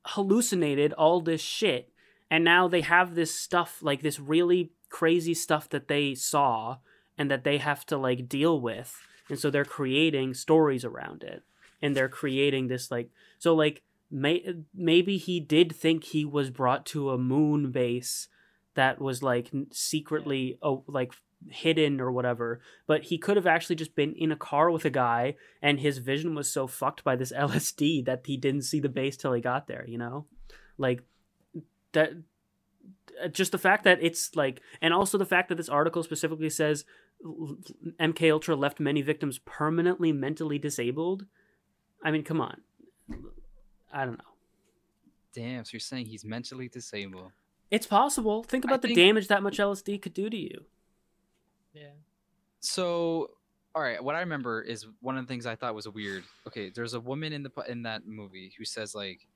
hallucinated 0.04 0.92
all 0.94 1.20
this 1.20 1.40
shit 1.40 1.90
and 2.30 2.44
now 2.44 2.68
they 2.68 2.80
have 2.80 3.14
this 3.14 3.34
stuff 3.34 3.82
like 3.82 4.02
this 4.02 4.18
really 4.18 4.70
crazy 4.88 5.34
stuff 5.34 5.68
that 5.68 5.88
they 5.88 6.14
saw 6.14 6.78
and 7.18 7.30
that 7.30 7.44
they 7.44 7.58
have 7.58 7.84
to 7.86 7.96
like 7.98 8.28
deal 8.28 8.58
with 8.60 8.96
and 9.28 9.38
so 9.38 9.50
they're 9.50 9.64
creating 9.64 10.32
stories 10.32 10.84
around 10.84 11.22
it 11.22 11.42
and 11.82 11.94
they're 11.94 12.08
creating 12.08 12.68
this 12.68 12.90
like 12.90 13.10
so 13.38 13.54
like 13.54 13.82
may, 14.10 14.54
maybe 14.74 15.18
he 15.18 15.40
did 15.40 15.74
think 15.74 16.04
he 16.04 16.24
was 16.24 16.48
brought 16.50 16.86
to 16.86 17.10
a 17.10 17.18
moon 17.18 17.70
base 17.70 18.28
that 18.74 19.00
was 19.00 19.22
like 19.22 19.50
secretly 19.72 20.58
oh 20.62 20.84
like 20.86 21.12
hidden 21.48 22.00
or 22.00 22.10
whatever 22.10 22.60
but 22.86 23.04
he 23.04 23.16
could 23.18 23.36
have 23.36 23.46
actually 23.46 23.76
just 23.76 23.94
been 23.94 24.12
in 24.14 24.32
a 24.32 24.36
car 24.36 24.70
with 24.70 24.84
a 24.84 24.90
guy 24.90 25.34
and 25.62 25.78
his 25.80 25.98
vision 25.98 26.34
was 26.34 26.50
so 26.50 26.66
fucked 26.66 27.04
by 27.04 27.14
this 27.14 27.32
LSD 27.36 28.04
that 28.06 28.22
he 28.26 28.36
didn't 28.36 28.62
see 28.62 28.80
the 28.80 28.88
base 28.88 29.16
till 29.16 29.32
he 29.32 29.40
got 29.40 29.66
there, 29.68 29.84
you 29.86 29.98
know? 29.98 30.26
Like 30.78 31.02
that 31.92 32.12
uh, 33.22 33.28
just 33.28 33.52
the 33.52 33.58
fact 33.58 33.84
that 33.84 33.98
it's 34.02 34.34
like 34.36 34.60
and 34.80 34.92
also 34.92 35.16
the 35.18 35.24
fact 35.26 35.48
that 35.48 35.54
this 35.56 35.68
article 35.68 36.02
specifically 36.02 36.50
says 36.50 36.84
MK 38.00 38.30
Ultra 38.32 38.54
left 38.56 38.78
many 38.80 39.02
victims 39.02 39.38
permanently 39.38 40.12
mentally 40.12 40.58
disabled. 40.58 41.26
I 42.02 42.10
mean, 42.10 42.22
come 42.22 42.40
on. 42.40 42.60
I 43.92 44.04
don't 44.04 44.18
know. 44.18 44.24
Damn. 45.32 45.64
So 45.64 45.70
you're 45.72 45.80
saying 45.80 46.06
he's 46.06 46.24
mentally 46.24 46.68
disabled? 46.68 47.32
It's 47.70 47.86
possible. 47.86 48.44
Think 48.44 48.64
I 48.64 48.68
about 48.68 48.82
the 48.82 48.88
think- 48.88 48.98
damage 48.98 49.28
that 49.28 49.42
much 49.42 49.58
LSD 49.58 50.00
could 50.00 50.14
do 50.14 50.30
to 50.30 50.36
you. 50.36 50.64
Yeah. 51.72 51.90
So, 52.60 53.30
all 53.74 53.82
right. 53.82 54.02
What 54.02 54.14
I 54.14 54.20
remember 54.20 54.62
is 54.62 54.86
one 55.00 55.16
of 55.16 55.24
the 55.24 55.28
things 55.28 55.46
I 55.46 55.54
thought 55.54 55.74
was 55.74 55.88
weird. 55.88 56.24
Okay, 56.46 56.70
there's 56.74 56.94
a 56.94 57.00
woman 57.00 57.32
in 57.32 57.42
the 57.42 57.50
in 57.68 57.82
that 57.82 58.06
movie 58.06 58.52
who 58.58 58.64
says 58.64 58.94
like 58.94 59.26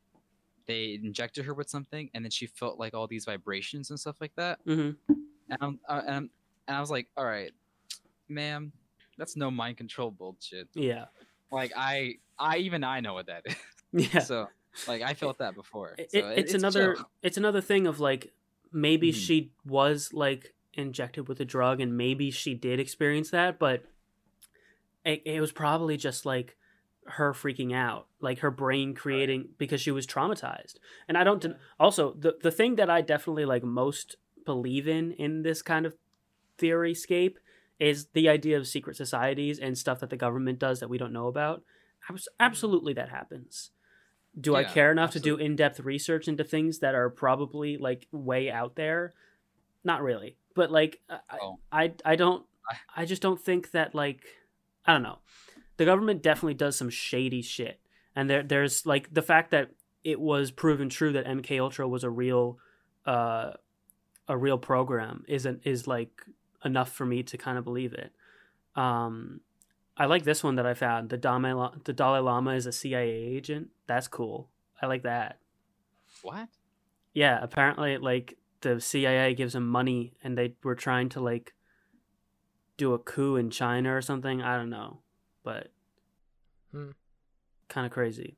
they 0.67 0.99
injected 1.03 1.45
her 1.45 1.55
with 1.55 1.69
something, 1.69 2.11
and 2.15 2.25
then 2.25 2.31
she 2.31 2.47
felt 2.47 2.79
like 2.79 2.95
all 2.95 3.07
these 3.07 3.25
vibrations 3.25 3.91
and 3.91 3.99
stuff 3.99 4.17
like 4.21 4.35
that. 4.37 4.65
Mhm. 4.67 4.97
And 5.09 5.59
I'm, 5.61 5.81
uh, 5.89 6.01
and, 6.07 6.15
I'm, 6.17 6.31
and 6.69 6.77
I 6.77 6.81
was 6.81 6.91
like, 6.91 7.09
all 7.17 7.25
right, 7.25 7.51
ma'am, 8.29 8.73
that's 9.19 9.37
no 9.37 9.51
mind 9.51 9.77
control 9.77 10.11
bullshit. 10.11 10.69
Yeah. 10.75 11.07
Like 11.51 11.73
I, 11.77 12.15
I 12.39 12.59
even 12.59 12.83
I 12.85 13.01
know 13.01 13.15
what 13.15 13.27
that 13.27 13.43
is. 13.47 13.57
Yeah. 14.15 14.21
So 14.21 14.49
like 14.89 15.03
I 15.03 15.13
felt 15.13 15.37
that 15.39 15.55
before. 15.55 15.95
It- 15.99 16.11
So 16.13 16.19
it- 16.19 16.25
it- 16.25 16.39
it's, 16.39 16.55
another 16.55 16.97
it's 17.23 17.37
another 17.37 17.61
thing 17.61 17.87
of 17.87 18.01
like 18.01 18.33
maybe 18.73 19.13
Mhm. 19.13 19.17
she 19.17 19.51
was 19.67 20.15
like 20.15 20.55
injected 20.75 21.29
with 21.29 21.41
a 21.41 21.45
drug 21.45 21.81
and 21.81 21.97
maybe 21.97 22.31
she 22.31 22.55
did 22.55 22.81
experience 22.81 23.31
that 23.31 23.59
but 23.59 23.85
it, 25.05 25.23
it 25.25 25.41
was 25.41 25.53
probably 25.53 25.97
just 25.97 26.25
like 26.25 26.57
her 27.07 27.33
freaking 27.33 27.75
out 27.75 28.07
like 28.21 28.39
her 28.39 28.51
brain 28.51 28.95
creating 28.95 29.49
because 29.59 29.81
she 29.81 29.91
was 29.91 30.07
traumatized. 30.07 30.77
And 31.09 31.19
i 31.19 31.25
don't 31.25 31.43
den- 31.43 31.57
also 31.79 32.15
the 32.19 32.37
the 32.43 32.53
thing 32.53 32.77
that 32.77 32.89
i 32.89 33.01
definitely 33.01 33.45
like 33.45 33.65
most 33.65 34.17
believe 34.45 34.87
in 34.89 35.13
in 35.13 35.43
this 35.43 35.63
kind 35.63 35.85
of 35.85 35.95
theory 36.59 36.95
scape 36.95 37.39
is 37.79 38.07
the 38.13 38.29
idea 38.29 38.57
of 38.57 38.69
secret 38.69 38.97
societies 38.97 39.59
and 39.59 39.77
stuff 39.77 39.99
that 40.01 40.11
the 40.11 40.17
government 40.17 40.59
does 40.59 40.79
that 40.81 40.89
we 40.89 40.99
don't 40.99 41.13
know 41.13 41.27
about. 41.27 41.63
Mm-hmm. 42.09 42.17
Absolutely 42.39 42.93
that 42.93 43.09
happens. 43.09 43.71
Do 44.41 44.55
I 44.55 44.65
care 44.65 44.91
enough 44.91 45.11
to 45.11 45.21
do 45.21 45.37
in-depth 45.37 45.81
research 45.81 46.27
into 46.27 46.43
things 46.43 46.79
that 46.79 46.95
are 46.95 47.11
probably 47.11 47.77
like 47.77 48.07
way 48.13 48.51
out 48.51 48.77
there? 48.77 49.13
Not 49.85 50.03
really. 50.03 50.37
But 50.55 50.71
like 50.71 51.01
I 51.09 51.19
Oh. 51.41 51.59
I, 51.71 51.93
I 52.05 52.17
don't 52.17 52.45
I- 52.97 53.05
just 53.07 53.23
don't 53.23 53.41
think 53.41 53.71
that 53.73 53.95
like 53.95 54.25
I 54.87 54.93
don't 54.93 55.03
know. 55.03 55.19
The 55.77 55.85
government 55.85 56.23
definitely 56.23 56.55
does 56.55 56.77
some 56.77 56.91
shady 56.91 57.43
shit. 57.43 57.81
And 58.15 58.29
there 58.29 58.43
there's 58.43 58.85
like 58.87 59.13
the 59.13 59.23
fact 59.23 59.51
that 59.53 59.71
it 60.05 60.21
was 60.21 60.51
proven 60.51 60.89
true 60.89 61.13
that 61.13 61.27
MK 61.27 61.61
Ultra 61.61 61.87
was 61.89 62.05
a 62.05 62.11
real 62.11 62.59
uh 63.07 63.53
a 64.29 64.37
real 64.37 64.59
program 64.59 65.25
isn't 65.29 65.63
is 65.65 65.87
like 65.87 66.23
enough 66.65 66.93
for 66.93 67.05
me 67.07 67.23
to 67.25 67.37
kind 67.39 67.59
of 67.59 67.65
believe 67.65 67.93
it. 67.93 68.13
Um 68.77 69.41
I 69.97 70.07
like 70.07 70.25
this 70.25 70.43
one 70.43 70.55
that 70.57 70.65
I 70.67 70.73
found. 70.75 71.11
The 71.11 71.19
Dalai, 71.19 71.53
La- 71.53 71.75
the 71.85 71.93
Dalai 71.93 72.21
Lama 72.21 72.53
is 72.55 72.65
a 72.67 72.73
CIA 72.73 73.11
agent. 73.11 73.69
That's 73.87 74.09
cool. 74.09 74.49
I 74.81 74.87
like 74.87 75.03
that. 75.03 75.39
What? 76.23 76.49
Yeah, 77.13 77.39
apparently, 77.43 77.99
like 77.99 78.39
the 78.63 78.81
CIA 78.81 79.35
gives 79.35 79.55
him 79.55 79.69
money, 79.69 80.15
and 80.23 80.37
they 80.39 80.55
were 80.63 80.75
trying 80.75 81.09
to 81.11 81.21
like 81.21 81.53
do 82.77 82.95
a 82.95 82.99
coup 82.99 83.37
in 83.37 83.51
China 83.51 83.95
or 83.95 84.01
something. 84.01 84.41
I 84.43 84.57
don't 84.57 84.71
know, 84.71 85.01
but 85.45 85.69
Hmm. 86.73 86.91
kind 87.69 87.87
of 87.87 87.93
crazy. 87.93 88.37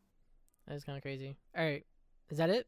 That's 0.66 0.84
kind 0.84 0.96
of 0.96 1.02
crazy. 1.02 1.36
All 1.56 1.64
right. 1.64 1.84
Is 2.30 2.38
that 2.38 2.50
it? 2.50 2.66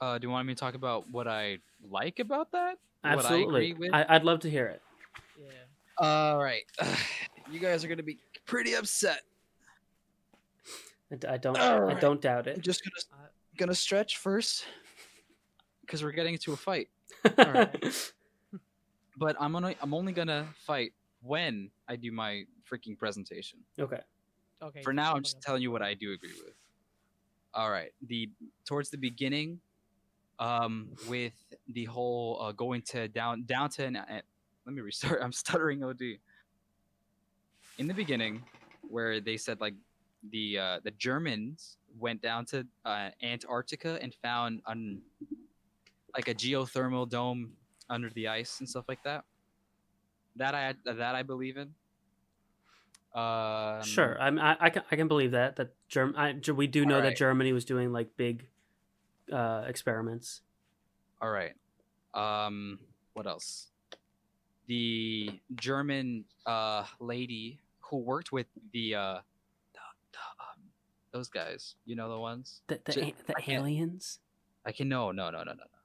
Uh, 0.00 0.18
do 0.18 0.26
you 0.26 0.30
want 0.30 0.46
me 0.48 0.54
to 0.54 0.58
talk 0.60 0.74
about 0.74 1.08
what 1.10 1.28
I 1.28 1.58
like 1.88 2.18
about 2.18 2.50
that? 2.52 2.76
What 3.02 3.10
I 3.10 3.12
Absolutely, 3.14 3.70
agree 3.70 3.86
with? 3.88 3.94
I, 3.94 4.04
I'd 4.08 4.24
love 4.24 4.40
to 4.40 4.50
hear 4.50 4.66
it. 4.66 4.82
Yeah. 5.40 5.46
All 5.98 6.38
right. 6.42 6.62
you 7.50 7.60
guys 7.60 7.84
are 7.84 7.88
gonna 7.88 8.02
be 8.02 8.18
pretty 8.46 8.74
upset. 8.74 9.22
I 11.10 11.16
d- 11.16 11.28
I 11.28 11.36
don't. 11.36 11.56
All 11.58 11.74
I 11.76 11.78
right. 11.78 12.00
don't 12.00 12.20
doubt 12.20 12.48
I'm 12.48 12.54
it. 12.54 12.60
just 12.62 12.82
gonna 12.84 13.28
gonna 13.56 13.74
stretch 13.74 14.16
first 14.16 14.64
because 15.92 16.02
we're 16.02 16.12
getting 16.12 16.32
into 16.32 16.54
a 16.54 16.56
fight. 16.56 16.88
right. 17.36 18.12
But 19.18 19.36
I'm 19.38 19.52
gonna 19.52 19.74
I'm 19.82 19.92
only 19.92 20.14
gonna 20.14 20.46
fight 20.66 20.92
when 21.20 21.70
I 21.86 21.96
do 21.96 22.10
my 22.10 22.44
freaking 22.70 22.96
presentation. 22.96 23.58
okay. 23.78 24.00
Okay. 24.62 24.80
For 24.82 24.92
now, 24.92 25.14
I'm 25.14 25.24
just 25.24 25.42
telling 25.42 25.60
you 25.60 25.70
what 25.70 25.82
I 25.82 25.94
do 25.94 26.12
agree 26.12 26.32
with. 26.44 26.54
All 27.52 27.70
right. 27.70 27.92
The 28.06 28.30
towards 28.64 28.88
the 28.88 28.96
beginning, 28.96 29.60
um, 30.38 30.88
with 31.08 31.34
the 31.68 31.84
whole 31.84 32.40
uh, 32.40 32.52
going 32.52 32.82
to 32.92 33.08
down 33.08 33.42
down 33.44 33.68
to 33.70 33.84
an, 33.84 33.96
uh, 33.96 34.20
let 34.64 34.74
me 34.74 34.80
restart. 34.80 35.20
I'm 35.22 35.32
stuttering. 35.32 35.84
Od. 35.84 36.00
In 37.78 37.86
the 37.86 37.94
beginning, 37.94 38.44
where 38.88 39.20
they 39.20 39.36
said 39.36 39.60
like 39.60 39.74
the 40.30 40.58
uh, 40.58 40.80
the 40.82 40.92
Germans 40.92 41.76
went 41.98 42.22
down 42.22 42.46
to 42.46 42.66
uh, 42.86 43.10
Antarctica 43.22 43.98
and 44.00 44.14
found 44.22 44.62
an 44.66 45.02
like 46.14 46.28
a 46.28 46.34
geothermal 46.34 47.08
dome 47.08 47.52
under 47.88 48.10
the 48.10 48.28
ice 48.28 48.60
and 48.60 48.68
stuff 48.68 48.84
like 48.88 49.02
that. 49.04 49.24
That 50.36 50.54
I 50.54 50.74
that 50.84 51.14
I 51.14 51.22
believe 51.22 51.56
in. 51.56 51.74
Um, 53.14 53.82
Sure. 53.82 54.16
I'm, 54.20 54.38
I 54.38 54.56
I 54.58 54.70
can 54.70 54.82
I 54.90 54.96
can 54.96 55.08
believe 55.08 55.32
that 55.32 55.56
that 55.56 55.74
Germ. 55.88 56.14
I, 56.16 56.34
we 56.52 56.66
do 56.66 56.86
know 56.86 57.00
that 57.02 57.16
Germany 57.16 57.52
was 57.52 57.64
doing 57.64 57.92
like 57.92 58.16
big 58.16 58.46
uh, 59.30 59.64
experiments. 59.66 60.40
All 61.20 61.30
right. 61.30 61.52
Um, 62.14 62.78
what 63.12 63.26
else? 63.26 63.68
The 64.66 65.40
German 65.54 66.24
uh 66.46 66.84
lady 66.98 67.60
who 67.80 67.98
worked 67.98 68.32
with 68.32 68.46
the 68.72 68.94
uh 68.94 69.14
the, 69.74 69.80
the, 70.12 70.18
um, 70.18 70.62
those 71.12 71.28
guys, 71.28 71.74
you 71.84 71.94
know 71.94 72.08
the 72.08 72.18
ones. 72.18 72.62
The 72.68 72.80
the, 72.84 73.14
the 73.26 73.34
I 73.36 73.44
aliens. 73.48 74.20
I 74.64 74.72
can 74.72 74.88
no 74.88 75.12
no 75.12 75.30
no 75.30 75.38
no 75.38 75.44
no 75.44 75.52
no. 75.52 75.81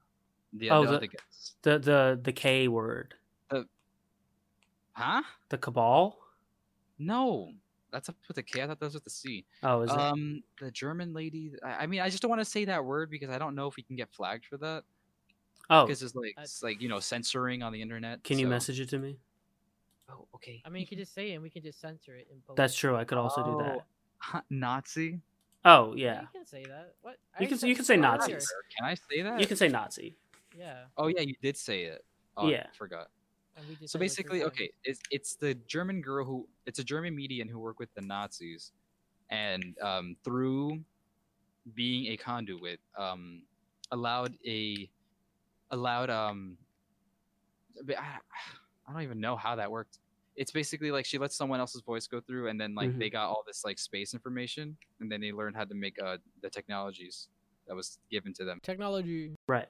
The, 0.52 0.70
Oh, 0.70 0.84
the 0.86 0.98
the- 0.98 1.06
guys. 1.08 1.54
The 1.62 1.78
the 1.78 2.20
the 2.22 2.32
K 2.32 2.68
word. 2.68 3.14
Huh? 4.92 5.22
The 5.48 5.58
cabal. 5.58 6.18
No, 6.98 7.52
that's 7.92 8.08
up 8.08 8.16
with 8.26 8.36
a 8.38 8.42
K. 8.42 8.62
I 8.62 8.66
thought 8.66 8.80
that 8.80 8.86
was 8.86 8.94
with 8.94 9.04
the 9.04 9.10
C. 9.10 9.44
Oh, 9.62 9.82
is 9.82 9.90
it? 9.90 9.96
Um, 9.98 10.42
the 10.60 10.70
German 10.70 11.12
lady. 11.12 11.52
I, 11.64 11.84
I 11.84 11.86
mean, 11.86 12.00
I 12.00 12.08
just 12.08 12.20
don't 12.22 12.28
want 12.28 12.40
to 12.40 12.44
say 12.44 12.64
that 12.64 12.84
word 12.84 13.08
because 13.10 13.30
I 13.30 13.38
don't 13.38 13.54
know 13.54 13.68
if 13.68 13.76
we 13.76 13.82
can 13.84 13.94
get 13.96 14.08
flagged 14.10 14.46
for 14.46 14.56
that. 14.58 14.82
Oh, 15.70 15.86
because 15.86 16.02
it's 16.02 16.14
like 16.14 16.34
it's 16.38 16.62
like 16.62 16.80
you 16.82 16.88
know 16.88 16.98
censoring 16.98 17.62
on 17.62 17.72
the 17.72 17.80
internet. 17.80 18.24
can 18.24 18.38
you 18.38 18.48
message 18.48 18.80
it 18.80 18.88
to 18.90 18.98
me? 18.98 19.18
Oh, 20.10 20.26
okay. 20.34 20.62
I 20.64 20.70
mean, 20.70 20.80
you 20.80 20.86
can 20.86 20.98
just 20.98 21.14
say 21.14 21.30
it, 21.30 21.34
and 21.34 21.42
we 21.42 21.50
can 21.50 21.62
just 21.62 21.80
censor 21.80 22.16
it. 22.16 22.26
In. 22.32 22.38
That's 22.56 22.74
true. 22.74 22.96
I 22.96 23.04
could 23.04 23.18
also 23.18 23.44
do 23.44 23.58
that. 23.64 23.78
Oh, 24.34 24.40
Nazi. 24.50 25.20
Oh 25.64 25.94
yeah, 25.94 26.22
You 26.22 26.28
can 26.32 26.46
say 26.46 26.64
that. 26.64 26.94
What? 27.02 27.16
You 27.38 27.46
I 27.46 27.48
can- 27.50 27.68
you 27.68 27.74
can 27.76 27.84
say 27.84 27.94
it 27.94 27.98
Nazis. 27.98 28.50
Can 28.76 28.86
I 28.88 28.94
say 28.94 29.22
that? 29.22 29.40
you 29.40 29.46
can 29.46 29.56
say 29.56 29.68
Nazi. 29.68 30.16
Yeah. 30.56 30.84
Oh 30.96 31.08
yeah, 31.08 31.20
you 31.20 31.34
did 31.42 31.56
say 31.56 31.84
it. 31.84 32.04
Oh, 32.36 32.48
Yeah. 32.48 32.66
I 32.72 32.76
forgot. 32.76 33.08
And 33.56 33.66
we 33.68 33.74
So 33.74 33.80
said 33.80 33.86
it 33.86 33.92
two 33.92 33.98
basically, 33.98 34.44
okay, 34.44 34.70
it's 34.84 35.00
it's 35.10 35.34
the 35.34 35.54
German 35.66 36.00
girl 36.00 36.24
who 36.24 36.48
it's 36.66 36.78
a 36.78 36.84
German 36.84 37.14
median 37.14 37.48
who 37.48 37.58
worked 37.58 37.80
with 37.80 37.92
the 37.94 38.02
Nazis, 38.02 38.72
and 39.30 39.76
um, 39.82 40.16
through 40.24 40.80
being 41.74 42.12
a 42.12 42.16
conduit, 42.16 42.78
um, 42.96 43.42
allowed 43.90 44.34
a 44.46 44.88
allowed 45.72 46.08
um, 46.08 46.56
but 47.84 47.98
I, 47.98 48.18
I 48.88 48.92
don't 48.92 49.02
even 49.02 49.20
know 49.20 49.36
how 49.36 49.56
that 49.56 49.70
worked. 49.70 49.98
It's 50.36 50.52
basically 50.52 50.92
like 50.92 51.04
she 51.04 51.18
lets 51.18 51.34
someone 51.36 51.58
else's 51.58 51.82
voice 51.82 52.06
go 52.06 52.20
through, 52.20 52.48
and 52.48 52.60
then 52.60 52.76
like 52.76 52.96
they 52.96 53.10
got 53.10 53.28
all 53.28 53.42
this 53.44 53.64
like 53.64 53.78
space 53.78 54.14
information, 54.14 54.76
and 55.00 55.10
then 55.10 55.20
they 55.20 55.32
learned 55.32 55.56
how 55.56 55.64
to 55.64 55.74
make 55.74 56.00
uh 56.00 56.18
the 56.42 56.48
technologies 56.50 57.28
that 57.66 57.74
was 57.74 57.98
given 58.08 58.32
to 58.34 58.44
them. 58.44 58.60
Technology. 58.62 59.34
Right. 59.48 59.68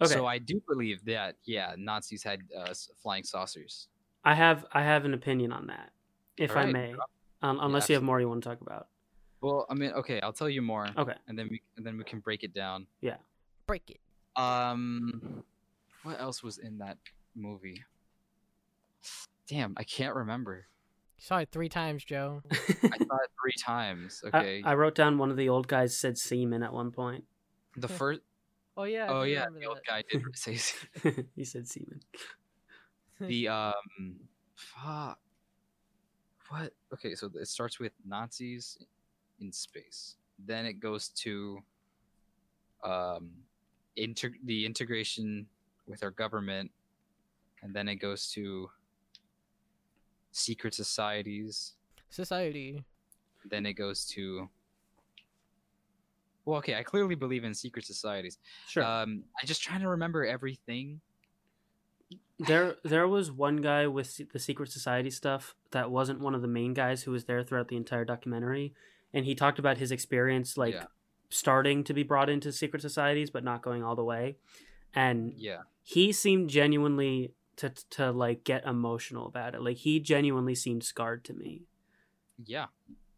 Okay. 0.00 0.12
So 0.14 0.26
I 0.26 0.38
do 0.38 0.60
believe 0.68 1.04
that 1.04 1.36
yeah, 1.44 1.74
Nazis 1.78 2.22
had 2.22 2.40
uh, 2.56 2.72
flying 3.02 3.24
saucers. 3.24 3.88
I 4.24 4.34
have 4.34 4.64
I 4.72 4.82
have 4.82 5.04
an 5.04 5.14
opinion 5.14 5.52
on 5.52 5.66
that, 5.66 5.90
if 6.36 6.56
I 6.56 6.66
may, 6.66 6.94
um, 7.42 7.58
unless 7.60 7.88
you 7.88 7.94
have 7.94 8.02
more 8.02 8.20
you 8.20 8.28
want 8.28 8.42
to 8.42 8.48
talk 8.48 8.60
about. 8.60 8.88
Well, 9.40 9.66
I 9.68 9.74
mean, 9.74 9.90
okay, 9.92 10.20
I'll 10.20 10.32
tell 10.32 10.48
you 10.48 10.62
more, 10.62 10.88
Okay. 10.96 11.14
and 11.26 11.36
then 11.38 11.48
we 11.50 11.60
and 11.76 11.84
then 11.84 11.98
we 11.98 12.04
can 12.04 12.20
break 12.20 12.44
it 12.44 12.54
down. 12.54 12.86
Yeah, 13.00 13.16
break 13.66 13.90
it. 13.90 14.00
Um, 14.40 15.42
what 16.04 16.20
else 16.20 16.42
was 16.42 16.58
in 16.58 16.78
that 16.78 16.98
movie? 17.34 17.82
Damn, 19.48 19.74
I 19.76 19.82
can't 19.84 20.14
remember. 20.14 20.66
You 21.18 21.24
saw 21.24 21.38
it 21.38 21.48
three 21.50 21.68
times, 21.68 22.04
Joe. 22.04 22.42
I 22.50 22.54
saw 22.98 23.16
it 23.16 23.30
three 23.40 23.54
times. 23.58 24.22
Okay, 24.26 24.62
I, 24.64 24.72
I 24.72 24.74
wrote 24.74 24.94
down 24.94 25.18
one 25.18 25.30
of 25.30 25.36
the 25.36 25.48
old 25.48 25.68
guys 25.68 25.96
said 25.96 26.16
semen 26.18 26.62
at 26.62 26.72
one 26.72 26.90
point. 26.92 27.24
the 27.76 27.88
first. 27.88 28.20
Oh 28.76 28.84
yeah. 28.84 29.04
I 29.04 29.08
oh 29.08 29.24
do 29.24 29.30
yeah, 29.30 29.38
remember 29.44 29.60
the 29.60 29.66
old 29.66 29.78
that. 29.78 29.86
guy 29.86 30.02
did 30.10 30.22
say 30.36 30.58
he 31.36 31.44
said 31.44 31.68
semen. 31.68 32.00
the 33.20 33.48
um. 33.48 34.16
Fuck. 34.54 35.18
What? 36.48 36.72
Okay, 36.92 37.14
so 37.14 37.30
it 37.34 37.48
starts 37.48 37.78
with 37.80 37.92
Nazis 38.06 38.78
in 39.40 39.50
space. 39.52 40.16
Then 40.38 40.66
it 40.66 40.74
goes 40.80 41.08
to 41.24 41.58
um, 42.84 43.30
inter- 43.96 44.34
the 44.44 44.66
integration 44.66 45.46
with 45.86 46.02
our 46.04 46.10
government, 46.10 46.70
and 47.62 47.74
then 47.74 47.88
it 47.88 47.96
goes 47.96 48.30
to 48.32 48.70
secret 50.30 50.74
societies. 50.74 51.72
Society. 52.10 52.84
Then 53.48 53.66
it 53.66 53.72
goes 53.74 54.04
to 54.08 54.48
well, 56.44 56.58
okay. 56.58 56.74
I 56.74 56.82
clearly 56.82 57.14
believe 57.14 57.44
in 57.44 57.54
secret 57.54 57.84
societies. 57.84 58.38
Sure. 58.68 58.82
Um, 58.84 59.24
I'm 59.40 59.46
just 59.46 59.62
trying 59.62 59.80
to 59.80 59.88
remember 59.88 60.24
everything. 60.26 61.00
there 62.38 62.76
there 62.84 63.06
was 63.06 63.30
one 63.30 63.56
guy 63.56 63.86
with 63.86 64.20
the 64.32 64.38
secret 64.38 64.70
society 64.70 65.10
stuff 65.10 65.54
that 65.70 65.90
wasn't 65.90 66.20
one 66.20 66.34
of 66.34 66.42
the 66.42 66.48
main 66.48 66.74
guys 66.74 67.02
who 67.02 67.10
was 67.12 67.24
there 67.24 67.42
throughout 67.42 67.68
the 67.68 67.76
entire 67.76 68.04
documentary, 68.04 68.74
and 69.14 69.24
he 69.24 69.34
talked 69.34 69.58
about 69.58 69.78
his 69.78 69.92
experience 69.92 70.56
like 70.56 70.74
Yeah. 70.74 70.86
starting 71.30 71.84
to 71.84 71.94
be 71.94 72.02
brought 72.02 72.28
into 72.28 72.50
secret 72.52 72.82
societies 72.82 73.30
but 73.30 73.44
not 73.44 73.62
going 73.62 73.82
all 73.84 73.94
the 73.96 74.04
way, 74.04 74.36
and 74.94 75.32
Yeah, 75.36 75.62
he 75.82 76.12
seemed 76.12 76.50
genuinely 76.50 77.32
to 77.56 77.70
to 77.90 78.10
like 78.10 78.44
get 78.44 78.64
emotional 78.66 79.26
about 79.26 79.54
it. 79.54 79.62
Like 79.62 79.76
he 79.78 80.00
genuinely 80.00 80.54
seemed 80.54 80.82
scarred 80.84 81.24
to 81.26 81.34
me. 81.34 81.62
yeah. 82.44 82.66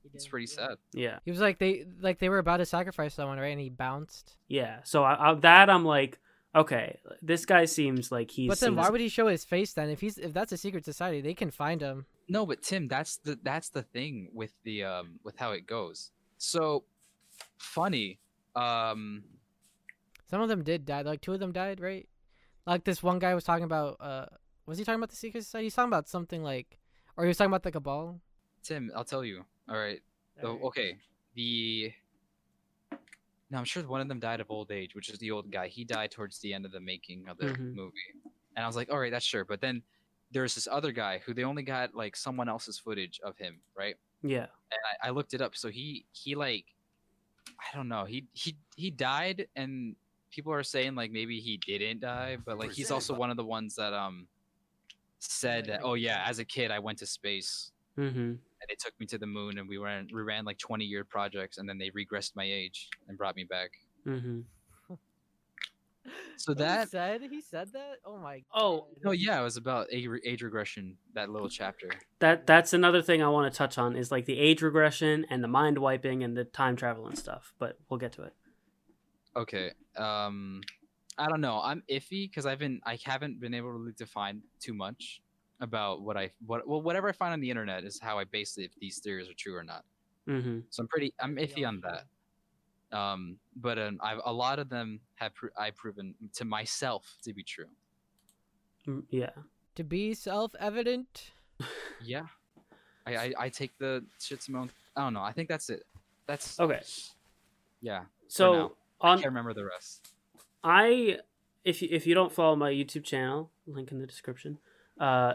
He 0.04 0.10
It's 0.14 0.26
pretty 0.28 0.46
yeah. 0.50 0.68
sad. 0.68 0.76
Yeah. 0.92 1.18
He 1.24 1.30
was 1.30 1.40
like 1.40 1.58
they 1.58 1.84
like 2.00 2.18
they 2.18 2.28
were 2.28 2.38
about 2.38 2.58
to 2.58 2.66
sacrifice 2.66 3.14
someone, 3.14 3.38
right? 3.38 3.48
And 3.48 3.60
he 3.60 3.70
bounced. 3.70 4.36
Yeah. 4.48 4.78
So 4.84 5.02
I, 5.02 5.30
I, 5.30 5.34
that 5.34 5.68
I'm 5.70 5.84
like, 5.84 6.20
okay, 6.54 6.98
this 7.22 7.44
guy 7.46 7.64
seems 7.64 8.12
like 8.12 8.30
he's. 8.30 8.48
but 8.48 8.60
then 8.60 8.68
seems- 8.70 8.76
why 8.78 8.90
would 8.90 9.00
he 9.00 9.08
show 9.08 9.26
his 9.26 9.44
face 9.44 9.72
then? 9.72 9.88
If 9.90 10.00
he's 10.00 10.18
if 10.18 10.32
that's 10.32 10.52
a 10.52 10.56
secret 10.56 10.84
society, 10.84 11.20
they 11.20 11.34
can 11.34 11.50
find 11.50 11.80
him. 11.80 12.06
No, 12.28 12.46
but 12.46 12.62
Tim, 12.62 12.86
that's 12.88 13.16
the 13.18 13.38
that's 13.42 13.70
the 13.70 13.82
thing 13.82 14.28
with 14.32 14.52
the 14.62 14.84
um 14.84 15.18
with 15.24 15.38
how 15.38 15.52
it 15.52 15.66
goes. 15.66 16.10
So 16.38 16.84
funny. 17.58 18.20
Um 18.54 19.24
Some 20.30 20.40
of 20.40 20.48
them 20.48 20.62
did 20.62 20.84
die. 20.86 21.02
Like 21.02 21.20
two 21.20 21.32
of 21.32 21.40
them 21.40 21.52
died, 21.52 21.80
right? 21.80 22.08
Like 22.66 22.84
this 22.84 23.02
one 23.02 23.18
guy 23.18 23.34
was 23.34 23.44
talking 23.44 23.64
about. 23.64 23.96
uh 24.00 24.26
Was 24.66 24.78
he 24.78 24.84
talking 24.84 25.00
about 25.00 25.10
the 25.10 25.16
secret 25.16 25.44
society? 25.44 25.66
He's 25.66 25.74
talking 25.74 25.90
about 25.92 26.08
something 26.08 26.42
like, 26.42 26.78
or 27.16 27.24
he 27.24 27.28
was 27.28 27.36
talking 27.36 27.50
about 27.50 27.62
the 27.62 27.72
cabal. 27.72 28.20
Tim, 28.62 28.90
I'll 28.96 29.04
tell 29.04 29.24
you. 29.24 29.44
All 29.68 29.76
right. 29.76 30.00
So, 30.40 30.48
Alright. 30.48 30.62
okay. 30.64 30.96
The 31.34 31.92
now 33.50 33.58
I'm 33.58 33.64
sure 33.64 33.82
one 33.84 34.00
of 34.00 34.08
them 34.08 34.20
died 34.20 34.40
of 34.40 34.50
old 34.50 34.70
age, 34.72 34.94
which 34.94 35.10
is 35.10 35.18
the 35.18 35.30
old 35.30 35.50
guy. 35.50 35.68
He 35.68 35.84
died 35.84 36.10
towards 36.10 36.38
the 36.40 36.52
end 36.52 36.64
of 36.64 36.72
the 36.72 36.80
making 36.80 37.28
of 37.28 37.38
the 37.38 37.46
Mhm. 37.46 37.74
movie. 37.74 37.92
And 38.56 38.64
I 38.64 38.66
was 38.66 38.76
like, 38.76 38.90
"All 38.90 38.98
right, 38.98 39.10
that's 39.10 39.24
sure." 39.24 39.44
But 39.44 39.60
then 39.60 39.82
there's 40.30 40.54
this 40.54 40.66
other 40.70 40.90
guy 40.92 41.18
who 41.18 41.34
they 41.34 41.44
only 41.44 41.62
got 41.62 41.94
like 41.94 42.16
someone 42.16 42.48
else's 42.48 42.78
footage 42.78 43.20
of 43.20 43.36
him, 43.38 43.60
right? 43.76 43.96
Yeah. 44.22 44.46
and 44.70 44.80
I, 45.02 45.08
I 45.08 45.10
looked 45.10 45.34
it 45.34 45.40
up. 45.40 45.54
So 45.54 45.68
he 45.68 46.06
he 46.12 46.34
like 46.34 46.64
I 47.58 47.76
don't 47.76 47.88
know. 47.88 48.04
He 48.04 48.26
he 48.32 48.56
he 48.76 48.90
died, 48.90 49.46
and 49.54 49.94
people 50.30 50.52
are 50.52 50.62
saying 50.64 50.94
like 50.96 51.12
maybe 51.12 51.38
he 51.40 51.56
didn't 51.58 52.00
die, 52.00 52.36
but 52.36 52.58
like 52.58 52.72
he's 52.72 52.90
also 52.90 53.14
one 53.14 53.30
of 53.30 53.36
the 53.36 53.44
ones 53.44 53.76
that 53.76 53.92
um 53.92 54.26
said 55.20 55.66
that 55.66 55.80
oh 55.82 55.94
yeah, 55.94 56.24
as 56.26 56.38
a 56.38 56.44
kid 56.44 56.70
I 56.70 56.78
went 56.80 56.98
to 56.98 57.06
space 57.06 57.70
Mm-hmm. 57.96 58.34
And 58.64 58.70
they 58.70 58.76
took 58.78 58.98
me 58.98 59.06
to 59.06 59.18
the 59.18 59.26
moon 59.26 59.58
and 59.58 59.68
we 59.68 59.76
ran 59.76 60.08
we 60.12 60.22
ran 60.22 60.44
like 60.44 60.58
20 60.58 60.84
year 60.84 61.04
projects 61.04 61.58
and 61.58 61.68
then 61.68 61.78
they 61.78 61.90
regressed 61.90 62.34
my 62.34 62.44
age 62.44 62.88
and 63.08 63.18
brought 63.18 63.36
me 63.36 63.44
back. 63.44 63.70
Mm-hmm. 64.06 64.40
So 66.36 66.52
that 66.54 66.80
he 66.80 66.86
said 66.88 67.20
he 67.30 67.40
said 67.40 67.72
that. 67.72 67.96
Oh 68.04 68.18
my. 68.18 68.42
Oh, 68.54 68.88
God. 68.96 69.04
no 69.04 69.10
yeah, 69.12 69.40
it 69.40 69.42
was 69.42 69.56
about 69.56 69.86
age, 69.90 70.06
age 70.24 70.42
regression 70.42 70.96
that 71.14 71.30
little 71.30 71.48
chapter. 71.48 71.88
That 72.18 72.46
that's 72.46 72.72
another 72.72 73.00
thing 73.00 73.22
I 73.22 73.28
want 73.28 73.50
to 73.52 73.56
touch 73.56 73.78
on 73.78 73.96
is 73.96 74.10
like 74.10 74.26
the 74.26 74.38
age 74.38 74.60
regression 74.60 75.24
and 75.30 75.42
the 75.42 75.48
mind 75.48 75.78
wiping 75.78 76.22
and 76.22 76.36
the 76.36 76.44
time 76.44 76.76
travel 76.76 77.06
and 77.06 77.18
stuff. 77.18 77.54
But 77.58 77.78
we'll 77.88 78.00
get 78.00 78.12
to 78.12 78.24
it. 78.24 78.34
Okay. 79.36 79.72
Um, 79.96 80.60
I 81.16 81.28
don't 81.28 81.40
know. 81.40 81.60
I'm 81.62 81.82
iffy 81.90 82.28
because 82.28 82.44
I've 82.44 82.58
been 82.58 82.80
I 82.84 82.98
haven't 83.02 83.40
been 83.40 83.54
able 83.54 83.72
to 83.72 83.78
really 83.78 83.92
to 83.94 84.06
find 84.06 84.42
too 84.60 84.74
much 84.74 85.22
about 85.60 86.02
what 86.02 86.16
I 86.16 86.30
what 86.46 86.66
well 86.66 86.82
whatever 86.82 87.08
I 87.08 87.12
find 87.12 87.32
on 87.32 87.40
the 87.40 87.50
internet 87.50 87.84
is 87.84 88.00
how 88.00 88.18
I 88.18 88.24
base 88.24 88.58
if 88.58 88.72
these 88.80 88.98
theories 88.98 89.28
are 89.28 89.34
true 89.34 89.56
or 89.56 89.62
not. 89.64 89.84
Mm-hmm. 90.28 90.60
So 90.70 90.82
I'm 90.82 90.88
pretty 90.88 91.12
I'm 91.20 91.38
Yeah, 91.38 91.44
iffy 91.46 91.66
on 91.66 91.80
that. 91.82 92.04
Um, 92.96 93.38
but 93.56 93.78
um, 93.78 93.98
I've 94.02 94.20
a 94.24 94.32
lot 94.32 94.58
of 94.58 94.68
them 94.68 95.00
have 95.16 95.34
pro- 95.34 95.50
I 95.58 95.70
proven 95.70 96.14
to 96.34 96.44
myself 96.44 97.16
to 97.22 97.32
be 97.32 97.42
true. 97.42 97.66
Mm, 98.86 99.04
Yeah. 99.10 99.30
To 99.76 99.84
be 99.84 100.14
self-evident. 100.14 101.32
Yeah. 102.02 102.26
I 103.06 103.16
I, 103.16 103.32
I 103.38 103.48
take 103.48 103.76
the 103.78 104.04
shit 104.20 104.40
to 104.42 104.52
my 104.52 104.60
own. 104.60 104.70
I 104.96 105.02
don't 105.02 105.14
know. 105.14 105.22
I 105.22 105.32
think 105.32 105.48
that's 105.48 105.70
it. 105.70 105.84
That's 106.26 106.58
Okay. 106.60 106.80
Yeah. 107.80 108.00
now. 108.00 108.06
So 108.28 108.76
I 109.00 109.10
on 109.10 109.18
can't 109.18 109.26
remember 109.28 109.54
the 109.54 109.64
rest. 109.64 110.10
I 110.62 111.18
if 111.64 111.80
you, 111.82 111.88
if 111.90 112.06
you 112.06 112.14
don't 112.14 112.32
follow 112.32 112.56
my 112.56 112.70
YouTube 112.70 113.04
channel, 113.04 113.50
link 113.66 113.90
in 113.92 113.98
the 114.00 114.06
description. 114.06 114.58
Uh, 114.98 115.34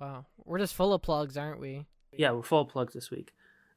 Wow, 0.00 0.26
we're 0.44 0.58
just 0.58 0.74
full 0.74 0.92
of 0.92 1.02
plugs, 1.02 1.36
aren't 1.36 1.60
we? 1.60 1.86
yeah, 2.12 2.32
we're 2.32 2.42
full 2.42 2.62
of 2.62 2.68
plugs 2.68 2.92
this 2.92 3.10
week. 3.10 3.32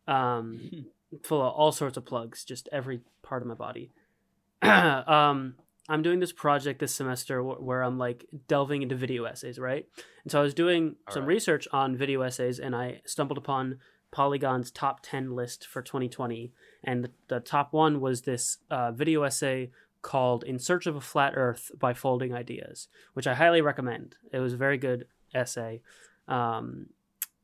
Um, 0.08 0.88
full 1.24 1.42
of 1.42 1.54
all 1.54 1.72
sorts 1.72 1.98
of 1.98 2.06
plugs, 2.06 2.44
just 2.44 2.68
every 2.72 3.02
part 3.22 3.42
of 3.44 3.48
my 3.48 3.54
body. 3.54 3.92
um, 4.64 5.56
I'm 5.88 6.02
doing 6.02 6.20
this 6.20 6.32
project 6.32 6.80
this 6.80 6.96
semester 6.96 7.42
wh- 7.44 7.62
where 7.62 7.84
I'm 7.84 8.00
like 8.00 8.26
delving 8.48 8.82
into 8.82 8.96
video 8.96 9.26
essays, 9.26 9.60
right? 9.60 9.88
And 10.24 10.32
so 10.32 10.40
I 10.40 10.42
was 10.42 10.56
doing 10.56 10.96
some 11.12 11.22
Alright. 11.24 11.36
research 11.36 11.68
on 11.72 11.96
video 11.96 12.22
essays, 12.22 12.60
and 12.60 12.76
I 12.76 13.02
stumbled 13.06 13.38
upon 13.38 13.78
Polygon's 14.12 14.72
top 14.72 15.02
10 15.04 15.36
list 15.36 15.68
for 15.68 15.84
2020. 15.84 16.52
And 16.84 17.04
the, 17.04 17.12
the 17.28 17.40
top 17.40 17.72
one 17.72 18.02
was 18.02 18.24
this 18.24 18.58
uh, 18.72 18.92
video 18.92 19.22
essay 19.24 19.70
called 20.06 20.44
In 20.44 20.60
Search 20.60 20.86
of 20.86 20.96
a 20.96 21.02
Flat 21.02 21.34
Earth 21.36 21.72
by 21.80 21.96
Folding 21.96 22.32
Ideas, 22.32 22.88
which 23.16 23.26
I 23.26 23.34
highly 23.34 23.60
recommend. 23.60 24.18
It 24.32 24.38
was 24.38 24.54
a 24.54 24.58
very 24.58 24.78
good 24.78 25.08
essay. 25.34 25.82
Um, 26.28 26.90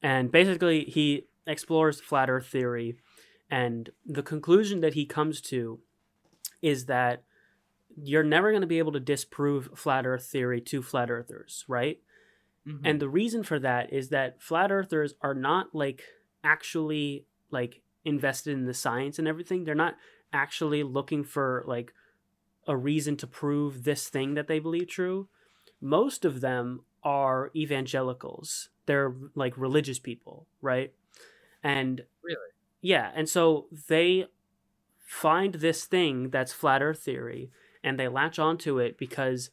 and 0.04 0.32
basically, 0.32 0.84
he 0.84 1.26
explores 1.48 2.00
flat 2.00 2.30
Earth 2.30 2.46
theory, 2.46 2.98
and 3.50 3.90
the 4.06 4.22
conclusion 4.22 4.82
that 4.82 4.94
he 4.94 5.08
comes 5.08 5.42
to 5.42 5.80
is 6.62 6.86
that 6.86 7.24
you're 8.00 8.24
never 8.24 8.52
going 8.52 8.62
to 8.62 8.68
be 8.68 8.78
able 8.78 8.92
to 8.92 9.00
disprove 9.00 9.72
flat 9.76 10.06
Earth 10.06 10.28
theory 10.28 10.62
to 10.62 10.84
flat 10.84 11.10
earthers, 11.10 11.66
right? 11.68 12.00
Mhm. 12.68 12.82
And 12.84 13.02
the 13.02 13.10
reason 13.10 13.42
for 13.42 13.58
that 13.58 13.92
is 13.92 14.10
that 14.10 14.40
flat 14.40 14.72
earthers 14.72 15.16
are 15.22 15.34
not 15.34 15.74
like 15.74 16.04
actually 16.44 17.26
like 17.50 17.82
invested 18.06 18.54
in 18.54 18.66
the 18.66 18.74
science 18.76 19.18
and 19.18 19.28
everything. 19.28 19.64
They're 19.64 19.74
not 19.74 19.98
actually 20.32 20.84
looking 20.84 21.24
for 21.24 21.64
like 21.66 21.92
a 22.68 22.78
reason 22.78 23.18
to 23.18 23.28
prove 23.28 23.84
this 23.84 24.10
thing 24.10 24.34
that 24.36 24.48
they 24.48 24.60
believe 24.60 24.88
true, 24.88 25.28
most 25.82 26.26
of 26.26 26.42
them 26.42 26.82
are 27.04 27.52
evangelicals. 27.56 28.70
They're 28.86 29.14
like 29.36 29.58
religious 29.58 30.00
people, 30.00 30.48
right? 30.62 30.94
And 31.64 32.04
Really? 32.24 32.38
yeah, 32.82 33.12
and 33.16 33.28
so 33.30 33.68
they 33.88 34.28
find 35.00 35.56
this 35.56 35.86
thing 35.86 36.30
that's 36.30 36.54
flat 36.54 36.82
earth 36.82 37.00
theory 37.00 37.52
and 37.84 38.00
they 38.00 38.08
latch 38.08 38.40
onto 38.40 38.80
it 38.80 38.98
because 38.98 39.52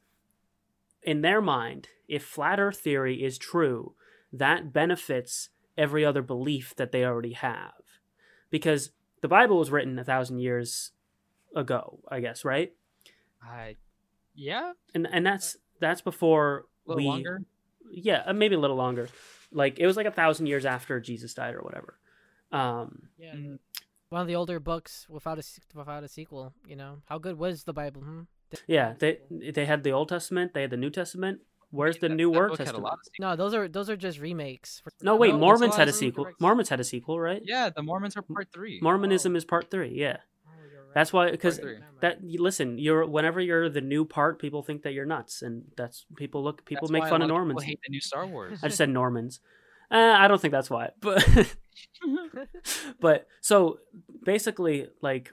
in 1.03 1.21
their 1.23 1.41
mind, 1.41 1.89
if 2.09 2.25
flat 2.25 2.59
earth 2.61 2.79
theory 2.81 3.23
is 3.23 3.39
true, 3.39 3.95
that 4.33 4.73
benefits 4.73 5.51
every 5.77 6.05
other 6.05 6.23
belief 6.23 6.75
that 6.77 6.93
they 6.93 7.05
already 7.05 7.33
have. 7.33 7.73
Because 8.51 8.91
the 9.21 9.29
Bible 9.29 9.59
was 9.59 9.71
written 9.71 9.99
a 9.99 10.05
thousand 10.05 10.41
years 10.41 10.93
ago, 11.55 12.01
I 12.09 12.21
guess, 12.21 12.45
right? 12.45 12.75
I, 13.43 13.77
yeah, 14.35 14.73
And 14.95 15.07
and 15.11 15.25
that's 15.27 15.57
that's 15.81 16.01
before 16.01 16.65
a 16.87 16.91
little 16.91 17.03
we 17.05 17.09
longer. 17.09 17.43
yeah, 17.91 18.23
uh, 18.27 18.33
maybe 18.33 18.55
a 18.55 18.59
little 18.59 18.77
longer. 18.77 19.09
Like 19.53 19.79
it 19.79 19.87
was 19.87 19.97
like 19.97 20.07
a 20.07 20.11
thousand 20.11 20.47
years 20.47 20.67
after 20.67 21.01
Jesus 21.01 21.35
died 21.35 21.55
or 21.55 21.61
whatever. 21.63 21.99
Um, 22.53 23.09
Yeah. 23.19 23.35
Mhm. 23.35 23.59
One 24.11 24.23
of 24.23 24.27
the 24.27 24.37
older 24.37 24.59
books 24.59 25.07
without 25.09 25.39
a 25.39 25.45
without 25.75 26.03
a 26.05 26.09
sequel. 26.09 26.55
You 26.67 26.77
know 26.77 27.03
how 27.07 27.19
good 27.19 27.39
was 27.39 27.65
the 27.65 27.73
Bible? 27.75 28.01
Hmm? 28.03 28.21
yeah, 28.67 28.95
they 28.99 29.19
they 29.31 29.67
had 29.67 29.83
the 29.85 29.93
Old 29.93 30.09
Testament, 30.09 30.55
they 30.55 30.63
had 30.63 30.71
the 30.71 30.77
New 30.79 30.91
Testament. 30.91 31.41
Where's 31.71 31.99
the 31.99 32.09
That- 32.09 32.15
New 32.15 32.33
that 32.33 32.39
Word 32.39 32.49
book 32.49 32.59
had 32.61 32.69
a 32.69 32.73
Testament? 32.73 32.99
No, 33.21 33.37
those 33.37 33.53
are 33.53 33.69
those 33.69 33.91
are 33.91 33.97
just 33.97 34.19
remakes. 34.19 34.83
No, 35.03 35.17
wait, 35.17 35.33
No, 35.33 35.39
Mormons 35.39 35.77
had 35.77 35.89
a 35.89 35.93
sequel. 35.93 36.33
Mormons 36.41 36.71
had 36.71 36.81
a 36.81 36.85
sequel, 36.85 37.21
right? 37.21 37.43
Yeah, 37.45 37.69
the 37.69 37.83
Mormons 37.83 38.17
are 38.17 38.23
part 38.23 38.49
three. 38.51 38.81
Mormonism 38.81 39.37
is 39.37 39.45
part 39.45 39.71
three. 39.71 39.91
Yeah, 39.95 40.07
Oh, 40.07 40.07
you're 40.07 40.17
right. 40.17 40.28
That's 40.99 41.13
why 41.13 41.31
because 41.31 41.61
that 42.01 42.25
listen. 42.25 42.77
You're 42.77 43.07
whenever 43.07 43.41
you're 43.41 43.69
the 43.69 43.81
new 43.81 44.05
part, 44.05 44.41
people 44.41 44.65
think 44.65 44.83
that 44.83 44.95
you're 44.95 45.07
nuts, 45.07 45.43
and 45.43 45.63
that's 45.77 46.05
people 46.17 46.43
look. 46.43 46.65
People 46.65 46.89
That's 46.89 46.93
make 46.93 47.09
fun 47.09 47.23
of 47.23 47.29
Normans. 47.29 47.61
People 47.61 47.69
hate 47.69 47.81
the 47.87 47.91
new 47.91 48.01
Star 48.01 48.27
Wars. 48.27 48.59
I 48.65 48.67
just 48.67 48.79
said 48.79 48.89
Normans. 48.89 49.39
Uh, 49.93 50.17
I 50.19 50.27
don't 50.27 50.41
think 50.41 50.51
that's 50.51 50.69
why, 50.69 50.91
but 51.01 51.55
but 53.01 53.29
so 53.41 53.79
basically, 54.25 54.89
like, 55.01 55.31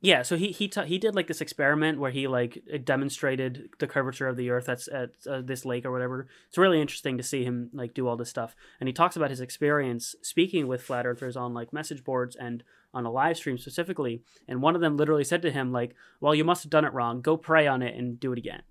yeah. 0.00 0.22
So 0.22 0.38
he 0.38 0.52
he 0.52 0.72
he 0.86 0.96
did 0.96 1.14
like 1.14 1.26
this 1.26 1.42
experiment 1.42 2.00
where 2.00 2.10
he 2.10 2.26
like 2.26 2.58
demonstrated 2.82 3.68
the 3.78 3.86
curvature 3.86 4.26
of 4.26 4.38
the 4.38 4.48
Earth 4.48 4.64
that's 4.64 4.88
at 4.88 5.10
uh, 5.28 5.42
this 5.42 5.66
lake 5.66 5.84
or 5.84 5.92
whatever. 5.92 6.28
It's 6.48 6.56
really 6.56 6.80
interesting 6.80 7.18
to 7.18 7.22
see 7.22 7.44
him 7.44 7.68
like 7.74 7.92
do 7.92 8.08
all 8.08 8.16
this 8.16 8.30
stuff, 8.30 8.56
and 8.80 8.88
he 8.88 8.94
talks 8.94 9.16
about 9.16 9.28
his 9.28 9.42
experience 9.42 10.14
speaking 10.22 10.66
with 10.66 10.82
flat 10.82 11.04
earthers 11.04 11.36
on 11.36 11.52
like 11.52 11.74
message 11.74 12.04
boards 12.04 12.36
and 12.36 12.64
on 12.94 13.06
a 13.06 13.10
live 13.10 13.36
stream 13.36 13.58
specifically. 13.58 14.22
And 14.48 14.62
one 14.62 14.74
of 14.74 14.80
them 14.80 14.96
literally 14.96 15.24
said 15.24 15.42
to 15.42 15.50
him 15.50 15.72
like, 15.72 15.94
"Well, 16.20 16.34
you 16.34 16.44
must 16.44 16.62
have 16.64 16.70
done 16.70 16.84
it 16.84 16.92
wrong. 16.92 17.20
Go 17.20 17.36
pray 17.36 17.66
on 17.66 17.82
it 17.82 17.96
and 17.96 18.18
do 18.18 18.32
it 18.32 18.38
again." 18.38 18.62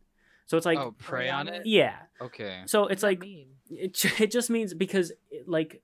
So 0.48 0.58
it's 0.58 0.66
like, 0.66 0.80
oh, 0.80 0.94
pray 0.98 1.30
on 1.30 1.48
it. 1.48 1.66
yeah. 1.66 1.96
Okay. 2.20 2.64
So 2.66 2.88
it's 2.88 3.04
like 3.04 3.24
it, 3.70 4.20
it 4.20 4.32
just 4.32 4.50
means 4.50 4.74
because 4.74 5.12
it, 5.30 5.48
like 5.48 5.82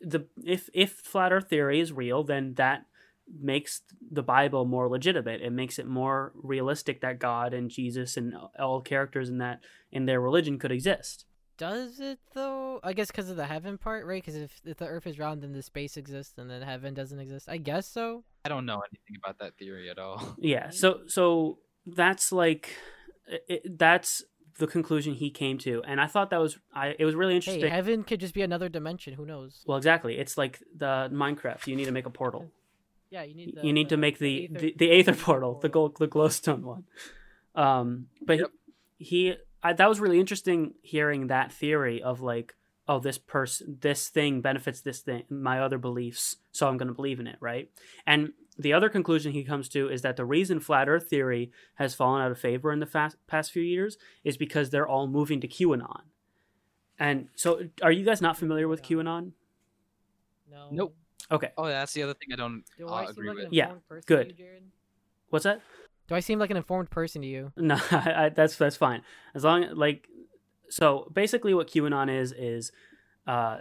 the 0.00 0.26
if 0.44 0.68
if 0.72 0.92
flat 0.92 1.32
earth 1.32 1.48
theory 1.48 1.80
is 1.80 1.92
real 1.92 2.22
then 2.22 2.54
that 2.54 2.86
makes 3.40 3.80
the 4.10 4.22
bible 4.22 4.66
more 4.66 4.88
legitimate 4.88 5.40
it 5.40 5.50
makes 5.50 5.78
it 5.78 5.86
more 5.86 6.32
realistic 6.34 7.00
that 7.00 7.18
god 7.18 7.54
and 7.54 7.70
jesus 7.70 8.16
and 8.16 8.34
all 8.58 8.82
characters 8.82 9.30
in 9.30 9.38
that 9.38 9.60
in 9.90 10.04
their 10.04 10.20
religion 10.20 10.58
could 10.58 10.70
exist 10.70 11.24
Does 11.56 12.00
it 12.00 12.18
though? 12.34 12.80
I 12.82 12.92
guess 12.92 13.08
because 13.08 13.30
of 13.30 13.36
the 13.36 13.46
heaven 13.46 13.78
part, 13.78 14.06
right? 14.06 14.22
Because 14.22 14.36
if, 14.40 14.60
if 14.64 14.76
the 14.78 14.86
Earth 14.86 15.06
is 15.06 15.18
round, 15.18 15.42
then 15.42 15.52
the 15.52 15.62
space 15.62 15.96
exists, 15.96 16.34
and 16.38 16.50
then 16.50 16.62
heaven 16.62 16.94
doesn't 16.94 17.18
exist. 17.20 17.48
I 17.48 17.58
guess 17.58 17.86
so. 17.86 18.24
I 18.44 18.48
don't 18.48 18.66
know 18.66 18.80
anything 18.80 19.16
about 19.22 19.38
that 19.38 19.56
theory 19.56 19.88
at 19.90 19.98
all. 19.98 20.34
yeah 20.38 20.70
so 20.70 21.00
so 21.06 21.58
that's 21.86 22.32
like 22.32 22.70
it, 23.48 23.78
that's 23.78 24.22
the 24.58 24.66
conclusion 24.66 25.14
he 25.14 25.30
came 25.30 25.58
to 25.58 25.82
and 25.84 26.00
i 26.00 26.06
thought 26.06 26.30
that 26.30 26.38
was 26.40 26.58
i 26.72 26.94
it 26.98 27.04
was 27.04 27.14
really 27.16 27.32
Hey, 27.32 27.36
interesting 27.36 27.70
heaven 27.70 28.04
could 28.04 28.20
just 28.20 28.34
be 28.34 28.42
another 28.42 28.68
dimension. 28.68 29.14
Who 29.14 29.24
knows? 29.26 29.62
well 29.66 29.76
exactly 29.78 30.16
it's 30.18 30.36
like 30.38 30.60
the 30.76 31.08
minecraft 31.12 31.66
you 31.66 31.74
need 31.74 31.86
to 31.86 31.92
make 31.92 32.06
a 32.06 32.10
portal 32.10 32.50
Yeah, 33.10 33.22
you 33.22 33.34
need. 33.34 33.58
you 33.62 33.72
need 33.72 33.88
to 33.88 33.96
make 33.96 34.18
the 34.18 34.48
the, 34.52 34.74
the 34.76 34.90
aether 34.92 35.14
portal, 35.14 35.58
the 35.60 35.68
gold, 35.68 35.96
the 35.98 36.06
glowstone 36.08 36.62
one. 36.62 36.84
Um, 37.54 38.08
but 38.22 38.38
Yep. 38.40 38.50
he, 38.98 39.04
he 39.06 39.34
I, 39.64 39.72
that 39.72 39.88
was 39.88 39.98
really 39.98 40.20
interesting 40.20 40.74
hearing 40.82 41.28
that 41.28 41.50
theory 41.50 42.02
of 42.02 42.20
like, 42.20 42.54
oh, 42.86 43.00
this 43.00 43.16
person, 43.16 43.78
this 43.80 44.08
thing 44.08 44.42
benefits 44.42 44.82
this 44.82 45.00
thing, 45.00 45.24
my 45.30 45.60
other 45.60 45.78
beliefs, 45.78 46.36
so 46.52 46.68
I'm 46.68 46.76
going 46.76 46.88
to 46.88 46.94
believe 46.94 47.18
in 47.18 47.26
it, 47.26 47.36
right? 47.40 47.70
And 48.06 48.34
the 48.58 48.74
other 48.74 48.90
conclusion 48.90 49.32
he 49.32 49.42
comes 49.42 49.68
to 49.70 49.88
is 49.88 50.02
that 50.02 50.16
the 50.16 50.24
reason 50.26 50.60
flat 50.60 50.88
Earth 50.88 51.08
theory 51.08 51.50
has 51.76 51.94
fallen 51.94 52.20
out 52.20 52.30
of 52.30 52.38
favor 52.38 52.72
in 52.72 52.80
the 52.80 52.86
fast, 52.86 53.16
past 53.26 53.52
few 53.52 53.62
years 53.62 53.96
is 54.22 54.36
because 54.36 54.68
they're 54.68 54.86
all 54.86 55.06
moving 55.06 55.40
to 55.40 55.48
QAnon. 55.48 56.02
And 56.98 57.28
so, 57.34 57.62
are 57.82 57.90
you 57.90 58.04
guys 58.04 58.20
not 58.20 58.36
familiar 58.36 58.68
with 58.68 58.82
QAnon? 58.82 59.32
No. 60.50 60.68
Nope. 60.70 60.96
Okay, 61.30 61.48
Oh, 61.56 61.66
that's 61.66 61.94
the 61.94 62.02
other 62.02 62.14
thing 62.14 62.28
I 62.32 62.36
don't 62.36 62.64
Do 62.76 62.86
uh, 62.86 62.92
I 62.92 63.04
agree 63.04 63.28
like 63.28 63.36
with. 63.38 63.52
Yeah, 63.52 63.72
good. 64.04 64.36
Jared? 64.36 64.64
what's 65.30 65.44
that? 65.44 65.62
Do 66.08 66.14
I 66.14 66.20
seem 66.20 66.38
like 66.38 66.50
an 66.50 66.56
informed 66.56 66.90
person 66.90 67.22
to 67.22 67.28
you? 67.28 67.52
No, 67.56 67.78
I, 67.90 68.12
I, 68.24 68.28
that's 68.28 68.56
that's 68.56 68.76
fine. 68.76 69.02
As 69.34 69.44
long 69.44 69.66
like, 69.74 70.08
so 70.68 71.10
basically, 71.12 71.54
what 71.54 71.68
QAnon 71.68 72.14
is 72.14 72.32
is, 72.32 72.72
uh, 73.26 73.58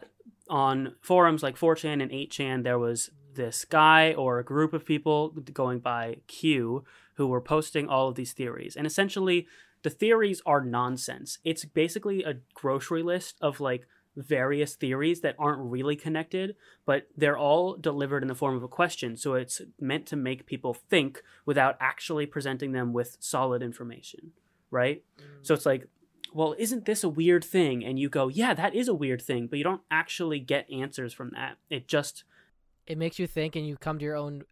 on 0.50 0.96
forums 1.02 1.42
like 1.42 1.58
4chan 1.58 2.02
and 2.02 2.12
8chan, 2.12 2.64
there 2.64 2.80
was 2.80 3.12
this 3.34 3.66
guy 3.66 4.14
or 4.14 4.40
a 4.40 4.44
group 4.44 4.74
of 4.74 4.86
people 4.86 5.30
going 5.30 5.80
by 5.80 6.18
Q 6.28 6.84
who 7.16 7.28
were 7.28 7.42
posting 7.42 7.88
all 7.88 8.10
of 8.10 8.16
these 8.16 8.34
theories, 8.34 8.76
and 8.76 8.86
essentially, 8.86 9.48
the 9.84 9.90
theories 9.90 10.42
are 10.46 10.62
nonsense. 10.62 11.40
It's 11.44 11.66
basically 11.66 12.24
a 12.24 12.36
grocery 12.54 13.04
list 13.04 13.36
of 13.42 13.60
like 13.60 13.88
various 14.16 14.76
theories 14.76 15.22
that 15.22 15.36
aren't 15.40 15.62
really 15.62 15.96
connected, 15.96 16.56
but 16.86 17.08
they're 17.18 17.38
all 17.38 17.76
delivered 17.76 18.22
in 18.22 18.28
the 18.28 18.36
form 18.36 18.56
of 18.56 18.64
a 18.64 18.68
question. 18.68 19.18
So 19.18 19.34
it's 19.34 19.62
meant 19.80 20.06
to 20.08 20.16
make 20.16 20.46
people 20.46 20.74
think 20.74 21.22
without 21.46 21.78
actually 21.80 22.26
presenting 22.26 22.72
them 22.72 22.94
with 22.94 23.18
solid 23.20 23.64
information, 23.64 24.32
right? 24.70 25.04
Mm. 25.20 25.24
So 25.42 25.54
it's 25.54 25.66
like, 25.66 25.88
well, 26.34 26.56
isn't 26.58 26.86
this 26.86 27.04
a 27.04 27.10
weird 27.10 27.44
thing? 27.44 27.84
And 27.84 28.00
you 28.00 28.10
go, 28.10 28.28
yeah, 28.28 28.54
that 28.54 28.74
is 28.76 28.88
a 28.88 28.94
weird 28.94 29.22
thing, 29.22 29.48
but 29.48 29.58
you 29.58 29.64
don't 29.64 29.82
actually 29.92 30.40
get 30.40 30.72
answers 30.72 31.14
from 31.14 31.32
that. 31.32 31.58
It 31.70 31.88
just 31.88 32.24
It 32.88 32.98
makes 32.98 33.20
you 33.20 33.28
think, 33.28 33.56
and 33.56 33.68
you 33.68 33.78
come 33.78 34.00
to 34.00 34.06
your 34.06 34.16
own 34.16 34.44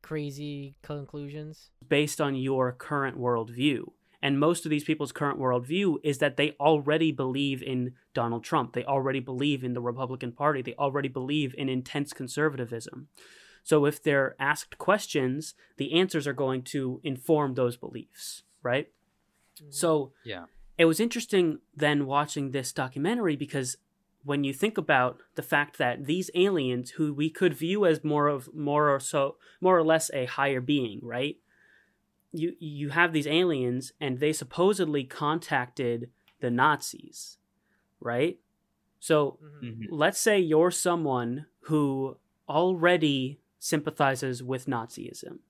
crazy 0.00 0.76
conclusions. 0.82 1.70
based 1.86 2.20
on 2.20 2.34
your 2.34 2.72
current 2.72 3.18
worldview. 3.18 3.92
And 4.20 4.40
most 4.40 4.64
of 4.66 4.70
these 4.70 4.84
people's 4.84 5.12
current 5.12 5.38
worldview 5.38 5.98
is 6.02 6.18
that 6.18 6.36
they 6.36 6.56
already 6.58 7.12
believe 7.12 7.62
in 7.62 7.94
Donald 8.14 8.42
Trump. 8.42 8.72
They 8.72 8.84
already 8.84 9.20
believe 9.20 9.62
in 9.62 9.74
the 9.74 9.80
Republican 9.80 10.32
Party. 10.32 10.60
They 10.60 10.74
already 10.74 11.08
believe 11.08 11.54
in 11.56 11.68
intense 11.68 12.12
conservatism. 12.12 13.08
So 13.62 13.84
if 13.84 14.02
they're 14.02 14.34
asked 14.40 14.78
questions, 14.78 15.54
the 15.76 15.92
answers 15.92 16.26
are 16.26 16.32
going 16.32 16.62
to 16.62 17.00
inform 17.04 17.54
those 17.54 17.76
beliefs, 17.76 18.42
right? 18.62 18.88
Mm-hmm. 19.60 19.70
So 19.70 20.12
Yeah. 20.24 20.46
it 20.76 20.86
was 20.86 20.98
interesting 21.00 21.58
then 21.76 22.06
watching 22.06 22.50
this 22.50 22.72
documentary 22.72 23.36
because 23.36 23.76
when 24.24 24.42
you 24.42 24.52
think 24.52 24.76
about 24.76 25.20
the 25.36 25.42
fact 25.42 25.78
that 25.78 26.06
these 26.06 26.28
aliens 26.34 26.90
who 26.92 27.14
we 27.14 27.30
could 27.30 27.54
view 27.54 27.86
as 27.86 28.02
more 28.02 28.26
of 28.26 28.52
more 28.52 28.90
or 28.92 28.98
so 29.00 29.36
more 29.60 29.78
or 29.78 29.84
less 29.84 30.10
a 30.12 30.26
higher 30.26 30.60
being 30.60 30.98
right 31.02 31.36
you 32.32 32.54
you 32.58 32.90
have 32.90 33.12
these 33.12 33.26
aliens 33.26 33.92
and 34.00 34.18
they 34.18 34.32
supposedly 34.32 35.04
contacted 35.04 36.10
the 36.40 36.50
nazis 36.50 37.38
right 38.00 38.38
so 39.00 39.38
Mhm. 39.42 39.62
Mhm. 39.62 39.86
let's 39.90 40.20
say 40.20 40.38
you're 40.38 40.70
someone 40.70 41.46
who 41.62 42.16
already 42.48 43.40
sympathizes 43.58 44.42
with 44.42 44.66
Nazism. 44.66 45.40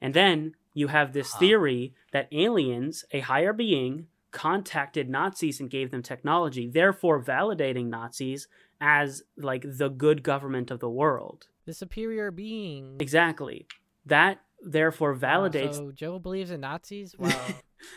And 0.00 0.14
then 0.14 0.54
you 0.72 0.88
have 0.88 1.12
this 1.12 1.32
Huh. 1.32 1.38
theory 1.40 1.94
that 2.12 2.28
aliens, 2.32 3.04
a 3.10 3.20
higher 3.20 3.52
being, 3.52 4.08
contacted 4.30 5.08
Nazis 5.08 5.60
and 5.60 5.70
gave 5.70 5.90
them 5.90 6.02
technology, 6.02 6.66
therefore 6.68 7.22
validating 7.22 7.86
Nazis 7.86 8.48
as 8.80 9.22
like 9.36 9.64
the 9.66 9.88
good 9.88 10.22
government 10.22 10.70
of 10.70 10.80
the 10.80 10.90
world. 10.90 11.48
The 11.64 11.74
superior 11.74 12.30
being. 12.30 12.96
Exactly. 13.00 13.66
That 14.06 14.43
therefore 14.64 15.14
validates 15.16 15.76
so 15.76 15.92
Joe 15.92 16.18
believes 16.18 16.50
in 16.50 16.60
Nazis. 16.60 17.14
Wow. 17.24 17.28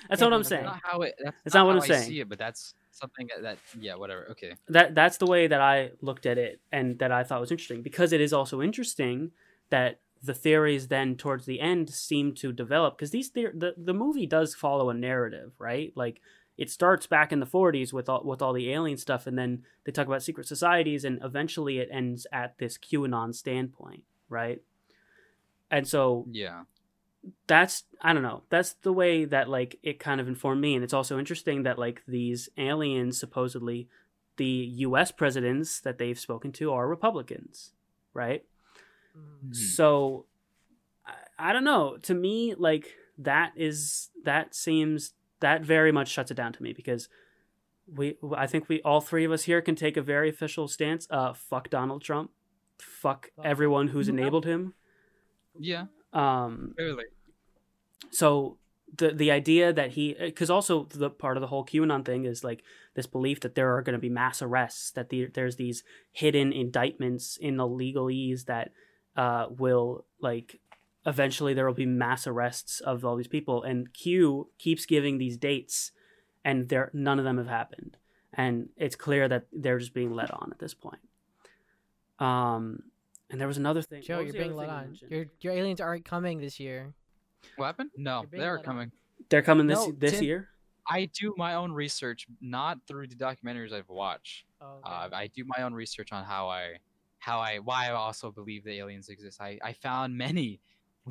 That's 0.10 0.20
can't 0.20 0.32
what 0.32 0.36
I'm 0.36 0.42
believe 0.42 0.46
saying. 0.48 0.64
That's 0.66 0.84
not 0.84 0.92
how 0.92 1.02
it. 1.02 1.16
That's, 1.24 1.38
That's 1.46 1.54
not 1.56 1.66
what 1.66 1.72
how 1.76 1.78
I'm 1.78 1.84
I 1.84 1.88
saying. 1.96 2.10
see 2.10 2.20
it, 2.20 2.28
but 2.28 2.38
that's 2.38 2.74
something 2.92 3.30
that. 3.42 3.58
Yeah. 3.80 3.96
Whatever. 3.96 4.28
Okay. 4.32 4.56
that 4.68 4.94
that's 4.96 5.18
the 5.18 5.26
way 5.26 5.48
that 5.48 5.62
I 5.62 5.92
looked 6.02 6.26
at 6.26 6.38
it 6.38 6.60
and 6.74 7.00
that 7.00 7.12
I 7.12 7.24
thought 7.24 7.40
was 7.40 7.52
interesting 7.52 7.82
because 7.84 8.12
it 8.12 8.20
is 8.20 8.34
also 8.34 8.62
interesting 8.62 9.32
that 9.70 10.02
the 10.22 10.34
theories 10.34 10.88
then 10.88 11.16
towards 11.16 11.46
the 11.46 11.62
end 11.62 11.90
seem 11.90 12.34
to 12.36 12.52
develop 12.52 12.98
because 12.98 13.12
these 13.12 13.32
theor- 13.32 13.58
the 13.58 13.76
the 13.78 13.94
movie 13.94 14.26
does 14.26 14.56
follow 14.56 14.90
a 14.90 14.94
narrative 14.94 15.52
right 15.60 15.94
like 15.96 16.20
it 16.58 16.72
starts 16.72 17.06
back 17.06 17.32
in 17.32 17.40
the 17.40 17.46
40s 17.46 17.94
with 17.94 18.10
all 18.10 18.24
with 18.24 18.42
all 18.42 18.52
the 18.52 18.72
alien 18.74 18.98
stuff 18.98 19.28
and 19.28 19.38
then 19.38 19.64
they 19.86 19.92
talk 19.92 20.08
about 20.08 20.24
secret 20.24 20.48
societies 20.48 21.06
and 21.06 21.20
eventually 21.24 21.78
it 21.78 21.88
ends 21.92 22.26
at 22.34 22.58
this 22.58 22.80
QAnon 22.80 23.36
standpoint 23.36 24.04
right 24.28 24.62
and 25.72 25.88
so 25.88 26.26
Yeah. 26.32 26.64
that's 27.48 27.84
I 28.02 28.14
don't 28.14 28.24
know. 28.24 28.44
That's 28.50 28.74
the 28.74 28.94
way 28.94 29.26
that 29.26 29.50
like 29.50 29.80
it 29.84 30.00
kind 30.00 30.22
of 30.22 30.28
informed 30.28 30.62
me, 30.62 30.76
and 30.76 30.84
it's 30.84 30.94
also 30.94 31.18
interesting 31.20 31.64
that 31.64 31.78
like 31.80 32.04
these 32.08 32.50
aliens 32.58 33.20
supposedly 33.20 33.88
the 34.38 34.46
U.S. 34.46 35.12
presidents 35.12 35.80
that 35.82 35.98
they've 35.98 36.20
spoken 36.20 36.52
to 36.54 36.72
are 36.72 36.88
Republicans, 36.88 37.72
right? 38.14 38.44
Mm. 39.18 39.50
Mhm. 39.50 39.56
So 39.56 40.26
I, 41.06 41.50
I 41.50 41.54
don't 41.54 41.64
know. 41.64 41.98
To 42.04 42.14
me, 42.14 42.54
like 42.56 42.96
that 43.18 43.54
is 43.56 44.10
that 44.24 44.54
seems 44.54 45.14
that 45.40 45.64
very 45.64 45.92
much 45.92 46.08
shuts 46.10 46.30
it 46.32 46.36
down 46.36 46.54
to 46.54 46.62
me 46.64 46.72
because 46.74 47.10
we 47.92 48.18
I 48.36 48.46
think 48.48 48.70
we 48.70 48.82
all 48.84 49.02
three 49.02 49.24
of 49.26 49.32
us 49.32 49.44
here 49.44 49.62
can 49.62 49.76
take 49.76 49.98
a 49.98 50.02
very 50.04 50.30
official 50.30 50.68
stance. 50.68 51.08
Uh, 51.10 51.34
fuck 51.34 51.70
Donald 51.70 52.04
Trump. 52.04 52.30
Fuck 52.80 53.32
Fuck. 53.36 53.46
everyone 53.46 53.88
who's 53.88 54.08
enabled 54.08 54.46
him. 54.46 54.76
Yeah, 55.60 55.86
Um, 56.14 56.74
clearly. 56.76 57.06
so 58.12 58.58
the 58.96 59.12
the 59.12 59.32
idea 59.32 59.74
that 59.74 59.92
he 59.92 60.16
because 60.20 60.50
also 60.50 60.86
the 60.86 61.10
part 61.10 61.36
of 61.38 61.42
the 61.42 61.48
whole 61.48 61.66
QAnon 61.66 62.06
thing 62.06 62.24
is 62.26 62.44
like 62.44 62.64
this 62.94 63.06
belief 63.06 63.42
that 63.42 63.54
there 63.56 63.76
are 63.76 63.82
going 63.82 63.94
to 63.94 64.00
be 64.00 64.10
mass 64.10 64.42
arrests 64.42 64.92
that 64.92 65.10
the, 65.10 65.26
there's 65.26 65.58
these 65.58 65.84
hidden 66.14 66.54
indictments 66.54 67.38
in 67.38 67.58
the 67.58 67.68
legalese 67.68 68.46
that 68.46 68.72
uh, 69.18 69.48
will 69.50 70.06
like 70.22 70.60
eventually 71.06 71.54
there 71.54 71.66
will 71.66 71.74
be 71.74 71.86
mass 71.86 72.28
arrests 72.28 72.80
of 72.80 73.04
all 73.04 73.16
these 73.18 73.28
people. 73.28 73.62
And 73.64 73.94
Q 73.94 74.50
keeps 74.58 74.86
giving 74.86 75.18
these 75.18 75.38
dates 75.38 75.92
and 76.46 76.70
there 76.70 76.90
none 76.94 77.20
of 77.20 77.26
them 77.26 77.38
have 77.38 77.48
happened. 77.48 77.98
And 78.34 78.70
it's 78.78 78.96
clear 78.96 79.28
that 79.28 79.48
they're 79.52 79.80
just 79.80 79.94
being 79.94 80.12
led 80.14 80.32
on 80.32 80.50
at 80.52 80.60
this 80.60 80.74
point. 80.74 81.02
Um 82.20 82.84
and 83.30 83.40
there 83.40 83.48
was 83.48 83.58
another 83.58 83.82
thing 83.82 84.02
Joe, 84.02 84.20
you're 84.20 84.34
being 84.34 84.46
other 84.54 84.56
led 84.56 84.68
thing 84.70 85.00
you 85.02 85.08
on. 85.08 85.12
Your 85.12 85.26
your 85.42 85.54
aliens 85.54 85.82
aren't 85.82 86.06
coming 86.06 86.40
this 86.40 86.60
year. 86.60 86.94
What 87.56 87.66
happened? 87.68 87.92
No, 87.96 88.26
they 88.32 88.40
are 88.40 88.54
let 88.54 88.60
on. 88.60 88.64
coming. 88.66 88.92
they're 89.30 89.42
coming 89.42 89.68
this 89.68 89.78
No, 89.80 89.92
this 89.92 90.14
Tim- 90.14 90.24
year 90.24 90.50
I 90.90 91.10
do 91.14 91.34
my 91.38 91.56
own 91.56 91.74
research, 91.74 92.28
not 92.40 92.78
through 92.88 93.08
the 93.08 93.16
documentaries 93.16 93.74
I've 93.74 93.90
watched. 93.90 94.46
Oh, 94.62 94.80
Uh, 94.86 95.10
I 95.12 95.28
do 95.28 95.44
my 95.46 95.64
own 95.64 95.74
research 95.74 96.14
on 96.14 96.24
how 96.24 96.48
I, 96.48 96.76
how 97.20 97.40
I, 97.40 97.58
why 97.60 97.88
I 97.88 97.92
also 97.92 98.32
believe 98.32 98.64
the 98.64 98.72
aliens 98.78 99.10
exist. 99.10 99.42
I, 99.42 99.60
I 99.62 99.74
found 99.74 100.18
many, 100.18 100.62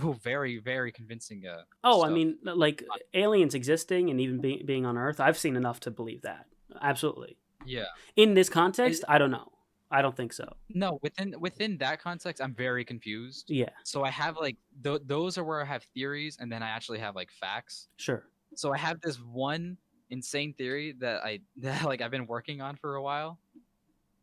ooh, 0.02 0.14
very, 0.14 0.56
very 0.56 0.90
convincing. 0.92 1.46
Uh, 1.46 1.64
Oh, 1.84 2.02
I 2.06 2.08
mean, 2.08 2.38
like 2.42 2.84
aliens 3.12 3.54
existing 3.54 4.08
and 4.08 4.18
even 4.18 4.40
being 4.40 4.64
being 4.64 4.86
on 4.86 4.96
Earth. 4.96 5.20
I've 5.20 5.36
seen 5.36 5.56
enough 5.56 5.78
to 5.80 5.90
believe 5.90 6.22
that. 6.22 6.46
Absolutely. 6.80 7.36
yeah. 7.66 7.84
In 8.16 8.32
this 8.32 8.48
context, 8.48 9.04
I 9.06 9.18
don't 9.18 9.30
know. 9.30 9.52
I 9.91 10.03
don't 10.03 10.16
think 10.16 10.32
so. 10.32 10.49
No, 10.68 10.99
within 11.03 11.34
within 11.39 11.78
that 11.78 12.01
context, 12.01 12.43
I'm 12.43 12.55
very 12.55 12.84
confused. 12.84 13.51
Yeah, 13.51 13.68
So 13.84 14.03
I 14.05 14.11
have 14.11 14.37
like 14.37 14.57
th- 14.82 15.03
those 15.07 15.39
are 15.39 15.45
where 15.45 15.61
I 15.62 15.64
have 15.64 15.84
theories, 15.95 16.37
and 16.41 16.51
then 16.51 16.62
I 16.62 16.68
actually 16.70 16.99
have 16.99 17.14
like 17.14 17.30
facts. 17.30 17.89
sure. 17.97 18.24
So 18.55 18.72
I 18.72 18.78
have 18.78 19.01
this 19.01 19.16
one 19.20 19.76
insane 20.11 20.55
theory 20.55 20.93
that 21.01 21.22
I 21.24 21.41
that 21.59 21.84
like 21.84 22.01
I've 22.01 22.11
been 22.11 22.26
working 22.26 22.61
on 22.61 22.76
for 22.76 22.97
a 22.97 23.03
while, 23.03 23.39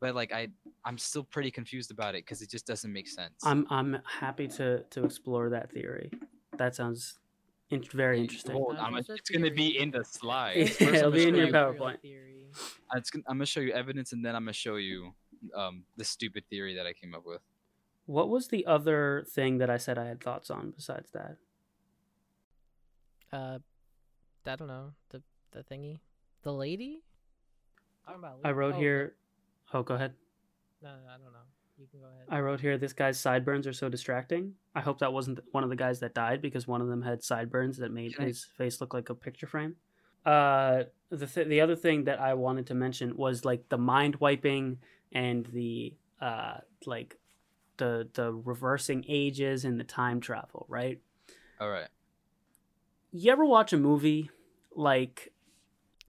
but 0.02 0.16
like 0.16 0.34
I 0.34 0.50
I'm 0.86 0.98
still 0.98 1.24
pretty 1.24 1.50
confused 1.52 1.92
about 1.92 2.14
it 2.16 2.26
because 2.26 2.42
it 2.42 2.50
just 2.50 2.68
doesn't 2.68 2.92
make 2.92 3.08
sense. 3.08 3.36
I'm 3.44 3.66
I'm 3.70 3.98
happy 4.06 4.48
to 4.60 4.84
to 4.84 5.06
explore 5.06 5.50
that 5.52 5.72
theory. 5.72 6.12
That 6.58 6.76
sounds 6.76 7.20
in- 7.70 7.84
very 7.84 8.20
interesting. 8.20 8.54
Well, 8.56 8.76
I'm- 8.78 8.96
a 8.96 8.98
it's 9.00 9.30
gonna 9.34 9.50
be 9.50 9.80
in 9.80 9.92
the 9.92 10.04
slides. 10.04 10.80
Yeah, 10.80 10.88
First, 10.88 10.96
it'll 11.00 11.12
be 11.12 11.28
in 11.28 11.36
your 11.36 11.48
show 11.50 11.72
you- 11.72 11.80
PowerPoint. 11.80 12.02
Theory. 12.02 12.48
uh, 12.94 12.98
it's 12.98 13.10
gonna, 13.10 13.24
I'm 13.30 13.38
gonna 13.38 13.46
show 13.46 13.62
you 13.62 13.72
evidence, 13.72 14.12
and 14.12 14.24
then 14.26 14.36
I'm 14.36 14.44
gonna 14.44 14.54
show 14.54 14.76
you 14.76 15.14
um 15.56 15.84
the 15.98 16.04
stupid 16.04 16.44
theory 16.50 16.76
that 16.76 16.86
I 16.86 16.94
came 16.94 17.14
up 17.14 17.26
with. 17.26 17.42
What 18.06 18.30
was 18.30 18.50
the 18.50 18.66
other 18.66 19.26
thing 19.30 19.60
that 19.60 19.70
I 19.70 19.78
said 19.78 19.98
I 19.98 20.06
had 20.06 20.22
thoughts 20.22 20.50
on 20.50 20.72
besides 20.76 21.12
that? 21.12 21.38
Uh, 23.32 23.60
I 24.46 24.56
don't 24.56 24.68
know 24.68 24.92
the 25.10 25.22
the 25.52 25.64
thingy, 25.64 26.00
the 26.44 26.54
lady. 26.54 27.04
About 28.06 28.40
I 28.44 28.52
wrote 28.52 28.76
oh, 28.76 28.80
here. 28.80 29.16
Oh, 29.74 29.84
go 29.84 29.96
ahead. 29.96 30.14
No, 30.82 30.90
no, 30.90 31.10
I 31.10 31.14
don't 31.14 31.32
know. 31.32 31.40
You 31.80 31.88
can 31.90 32.02
go 32.02 32.08
ahead. 32.08 32.28
I 32.30 32.42
wrote 32.42 32.60
here. 32.60 32.78
This 32.78 32.94
guy's 32.94 33.20
sideburns 33.20 33.66
are 33.66 33.74
so 33.74 33.88
distracting. 33.88 34.54
I 34.76 34.82
hope 34.82 35.00
that 35.00 35.14
wasn't 35.14 35.40
one 35.52 35.64
of 35.64 35.70
the 35.70 35.76
guys 35.76 36.00
that 36.02 36.14
died 36.14 36.42
because 36.42 36.68
one 36.68 36.82
of 36.82 36.88
them 36.88 37.02
had 37.02 37.24
sideburns 37.24 37.78
that 37.78 37.92
made 37.92 38.16
Can 38.16 38.28
his 38.28 38.44
face 38.44 38.82
look 38.82 38.94
like 38.94 39.10
a 39.10 39.16
picture 39.16 39.48
frame. 39.48 39.76
Uh, 40.26 40.84
the 41.10 41.28
th- 41.28 41.48
the 41.48 41.62
other 41.62 41.76
thing 41.76 42.06
that 42.06 42.20
I 42.20 42.34
wanted 42.34 42.68
to 42.68 42.74
mention 42.74 43.16
was 43.18 43.46
like 43.46 43.70
the 43.70 43.78
mind 43.78 44.18
wiping 44.18 44.80
and 45.14 45.46
the 45.48 45.94
uh 46.22 46.58
like 46.86 47.18
the 47.78 48.10
the 48.14 48.34
reversing 48.34 49.06
ages 49.08 49.64
and 49.64 49.80
the 49.80 49.84
time 49.84 50.20
travel. 50.20 50.66
Right? 50.68 51.00
All 51.60 51.70
right. 51.70 51.88
You 53.12 53.32
ever 53.32 53.46
watch 53.46 53.74
a 53.74 53.78
movie 53.78 54.30
like 54.76 55.32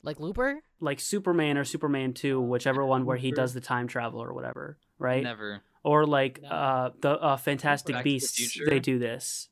like 0.03 0.19
Looper. 0.21 0.61
like 0.81 1.01
Superman 1.01 1.57
or 1.59 1.65
Superman 1.65 2.13
Two, 2.13 2.41
whichever 2.41 2.85
one 2.85 3.05
where 3.05 3.17
he 3.17 3.31
does 3.31 3.55
the 3.55 3.61
time 3.61 3.87
travel 3.87 4.23
or 4.23 4.33
whatever, 4.33 4.79
right? 4.99 5.23
Never. 5.23 5.63
or 5.83 6.07
like 6.07 6.41
No. 6.43 6.49
uh 6.49 6.91
the 7.01 7.11
uh, 7.11 7.37
Fantastic 7.37 7.95
Back 7.95 8.03
to 8.03 8.09
the 8.09 8.15
Beasts. 8.15 8.59
They 8.67 8.81
do 8.81 8.99
this. 8.99 9.49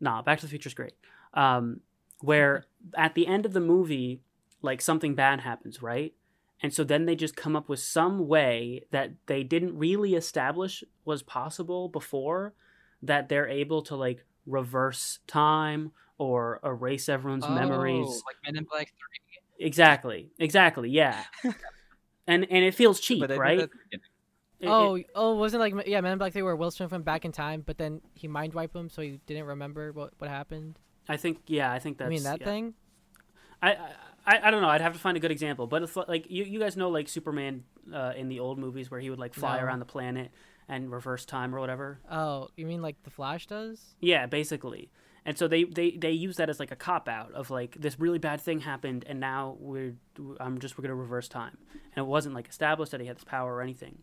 Nah, 0.00 0.22
Back 0.22 0.40
to 0.40 0.46
the 0.46 0.50
Future's 0.50 0.74
great. 0.74 0.94
Um, 1.34 1.80
where 2.20 2.66
at 2.96 3.14
the 3.14 3.26
end 3.26 3.46
of 3.46 3.52
the 3.52 3.60
movie, 3.60 4.20
like 4.62 4.80
something 4.80 5.14
bad 5.14 5.40
happens, 5.40 5.82
right? 5.82 6.14
And 6.62 6.72
so 6.72 6.84
then 6.84 7.04
they 7.04 7.16
just 7.16 7.36
come 7.36 7.56
up 7.56 7.68
with 7.68 7.80
some 7.80 8.26
way 8.26 8.84
that 8.90 9.12
they 9.26 9.42
didn't 9.42 9.76
really 9.76 10.14
establish 10.14 10.82
was 11.04 11.22
possible 11.22 11.88
before 11.88 12.54
that 13.02 13.28
they're 13.28 13.48
able 13.48 13.82
to 13.82 13.96
like 13.96 14.24
reverse 14.46 15.18
time 15.26 15.92
or 16.18 16.60
erase 16.64 17.08
everyone's 17.08 17.44
oh, 17.44 17.50
memories. 17.50 18.06
Oh, 18.08 18.22
like 18.26 18.36
Men 18.44 18.56
in 18.56 18.64
Black 18.64 18.88
Three. 18.88 19.66
Exactly. 19.66 20.30
Exactly. 20.38 20.90
Yeah. 20.90 21.22
and 22.26 22.46
and 22.50 22.64
it 22.64 22.74
feels 22.74 23.00
cheap, 23.00 23.20
But 23.20 23.36
right? 23.36 23.58
that 23.58 23.64
at 23.64 23.70
the 23.70 23.78
beginning. 23.84 24.10
It- 24.60 24.68
oh, 24.68 24.94
it- 24.94 25.06
oh, 25.14 25.32
oh, 25.32 25.34
wasn't 25.36 25.62
it 25.62 25.74
like 25.74 25.86
yeah, 25.86 26.00
Men 26.00 26.12
in 26.12 26.18
Black 26.18 26.32
Three 26.32 26.42
where 26.42 26.56
Will 26.56 26.70
Smith 26.70 26.90
went 26.90 27.04
back 27.04 27.24
in 27.24 27.32
time, 27.32 27.62
but 27.64 27.78
then 27.78 28.00
he 28.14 28.28
mind 28.28 28.54
wiped 28.54 28.74
him, 28.74 28.88
so 28.88 29.02
he 29.02 29.20
didn't 29.26 29.44
remember 29.44 29.92
what 29.92 30.12
what 30.18 30.30
happened. 30.30 30.78
I 31.08 31.16
think 31.16 31.40
yeah, 31.46 31.70
I 31.70 31.78
think 31.78 31.98
that's 31.98 32.06
I 32.06 32.10
mean 32.10 32.22
that 32.22 32.40
yeah. 32.40 32.46
thing. 32.46 32.74
I, 33.62 33.72
I 33.72 33.90
I 34.26 34.50
don't 34.50 34.62
know. 34.62 34.68
I'd 34.68 34.80
have 34.80 34.94
to 34.94 34.98
find 34.98 35.16
a 35.16 35.20
good 35.20 35.30
example, 35.30 35.66
but 35.66 35.82
it's 35.82 35.96
like 35.96 36.30
you, 36.30 36.44
you 36.44 36.58
guys 36.58 36.76
know 36.76 36.88
like 36.88 37.08
Superman 37.08 37.64
uh, 37.92 38.12
in 38.16 38.28
the 38.28 38.40
old 38.40 38.58
movies 38.58 38.90
where 38.90 39.00
he 39.00 39.10
would 39.10 39.18
like 39.18 39.34
fly 39.34 39.58
No. 39.58 39.64
around 39.64 39.80
the 39.80 39.84
planet 39.84 40.30
and 40.68 40.90
reverse 40.90 41.24
time 41.26 41.54
or 41.54 41.60
whatever. 41.60 41.98
Oh, 42.10 42.48
you 42.56 42.64
mean 42.66 42.80
like 42.80 43.02
the 43.02 43.10
Flash 43.10 43.46
does? 43.46 43.96
Yeah, 44.00 44.24
basically. 44.26 44.90
And 45.26 45.36
so 45.38 45.46
they, 45.48 45.64
they, 45.64 45.90
they 45.92 46.10
use 46.12 46.36
that 46.36 46.48
as 46.50 46.58
like 46.60 46.70
a 46.70 46.76
cop 46.76 47.08
out 47.08 47.32
of 47.32 47.50
like 47.50 47.76
this 47.78 47.98
really 48.00 48.18
bad 48.18 48.40
thing 48.40 48.60
happened 48.60 49.04
and 49.06 49.20
now 49.20 49.56
we're 49.58 49.94
I'm 50.40 50.58
just 50.58 50.78
we're 50.78 50.82
gonna 50.82 50.94
reverse 50.94 51.28
time. 51.28 51.56
And 51.94 52.04
it 52.04 52.06
wasn't 52.06 52.34
like 52.34 52.48
established 52.48 52.92
that 52.92 53.00
he 53.00 53.06
had 53.06 53.16
this 53.16 53.24
power 53.24 53.54
or 53.54 53.60
anything. 53.62 53.98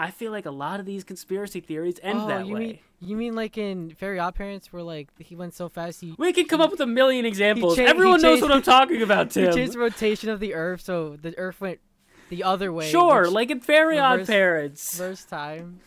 I 0.00 0.10
feel 0.10 0.32
like 0.32 0.46
a 0.46 0.50
lot 0.50 0.80
of 0.80 0.86
these 0.86 1.04
conspiracy 1.04 1.60
theories 1.60 2.00
end 2.02 2.20
oh, 2.22 2.26
that 2.28 2.46
you 2.46 2.54
way. 2.54 2.60
mean 2.60 2.78
you 3.00 3.16
mean 3.16 3.34
like 3.34 3.58
in 3.58 3.90
Fairy 3.94 4.18
Odd 4.18 4.34
Parents 4.34 4.72
where 4.72 4.82
like 4.82 5.08
he 5.18 5.36
went 5.36 5.52
so 5.54 5.68
fast 5.68 6.00
he 6.00 6.14
we 6.16 6.32
can 6.32 6.46
come 6.46 6.62
up 6.62 6.70
with 6.70 6.80
a 6.80 6.86
million 6.86 7.26
examples. 7.26 7.76
cha- 7.76 7.82
Everyone 7.82 8.20
knows 8.22 8.38
changed- 8.38 8.42
what 8.42 8.52
I'm 8.52 8.62
talking 8.62 9.02
about, 9.02 9.30
Tim. 9.32 9.46
he 9.50 9.52
changed 9.54 9.74
the 9.74 9.78
rotation 9.78 10.30
of 10.30 10.40
the 10.40 10.54
Earth, 10.54 10.80
so 10.80 11.16
the 11.20 11.36
Earth 11.38 11.60
went 11.60 11.80
the 12.30 12.44
other 12.44 12.72
way. 12.72 12.90
Sure, 12.90 13.28
like 13.28 13.50
in 13.50 13.60
Fairy 13.60 13.98
Odd 13.98 14.26
Parents. 14.26 14.96
first 14.96 15.28
time. 15.28 15.80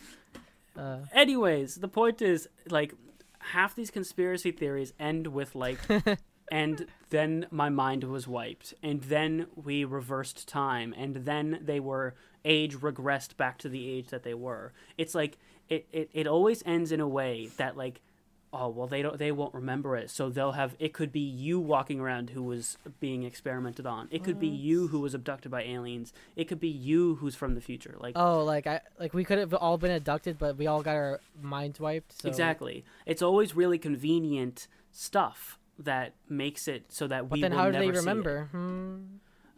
Uh, 0.76 0.98
anyways 1.12 1.76
the 1.76 1.88
point 1.88 2.22
is 2.22 2.48
like 2.68 2.94
half 3.38 3.74
these 3.74 3.90
conspiracy 3.90 4.50
theories 4.52 4.92
end 4.98 5.26
with 5.28 5.54
like 5.54 5.78
and 6.52 6.86
then 7.10 7.46
my 7.50 7.68
mind 7.68 8.04
was 8.04 8.26
wiped 8.26 8.74
and 8.82 9.02
then 9.02 9.46
we 9.54 9.84
reversed 9.84 10.48
time 10.48 10.94
and 10.96 11.14
then 11.24 11.58
they 11.62 11.78
were 11.78 12.14
age 12.44 12.76
regressed 12.76 13.36
back 13.36 13.58
to 13.58 13.68
the 13.68 13.88
age 13.90 14.08
that 14.08 14.22
they 14.22 14.34
were 14.34 14.72
it's 14.98 15.14
like 15.14 15.38
it, 15.68 15.86
it, 15.92 16.10
it 16.12 16.26
always 16.26 16.62
ends 16.66 16.92
in 16.92 17.00
a 17.00 17.08
way 17.08 17.50
that 17.56 17.76
like 17.76 18.00
oh 18.52 18.68
well 18.68 18.86
they 18.86 19.02
don't 19.02 19.18
they 19.18 19.32
won't 19.32 19.52
remember 19.54 19.96
it 19.96 20.10
so 20.10 20.28
they'll 20.28 20.52
have 20.52 20.76
it 20.78 20.92
could 20.92 21.10
be 21.10 21.20
you 21.20 21.58
walking 21.58 22.00
around 22.00 22.30
who 22.30 22.42
was 22.42 22.76
being 23.00 23.24
experimented 23.24 23.86
on 23.86 24.06
it 24.10 24.22
could 24.22 24.38
be 24.38 24.46
you 24.46 24.88
who 24.88 25.00
was 25.00 25.14
abducted 25.14 25.50
by 25.50 25.62
aliens 25.62 26.12
it 26.36 26.44
could 26.44 26.60
be 26.60 26.68
you 26.68 27.16
who's 27.16 27.34
from 27.34 27.54
the 27.54 27.60
future 27.60 27.96
like 27.98 28.16
oh, 28.16 28.44
like 28.44 28.66
I 28.66 28.80
like 28.98 29.14
we 29.14 29.24
could 29.24 29.38
have 29.38 29.54
all 29.54 29.78
been 29.78 29.90
abducted, 29.90 30.38
but 30.38 30.56
we 30.56 30.66
all 30.66 30.82
got 30.82 30.94
our 30.94 31.20
minds 31.40 31.80
wiped. 31.80 32.20
So. 32.22 32.28
Exactly. 32.28 32.84
It's 33.06 33.22
always 33.22 33.54
really 33.54 33.78
convenient 33.78 34.68
stuff 34.92 35.58
that 35.78 36.14
makes 36.28 36.68
it 36.68 36.84
so 36.88 37.06
that 37.08 37.24
we. 37.24 37.28
But 37.28 37.36
we 37.36 37.42
then 37.42 37.52
how 37.52 37.70
do 37.70 37.78
they 37.78 37.90
remember? 37.90 38.48
Hmm. 38.52 38.96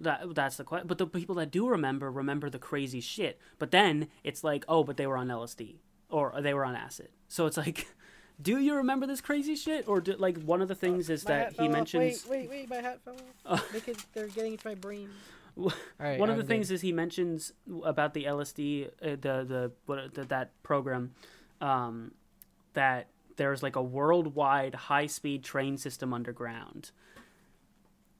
That 0.00 0.34
that's 0.34 0.56
the 0.56 0.64
question. 0.64 0.86
But 0.88 0.98
the 0.98 1.06
people 1.06 1.34
that 1.36 1.50
do 1.50 1.66
remember 1.68 2.10
remember 2.10 2.50
the 2.50 2.58
crazy 2.58 3.00
shit. 3.00 3.38
But 3.58 3.70
then 3.70 4.08
it's 4.24 4.44
like, 4.44 4.64
oh, 4.68 4.84
but 4.84 4.96
they 4.96 5.06
were 5.06 5.16
on 5.16 5.28
LSD 5.28 5.76
or 6.10 6.34
they 6.40 6.52
were 6.54 6.64
on 6.64 6.74
acid. 6.76 7.08
So 7.28 7.46
it's 7.46 7.56
like, 7.56 7.86
do 8.42 8.58
you 8.58 8.74
remember 8.74 9.06
this 9.06 9.20
crazy 9.22 9.56
shit? 9.56 9.88
Or 9.88 10.00
do, 10.00 10.14
like 10.18 10.38
one 10.42 10.60
of 10.60 10.68
the 10.68 10.74
things 10.74 11.08
is 11.08 11.24
that 11.24 11.54
he 11.54 11.66
mentions. 11.68 12.26
Wait, 12.28 12.48
wait, 12.48 12.68
wait! 12.68 12.70
My 12.70 12.76
hat 12.76 13.00
fell 13.04 13.16
Uh, 13.46 13.52
off. 13.54 13.72
Make 13.72 13.88
it. 13.88 14.04
They're 14.12 14.28
getting 14.28 14.52
into 14.52 14.68
my 14.68 14.74
brain. 14.74 15.08
Wh- 15.58 15.62
All 15.68 15.72
right. 15.98 16.18
one 16.20 16.28
of 16.28 16.34
I'm 16.34 16.38
the 16.38 16.42
good. 16.42 16.48
things 16.48 16.70
is 16.70 16.82
he 16.82 16.92
mentions 16.92 17.52
about 17.82 18.12
the 18.12 18.24
LSD, 18.24 18.88
uh, 18.88 18.90
the 19.00 19.16
the 19.48 19.72
what 19.86 20.12
the, 20.14 20.24
that 20.24 20.62
program, 20.62 21.12
um, 21.62 22.12
that 22.74 23.08
there's 23.36 23.62
like 23.62 23.76
a 23.76 23.82
worldwide 23.82 24.74
high-speed 24.74 25.42
train 25.44 25.76
system 25.78 26.12
underground, 26.14 26.90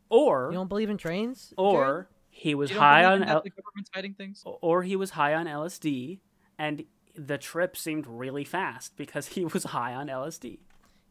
or 0.09 0.49
You 0.51 0.55
don't 0.59 0.69
believe 0.69 0.91
in 0.91 0.97
trains? 0.99 1.53
Jared? 1.59 1.75
or 1.77 2.09
he 2.31 2.55
was 2.55 2.71
You 2.71 2.75
don't 2.75 2.83
high 2.83 3.03
believe 3.03 3.15
on 3.15 3.23
in 3.23 3.29
L- 3.29 3.43
the 3.43 3.51
government's 3.51 3.91
hiding 3.95 4.15
things. 4.15 4.43
or 4.45 4.83
he 4.83 4.97
was 4.97 5.11
high 5.11 5.35
on 5.35 5.47
LSD, 5.47 6.21
and 6.59 6.85
the 7.15 7.39
trip 7.39 7.77
seemed 7.77 8.07
really 8.07 8.45
fast 8.45 8.97
because 8.97 9.29
he 9.29 9.45
was 9.45 9.65
high 9.65 9.95
on 9.95 10.09
LSD. 10.09 10.59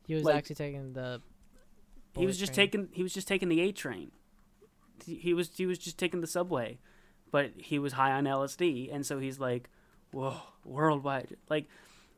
he 0.08 0.14
was 0.14 0.24
like- 0.24 0.36
actually 0.36 0.56
taking 0.56 0.94
the. 0.94 1.22
he 2.16 2.26
was 2.26 2.38
just 2.38 2.54
train. 2.54 2.68
taking 2.68 2.90
he 2.94 3.02
was 3.04 3.14
just 3.14 3.28
taking 3.28 3.50
the 3.50 3.60
A 3.62 3.72
train. 3.72 4.12
He- 5.06 5.16
He 5.16 5.34
was 5.34 5.56
he 5.58 5.66
was 5.66 5.78
just 5.80 5.98
taking 5.98 6.22
the 6.22 6.28
subway, 6.28 6.80
but 7.32 7.52
he 7.58 7.80
was 7.80 7.94
high 7.94 8.12
on 8.12 8.26
LSD, 8.26 8.90
and 8.94 9.06
so 9.06 9.20
he's 9.20 9.40
like, 9.40 9.70
"Whoa, 10.12 10.38
worldwide!" 10.64 11.36
Like, 11.50 11.66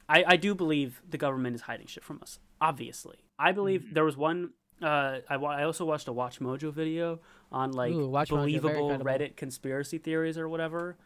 I 0.09 0.23
I 0.27 0.35
do 0.35 0.53
believe 0.53 1.01
the 1.09 1.17
government 1.17 1.55
is 1.55 1.61
hiding 1.61 1.87
shit 1.87 2.03
from 2.03 2.19
us. 2.21 2.39
Obviously, 2.59 3.17
I 3.39 3.51
believe 3.53 3.83
Mhm. 3.85 3.93
there 3.93 4.03
was 4.05 4.17
one. 4.17 4.51
Uh, 4.81 5.19
I 5.29 5.37
wa- 5.37 5.51
I 5.51 5.63
also 5.63 5.85
watched 5.85 6.07
a 6.07 6.13
Watch 6.13 6.39
Mojo 6.39 6.71
video 6.71 7.19
on 7.51 7.71
like 7.71 7.93
Ooh, 7.93 8.07
believable. 8.29 8.89
Reddit 9.05 9.35
conspiracy 9.35 9.97
theories 9.97 10.37
or 10.37 10.47
whatever. 10.47 10.97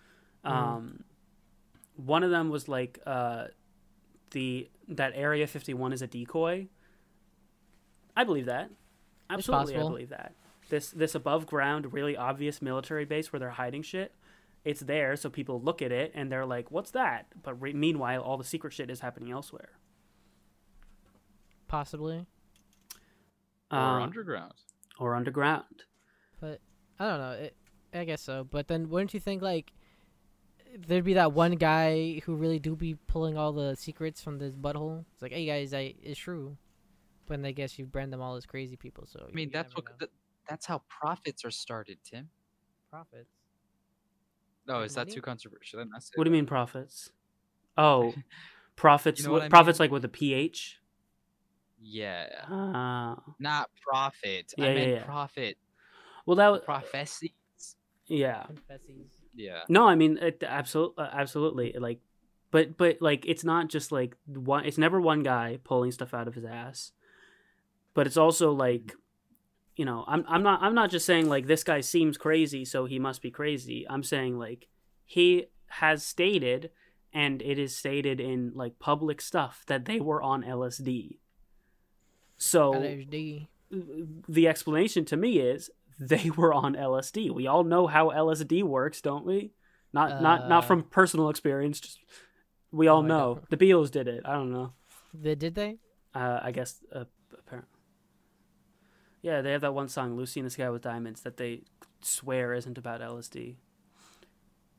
Mhm. 0.45 0.49
Um, 0.51 1.03
one 1.95 2.23
of 2.23 2.31
them 2.31 2.49
was 2.49 2.67
like 2.67 2.99
uh, 3.05 3.47
the 4.31 4.69
that 4.89 5.13
Area 5.15 5.47
Fifty 5.47 5.73
One 5.73 5.93
is 5.93 6.01
a 6.01 6.07
decoy. 6.07 6.67
I 8.15 8.23
believe 8.25 8.47
that. 8.47 8.69
Absolutely, 9.29 9.75
I 9.75 9.79
believe 9.89 10.09
that. 10.09 10.33
This 10.69 10.91
this 10.91 11.15
above 11.15 11.45
ground, 11.47 11.93
really 11.93 12.17
obvious 12.17 12.61
military 12.61 13.05
base 13.05 13.31
where 13.31 13.39
they're 13.39 13.51
hiding 13.51 13.83
shit. 13.83 14.13
It's 14.65 14.81
there, 14.81 15.15
so 15.15 15.29
people 15.29 15.61
look 15.61 15.81
at 15.81 15.91
it 15.91 16.11
and 16.13 16.31
they're 16.31 16.45
like, 16.45 16.69
"What's 16.71 16.91
that?" 16.91 17.27
But 17.41 17.59
re- 17.61 17.73
meanwhile, 17.73 18.21
all 18.21 18.37
the 18.37 18.43
secret 18.43 18.73
shit 18.73 18.89
is 18.89 18.99
happening 18.99 19.31
elsewhere. 19.31 19.69
Possibly. 21.67 22.25
Or 23.71 23.77
Um, 23.77 24.03
underground. 24.03 24.53
or 24.99 25.15
underground. 25.15 25.83
But 26.39 26.59
I 26.99 27.07
don't 27.09 27.19
know. 27.19 27.31
It, 27.31 27.55
I 27.93 28.03
guess 28.05 28.21
so. 28.21 28.43
But 28.43 28.67
then 28.67 28.89
wouldn't 28.89 29.13
you 29.13 29.19
think 29.19 29.41
like 29.41 29.71
there'd 30.87 31.03
be 31.03 31.13
that 31.15 31.33
one 31.33 31.53
guy 31.55 32.19
who 32.25 32.35
really 32.35 32.59
do 32.59 32.75
be 32.75 32.95
pulling 33.07 33.37
all 33.37 33.51
the 33.53 33.75
secrets 33.75 34.21
from 34.21 34.37
this 34.39 34.55
butthole? 34.55 35.05
It's 35.13 35.21
like, 35.21 35.31
hey 35.33 35.45
guys, 35.45 35.73
I 35.73 35.93
it's 36.01 36.19
true. 36.19 36.57
But 37.27 37.37
then 37.37 37.45
I 37.45 37.51
guess 37.51 37.77
you 37.79 37.85
brand 37.85 38.11
them 38.11 38.21
all 38.21 38.35
as 38.35 38.45
crazy 38.45 38.75
people. 38.75 39.05
So 39.07 39.25
I 39.27 39.31
mean, 39.33 39.49
that's 39.53 39.73
what 39.75 39.85
know. 39.85 39.91
th- 39.99 40.11
that's 40.49 40.65
how 40.65 40.81
profits 40.89 41.45
are 41.45 41.51
started, 41.51 41.97
Tim. 42.03 42.29
profits. 42.89 43.29
No, 44.67 44.79
Make 44.79 44.87
is 44.87 44.95
that 44.95 45.07
money? 45.07 45.15
too 45.15 45.21
controversial? 45.21 45.79
Didn't 45.79 45.93
I 45.95 45.99
say 45.99 46.11
What 46.15 46.25
do 46.25 46.29
you 46.29 46.33
mean 46.35 46.45
profits? 46.45 47.11
Oh, 47.77 48.13
profits. 48.75 49.19
You 49.21 49.27
know 49.27 49.31
what 49.33 49.37
wi- 49.39 49.45
I 49.45 49.49
profits 49.49 49.79
mean? 49.79 49.85
like 49.85 49.91
with 49.91 50.03
a 50.05 50.09
ph. 50.09 50.79
Yeah, 51.83 52.27
Ah, 52.47 53.17
not 53.39 53.69
profit. 53.81 54.53
Yeah, 54.57 54.65
I 54.65 54.67
yeah, 54.69 54.73
meant 54.75 54.91
yeah. 54.91 55.03
profit. 55.03 55.57
well, 56.25 56.35
that 56.37 56.49
was 56.49 56.61
Prophecies. 56.61 57.31
yeah. 58.07 58.43
Confessies. 58.47 59.09
Yeah. 59.33 59.61
No, 59.69 59.87
I 59.87 59.95
mean, 59.95 60.17
it, 60.17 60.43
absolutely, 60.45 61.05
absolutely. 61.11 61.73
Like, 61.79 61.99
but 62.51 62.77
but 62.77 63.01
like, 63.01 63.25
it's 63.25 63.43
not 63.43 63.69
just 63.69 63.91
like 63.91 64.15
one. 64.25 64.65
It's 64.65 64.77
never 64.77 64.99
one 65.01 65.23
guy 65.23 65.57
pulling 65.63 65.91
stuff 65.91 66.13
out 66.13 66.27
of 66.27 66.35
his 66.35 66.45
ass, 66.45 66.91
but 67.93 68.05
it's 68.07 68.17
also 68.17 68.51
like, 68.51 68.93
you 69.75 69.85
know, 69.85 70.03
I'm 70.07 70.25
I'm 70.27 70.43
not 70.43 70.61
I'm 70.61 70.75
not 70.75 70.91
just 70.91 71.05
saying 71.05 71.29
like 71.29 71.47
this 71.47 71.63
guy 71.63 71.79
seems 71.81 72.17
crazy, 72.17 72.65
so 72.65 72.85
he 72.85 72.99
must 72.99 73.21
be 73.21 73.31
crazy. 73.31 73.87
I'm 73.89 74.03
saying 74.03 74.37
like 74.37 74.67
he 75.05 75.45
has 75.67 76.05
stated, 76.05 76.71
and 77.13 77.41
it 77.41 77.57
is 77.57 77.75
stated 77.75 78.19
in 78.19 78.51
like 78.53 78.77
public 78.79 79.21
stuff 79.21 79.63
that 79.67 79.85
they 79.85 79.99
were 80.01 80.21
on 80.21 80.43
LSD. 80.43 81.17
So 82.41 82.73
LSD. 82.73 83.47
the 83.69 84.47
explanation 84.47 85.05
to 85.05 85.15
me 85.15 85.37
is 85.39 85.69
they 85.99 86.29
were 86.35 86.51
on 86.53 86.73
LSD. 86.75 87.29
We 87.31 87.45
all 87.45 87.63
know 87.63 87.85
how 87.85 88.09
LSD 88.09 88.63
works, 88.63 88.99
don't 88.99 89.25
we? 89.25 89.51
Not 89.93 90.21
not 90.23 90.49
not 90.49 90.63
Uh, 90.63 90.67
from 90.67 90.83
personal 90.83 91.29
experience. 91.29 91.79
Just 91.79 91.99
we 92.71 92.87
all 92.87 93.03
No, 93.03 93.07
know 93.35 93.41
the 93.49 93.57
Beatles 93.57 93.91
did 93.91 94.07
it. 94.07 94.23
I 94.25 94.33
don't 94.33 94.51
know. 94.51 94.73
They 95.13 95.35
did 95.35 95.53
they? 95.53 95.77
Uh, 96.15 96.39
I 96.41 96.51
guess 96.51 96.81
uh, 96.91 97.05
apparently. 97.37 97.77
Yeah, 99.21 99.41
they 99.41 99.51
have 99.51 99.61
that 99.61 99.73
one 99.75 99.87
song 99.89 100.17
"Lucy 100.17 100.39
in 100.39 100.45
the 100.45 100.49
Sky 100.49 100.69
with 100.71 100.81
Diamonds" 100.81 101.21
that 101.21 101.37
they 101.37 101.61
swear 102.01 102.53
isn't 102.55 102.77
about 102.79 103.01
LSD. 103.01 103.57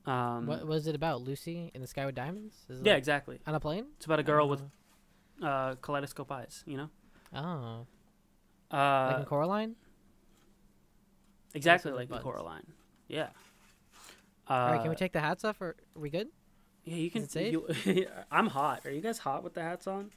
Um, 0.05 0.47
what 0.49 0.67
was 0.67 0.89
it 0.89 0.97
about? 0.97 1.21
Lucy 1.23 1.71
in 1.75 1.81
the 1.81 1.87
Sky 1.87 2.05
with 2.07 2.17
Diamonds? 2.17 2.57
Yeah, 2.69 2.93
like 2.95 2.99
exactly. 2.99 3.39
on 3.47 3.55
a 3.55 3.61
plane? 3.61 3.87
It's 3.99 4.07
about 4.07 4.19
a 4.19 4.25
girl 4.25 4.49
with 4.49 4.63
uh, 5.41 5.77
kaleidoscope 5.77 6.33
eyes. 6.33 6.65
You 6.67 6.77
know. 6.79 6.91
Oh, 7.35 7.87
Uh, 8.71 9.07
like 9.13 9.19
in 9.21 9.25
Coraline. 9.27 9.77
exactly 11.55 11.93
like 11.93 12.11
in. 12.11 12.19
Coraline. 12.19 12.67
Yeah. 13.09 13.29
Uh, 14.49 14.53
All 14.53 14.73
right, 14.73 14.81
can 14.81 14.91
we 14.91 14.97
take 14.97 15.13
the 15.13 15.21
hats 15.21 15.45
off? 15.45 15.61
Or 15.61 15.77
are 15.97 16.01
we 16.01 16.11
good? 16.11 16.29
Yeah, 16.85 16.97
you 16.97 17.11
can. 17.11 17.27
it 17.35 18.11
I'm 18.31 18.49
hot. 18.49 18.85
Are 18.85 18.91
you 18.91 19.01
guys 19.01 19.19
hot 19.19 19.45
with 19.45 19.55
the 19.55 19.63
hats 19.63 19.87
on? 19.87 20.11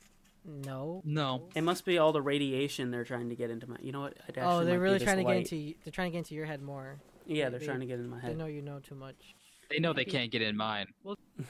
No. 0.45 1.01
No. 1.05 1.47
It 1.55 1.61
must 1.61 1.86
be 1.86 1.97
all 1.97 2.11
the 2.11 2.22
radiation 2.22 2.91
they're 2.91 3.03
trying 3.03 3.30
to 3.30 3.36
get 3.36 3.49
into 3.49 3.70
my. 3.70 3.78
You 3.82 3.91
know 3.91 4.01
what? 4.01 4.13
It 4.28 4.36
Oh, 4.38 4.41
actually 4.41 4.66
they're 4.66 4.80
really 4.80 4.99
trying 4.99 5.18
to 5.18 5.24
light. 5.24 5.45
get 5.49 5.53
into. 5.53 5.74
They're 5.84 5.91
trying 5.91 6.07
to 6.07 6.11
get 6.11 6.18
into 6.20 6.36
your 6.36 6.45
head 6.45 6.61
more. 6.61 6.99
Yeah, 7.26 7.45
they- 7.45 7.51
they're 7.51 7.59
they- 7.59 7.66
trying 7.66 7.80
to 7.82 7.86
get 7.86 7.99
in 7.99 8.09
my 8.09 8.20
head. 8.20 8.32
They 8.32 8.36
know 8.36 8.45
you 8.47 8.61
know 8.61 8.80
too 8.80 8.95
much. 8.95 9.36
They 9.70 9.80
know 9.80 9.93
they 9.93 10.05
can't 10.05 10.32
get 10.32 10.41
in 10.41 10.55
mine. 10.57 10.88
Well. 11.03 11.18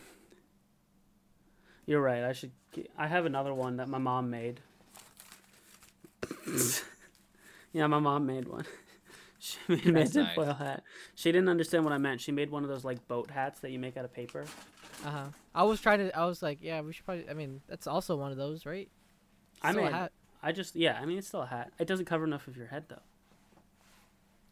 You're 1.86 2.02
right. 2.02 2.24
I 2.24 2.34
should. 2.34 2.52
I 2.98 3.08
have 3.08 3.26
another 3.26 3.54
one 3.54 3.78
that 3.78 3.88
my 3.88 3.98
mom 4.00 4.30
made. 4.30 4.60
yeah, 7.74 7.88
my 7.88 8.00
mom 8.00 8.26
made 8.26 8.48
one. 8.48 8.66
She 9.38 9.58
made 9.68 9.86
me 9.86 9.92
a 9.92 9.94
That's 9.94 10.16
nice. 10.16 10.28
tinfoil 10.34 10.56
hat. 10.56 10.82
She 11.14 11.32
didn't 11.32 11.50
understand 11.50 11.84
what 11.84 11.94
I 11.94 12.00
meant. 12.00 12.20
She 12.20 12.32
made 12.32 12.50
one 12.50 12.64
of 12.64 12.70
those 12.70 12.84
like 12.84 13.08
boat 13.08 13.30
hats 13.30 13.60
that 13.60 13.70
you 13.70 13.78
make 13.78 13.96
out 13.96 14.04
of 14.04 14.12
paper. 14.12 14.46
Uh 15.06 15.10
huh. 15.12 15.26
I 15.54 15.62
was 15.64 15.80
trying 15.80 16.00
to. 16.00 16.18
I 16.18 16.26
was 16.26 16.42
like, 16.42 16.60
yeah, 16.62 16.82
we 16.82 16.94
should 16.94 17.06
probably. 17.06 17.30
I 17.30 17.36
mean, 17.36 17.62
that's 17.68 17.86
also 17.86 18.16
one 18.16 18.32
of 18.32 18.38
those, 18.38 18.66
right? 18.66 18.90
I 19.62 19.70
Still 19.72 19.84
a 19.84 19.86
mean, 19.86 19.94
hat. 19.94 20.12
I 20.42 20.52
just 20.52 20.76
yeah. 20.76 20.98
I 21.00 21.06
mean, 21.06 21.20
it's 21.20 21.28
still 21.28 21.44
a 21.44 21.46
hat. 21.46 21.74
It 21.78 21.86
doesn't 21.86 22.06
cover 22.06 22.24
enough 22.24 22.48
of 22.48 22.58
your 22.58 22.66
head 22.68 22.86
though. 22.90 23.04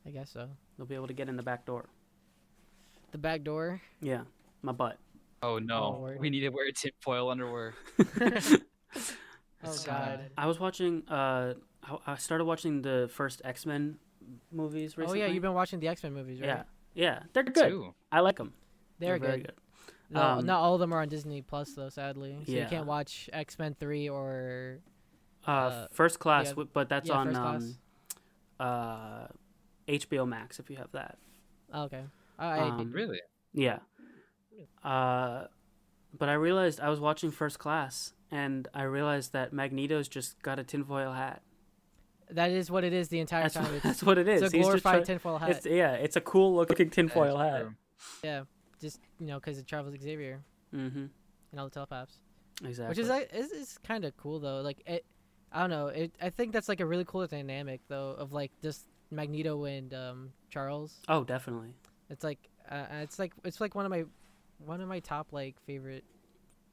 I 0.06 0.12
guess 0.12 0.30
so. 0.30 0.48
You'll 0.78 0.86
be 0.86 0.96
able 0.96 1.08
to 1.08 1.14
get 1.14 1.28
in 1.28 1.38
the 1.38 1.44
back 1.44 1.66
door. 1.66 1.86
The 3.12 3.18
back 3.18 3.44
door. 3.44 3.82
Yeah, 4.00 4.24
my 4.62 4.74
butt. 4.74 5.00
Oh 5.42 5.58
no, 5.58 5.98
word. 6.02 6.20
we 6.20 6.30
need 6.30 6.42
to 6.42 6.50
wear 6.50 6.70
tinfoil 6.72 7.32
underwear. 7.32 7.74
Oh 9.66 9.78
God. 9.86 10.30
I 10.38 10.46
was 10.46 10.60
watching. 10.60 11.08
Uh, 11.08 11.54
I- 11.84 12.14
I 12.14 12.16
started 12.16 12.46
watching 12.46 12.82
the 12.82 13.10
first 13.12 13.42
X 13.44 13.66
Men 13.66 14.00
movies 14.52 14.96
Oh 14.98 15.14
yeah, 15.14 15.26
you've 15.28 15.42
been 15.42 15.54
watching 15.54 15.80
the 15.80 15.88
X 15.88 16.04
Men 16.04 16.14
movies, 16.14 16.40
right? 16.40 16.48
Yeah, 16.48 16.64
yeah, 16.94 17.24
they're 17.34 17.44
good. 17.44 17.70
Too. 17.70 17.94
I 18.12 18.22
like 18.22 18.38
them. 18.38 18.54
They're, 19.00 19.18
very 19.18 19.38
good. 19.42 19.48
good. 19.48 19.56
No, 20.10 20.22
Um, 20.22 20.46
not 20.46 20.60
all 20.62 20.76
of 20.76 20.80
them 20.80 20.94
are 20.94 21.02
on 21.02 21.10
Disney 21.10 21.42
Plus 21.42 21.74
though, 21.74 21.90
sadly. 21.90 22.38
So 22.46 22.52
you 22.52 22.66
can't 22.68 22.86
watch 22.86 23.30
X 23.34 23.58
Men 23.60 23.76
three 23.80 24.08
or 24.10 24.80
Uh, 25.46 25.52
Uh, 25.52 25.88
first 25.92 26.20
class, 26.20 26.54
yeah, 26.56 26.64
but 26.72 26.88
that's 26.88 27.10
yeah, 27.10 27.16
on 27.18 27.36
um, 27.36 27.76
uh, 28.60 29.28
HBO 29.90 30.26
Max 30.26 30.60
if 30.60 30.70
you 30.70 30.78
have 30.78 30.92
that. 30.94 31.18
oh, 31.74 31.84
okay. 31.84 32.04
I, 32.40 32.60
I 32.60 32.70
um, 32.70 32.92
Really? 32.94 33.20
Yeah. 33.54 33.80
Uh, 34.84 35.48
but 36.18 36.30
I 36.30 36.34
realized 36.34 36.80
I 36.80 36.90
was 36.90 37.00
watching 37.00 37.32
First 37.32 37.60
Class, 37.60 38.14
and 38.32 38.68
I 38.74 38.84
realized 38.84 39.34
that 39.34 39.52
Magneto's 39.52 40.08
just 40.08 40.42
got 40.42 40.60
a 40.60 40.64
tinfoil 40.64 41.14
hat. 41.14 41.42
That 42.34 42.52
is 42.52 42.70
what 42.72 42.84
it 42.84 42.94
is 42.94 43.08
the 43.10 43.20
entire 43.20 43.44
That's, 43.44 43.56
time. 43.56 43.64
what, 43.66 43.74
It's, 43.74 43.84
that's 43.84 44.04
what 44.04 44.18
it 44.18 44.28
is. 44.28 44.42
it's 44.42 44.54
a 44.54 44.58
glorified 44.58 44.96
try- 44.98 45.04
tinfoil 45.04 45.38
hat. 45.38 45.50
It's, 45.52 45.66
yeah, 45.66 45.94
it's 45.94 46.16
a 46.16 46.22
cool 46.22 46.56
looking 46.56 46.90
tinfoil 46.90 47.38
hat. 47.38 47.62
true. 47.62 47.76
yeah, 48.24 48.44
just 48.82 49.00
you 49.20 49.28
know, 49.28 49.36
because 49.40 49.58
it 49.58 49.68
travels 49.68 49.96
Xavier 50.02 50.42
Mm-hmm. 50.76 51.06
and 51.52 51.60
all 51.60 51.66
the 51.66 51.72
telepaths. 51.72 52.20
Exactly. 52.64 52.90
Which 52.90 52.98
is 53.00 53.10
like 53.10 53.32
is, 53.34 53.52
is 53.52 53.78
kind 53.84 54.06
of 54.06 54.16
cool 54.18 54.40
though. 54.40 54.62
Like 54.62 54.82
it, 54.88 55.06
I 55.52 55.62
don't 55.62 55.70
know. 55.70 55.88
It 55.88 56.16
I 56.22 56.30
think 56.30 56.52
that's 56.54 56.68
like 56.70 56.80
a 56.80 56.86
really 56.86 57.06
cool 57.06 57.26
dynamic 57.28 57.82
though 57.88 58.12
of 58.18 58.32
like 58.34 58.52
just 58.62 58.88
Magneto 59.12 59.66
and 59.66 59.94
um 59.94 60.30
Charles. 60.50 61.00
oh, 61.08 61.24
definitely. 61.24 61.74
It's 62.10 62.24
like 62.24 62.40
uh, 62.70 62.86
it's 63.02 63.20
like 63.20 63.34
it's 63.44 63.60
like 63.62 63.76
one 63.76 63.86
of 63.86 63.92
my 63.92 64.04
one 64.66 64.82
of 64.82 64.88
my 64.88 65.00
top 65.00 65.32
like 65.32 65.56
favorite 65.66 66.04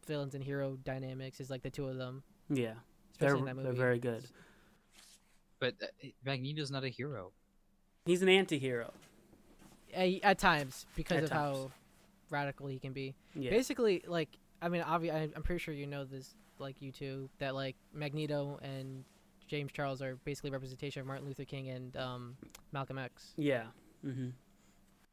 villains 0.06 0.34
and 0.34 0.42
hero 0.42 0.78
dynamics 0.84 1.40
is 1.40 1.50
like 1.50 1.62
the 1.62 1.70
two 1.70 1.86
of 1.88 1.96
them. 1.96 2.22
Yeah, 2.48 2.72
Especially 3.12 3.18
they're, 3.18 3.36
in 3.36 3.44
that 3.44 3.56
movie. 3.56 3.64
they're 3.68 3.72
very 3.86 3.98
good. 3.98 4.24
But 5.60 5.74
uh, 5.82 5.86
Magneto's 6.24 6.70
not 6.70 6.82
a 6.84 6.88
hero. 6.88 7.30
He's 8.06 8.22
an 8.22 8.28
anti-hero. 8.28 8.92
At, 9.94 10.08
at 10.22 10.38
times 10.38 10.86
because 10.96 11.18
At 11.18 11.24
of 11.24 11.30
times. 11.30 11.56
how 11.58 11.70
radical 12.30 12.66
he 12.66 12.78
can 12.78 12.92
be. 12.92 13.14
Yeah. 13.34 13.50
Basically, 13.50 14.02
like 14.08 14.28
I 14.62 14.68
mean, 14.68 14.82
obvi- 14.82 15.12
I'm 15.12 15.42
pretty 15.42 15.58
sure 15.60 15.72
you 15.74 15.86
know 15.86 16.04
this, 16.04 16.34
like 16.58 16.80
you 16.82 16.90
two, 16.92 17.28
that 17.38 17.54
like 17.54 17.76
Magneto 17.92 18.58
and 18.62 19.04
James 19.48 19.70
Charles 19.72 20.00
are 20.00 20.16
basically 20.24 20.50
representation 20.50 21.00
of 21.00 21.06
Martin 21.06 21.26
Luther 21.26 21.44
King 21.44 21.68
and 21.68 21.96
um, 21.96 22.36
Malcolm 22.72 22.98
X. 22.98 23.32
Yeah. 23.36 23.64
Mm-hmm. 24.06 24.28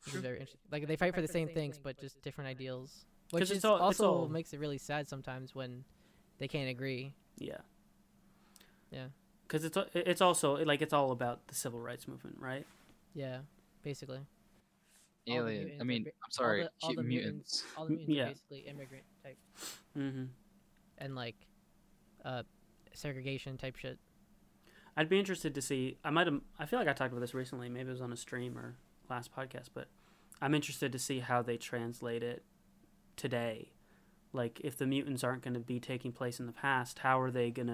Which 0.06 0.16
is 0.16 0.22
very 0.22 0.36
interesting. 0.39 0.60
Like 0.72 0.88
they 0.88 0.95
fight 0.95 1.14
for 1.16 1.22
the 1.22 1.28
same 1.28 1.50
things, 1.50 1.80
but 1.82 1.98
just 2.00 2.22
different 2.22 2.50
ideals, 2.50 3.06
Which 3.32 3.50
is 3.52 3.66
all- 3.66 3.80
also 3.80 4.12
all- 4.14 4.28
makes 4.30 4.54
it 4.54 4.60
really 4.60 4.78
sad 4.78 5.10
sometimes 5.10 5.54
when 5.56 5.84
they 6.38 6.48
can't 6.48 6.70
agree. 6.70 7.14
Yeah. 7.39 7.58
Yeah. 8.91 9.08
Because 9.48 9.64
it's 9.64 9.78
it's 9.93 10.22
also 10.22 10.58
like 10.66 10.82
it's 10.82 10.93
all 10.93 11.12
about 11.12 11.48
the 11.48 11.56
civil 11.56 11.80
rights 11.80 12.08
movement, 12.08 12.38
right? 12.39 12.66
Yeah, 13.14 13.39
basically. 13.84 14.20
Alien. 15.28 15.72
I 15.80 15.84
mutants 15.84 15.84
are 15.84 15.86
mean, 15.86 16.06
I'm 16.08 16.32
sorry, 16.32 16.64
all 16.64 16.70
the, 16.82 16.88
all 16.88 16.95
the 16.95 17.04
mutants. 17.04 17.64
All 17.78 17.86
the 17.86 17.89
mutants 17.91 18.14
yeah. 18.14 18.24
are 18.24 18.28
basically 18.28 18.60
immigrant 18.60 19.04
type 19.24 19.38
Mm-hmm. 19.98 20.24
and 21.00 21.16
like 21.16 21.36
uh 22.24 22.43
segregation 22.93 23.58
type 23.58 23.76
shit. 23.76 23.98
I'd 24.95 25.10
be 25.10 25.20
interested 25.20 25.54
to 25.56 25.62
see. 25.62 25.98
I 26.04 26.10
might 26.10 26.28
have. 26.28 26.41
I 26.60 26.66
feel 26.66 26.80
like 26.80 26.88
I 26.88 26.93
talked 26.93 27.12
about 27.12 27.22
this 27.22 27.34
recently. 27.34 27.70
Maybe 27.70 27.89
it 27.89 27.91
was 27.91 28.02
on 28.02 28.12
a 28.12 28.18
stream 28.18 28.58
or 28.58 28.76
last 29.10 29.36
podcast, 29.36 29.70
but 29.74 29.88
I'm 30.41 30.54
interested 30.56 30.91
to 30.91 31.00
see 31.00 31.20
how 31.20 31.41
they 31.41 31.58
translate 31.58 32.24
it 32.24 32.43
today. 33.16 33.72
Like, 34.34 34.60
if 34.64 34.76
the 34.78 34.86
mutants 34.86 35.24
aren't 35.24 35.41
going 35.43 35.54
to 35.54 35.60
be 35.60 35.80
taking 35.80 36.12
place 36.12 36.39
in 36.39 36.45
the 36.48 36.52
past, 36.52 37.00
how 37.00 37.20
are 37.20 37.32
they 37.32 37.50
going 37.52 37.68
to 37.68 37.74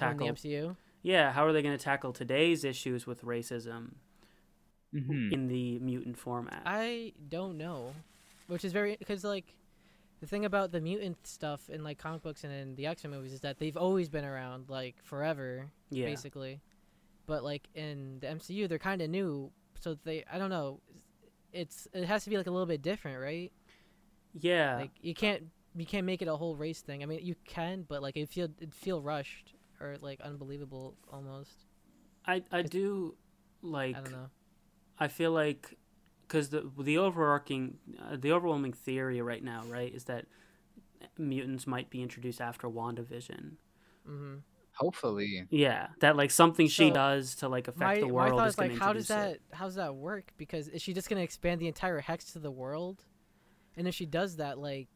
Oh, 0.00 0.06
in 0.06 0.18
tackle? 0.18 0.26
the 0.26 0.32
MCU. 0.32 0.76
Yeah, 1.02 1.32
how 1.32 1.44
are 1.46 1.52
they 1.52 1.62
going 1.62 1.76
to 1.76 1.82
tackle 1.82 2.12
today's 2.12 2.64
issues 2.64 3.06
with 3.06 3.22
racism 3.22 3.92
Mhm. 4.94 5.32
in 5.32 5.48
the 5.48 5.78
mutant 5.80 6.16
format? 6.18 6.62
I 6.64 7.12
don't 7.28 7.58
know, 7.58 7.94
which 8.46 8.64
is 8.64 8.72
very 8.72 8.96
because 8.96 9.24
like 9.24 9.54
the 10.20 10.26
thing 10.26 10.44
about 10.44 10.72
the 10.72 10.80
mutant 10.80 11.26
stuff 11.26 11.68
in 11.70 11.84
like 11.84 11.98
comic 11.98 12.22
books 12.22 12.42
and 12.44 12.52
in 12.52 12.74
the 12.74 12.86
X 12.86 13.04
Men 13.04 13.12
movies 13.12 13.32
is 13.32 13.40
that 13.40 13.58
they've 13.58 13.76
always 13.76 14.08
been 14.08 14.24
around 14.24 14.68
like 14.68 14.96
forever, 15.02 15.70
yeah, 15.90 16.06
basically. 16.06 16.60
But 17.26 17.44
like 17.44 17.68
in 17.74 18.18
the 18.20 18.26
MCU, 18.28 18.66
they're 18.68 18.78
kind 18.78 19.02
of 19.02 19.10
new, 19.10 19.50
so 19.80 19.94
they 20.04 20.24
I 20.32 20.38
don't 20.38 20.50
know. 20.50 20.80
It's 21.52 21.86
it 21.92 22.04
has 22.06 22.24
to 22.24 22.30
be 22.30 22.36
like 22.36 22.46
a 22.46 22.50
little 22.50 22.66
bit 22.66 22.82
different, 22.82 23.20
right? 23.20 23.52
yeah. 24.40 24.76
Like 24.76 24.90
you 25.00 25.14
can't 25.14 25.44
you 25.76 25.86
can't 25.86 26.06
make 26.06 26.22
it 26.22 26.28
a 26.28 26.36
whole 26.36 26.56
race 26.56 26.80
thing. 26.80 27.02
I 27.02 27.06
mean, 27.06 27.20
you 27.22 27.34
can, 27.44 27.84
but 27.86 28.02
like 28.02 28.16
it 28.16 28.28
feel 28.28 28.48
it 28.60 28.72
feel 28.72 29.00
rushed 29.02 29.52
or 29.80 29.96
like 30.00 30.20
unbelievable 30.20 30.96
almost. 31.12 31.66
I 32.26 32.42
I 32.52 32.62
do 32.62 33.14
like. 33.62 33.96
I 33.96 34.00
don't 34.00 34.12
know. 34.12 34.30
I 34.98 35.08
feel 35.08 35.32
like 35.32 35.76
because 36.22 36.50
the 36.50 36.70
the 36.78 36.98
overarching 36.98 37.78
uh, 38.00 38.16
the 38.16 38.32
overwhelming 38.32 38.72
theory 38.72 39.20
right 39.22 39.42
now, 39.42 39.62
right, 39.70 39.92
is 39.94 40.04
that 40.04 40.26
mutants 41.16 41.66
might 41.66 41.90
be 41.90 42.02
introduced 42.02 42.40
after 42.40 42.68
WandaVision. 42.68 43.52
hmm 44.06 44.36
Hopefully. 44.74 45.44
Yeah, 45.50 45.88
that 46.00 46.16
like 46.16 46.30
something 46.30 46.68
she 46.68 46.88
So, 46.88 46.94
does 46.94 47.34
to 47.36 47.48
like 47.48 47.66
affect 47.68 47.80
My 47.80 47.96
the 47.96 48.06
my 48.06 48.12
world 48.12 48.38
thought 48.40 48.46
is 48.48 48.52
is 48.52 48.56
going 48.56 48.70
like, 48.70 48.78
how 48.78 48.92
does 48.92 49.08
introduce 49.08 49.08
that 49.08 49.56
how 49.56 49.64
does 49.64 49.74
that 49.76 49.94
work? 49.94 50.32
Because 50.36 50.68
is 50.68 50.82
she 50.82 50.92
just 50.94 51.08
gonna 51.08 51.22
expand 51.22 51.60
the 51.60 51.66
entire 51.68 52.00
hex 52.00 52.32
to 52.32 52.38
the 52.38 52.50
world? 52.50 53.04
And 53.76 53.86
if 53.88 53.94
she 53.94 54.06
does 54.06 54.36
that, 54.36 54.58
like, 54.58 54.88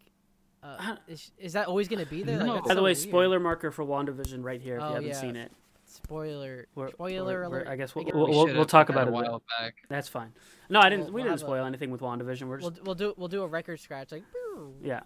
uh, 0.62 0.96
is, 1.08 1.32
is 1.38 1.52
that 1.54 1.66
always 1.68 1.88
gonna 1.88 2.06
be 2.06 2.22
there? 2.22 2.38
No. 2.38 2.54
that's 2.54 2.68
By 2.68 2.74
the 2.74 2.78
so 2.78 2.84
way, 2.84 2.88
weird. 2.90 2.98
spoiler 2.98 3.40
marker 3.40 3.70
for 3.70 3.84
WandaVision 3.84 4.42
right 4.44 4.60
here 4.60 4.76
if 4.76 4.82
Oh, 4.82 4.88
you 4.88 4.94
haven't 4.94 5.08
yeah. 5.10 5.20
seen 5.20 5.36
it. 5.36 5.52
Spoiler. 5.84 6.66
We're- 6.74 6.90
spoiler 6.92 7.24
we're- 7.24 7.36
we're- 7.48 7.62
alert. 7.64 7.68
I 7.68 7.76
guess 7.76 7.94
we'll, 7.94 8.04
we'll, 8.14 8.26
We 8.26 8.30
we'll, 8.30 8.46
we'll 8.46 8.64
talk 8.64 8.88
about 8.88 9.08
it. 9.08 9.10
a 9.10 9.12
while 9.12 9.42
back. 9.58 9.74
That's 9.88 10.08
fine. 10.08 10.32
No, 10.70 10.80
I 10.80 10.88
didn't. 10.88 11.04
We'll- 11.06 11.14
we 11.14 11.20
didn't 11.22 11.32
have 11.32 11.40
a- 11.40 11.44
spoil 11.44 11.64
anything 11.66 11.90
with 11.90 12.00
WandaVision. 12.00 12.42
We're 12.48 12.58
We'll 12.58 12.70
just 12.70 12.82
we'll 12.84 12.94
do 12.94 13.14
we'll 13.16 13.28
do 13.28 13.42
a 13.42 13.46
record 13.46 13.78
scratch 13.80 14.12
like. 14.12 14.22
"Boo." 14.32 14.74
yeah. 14.82 15.00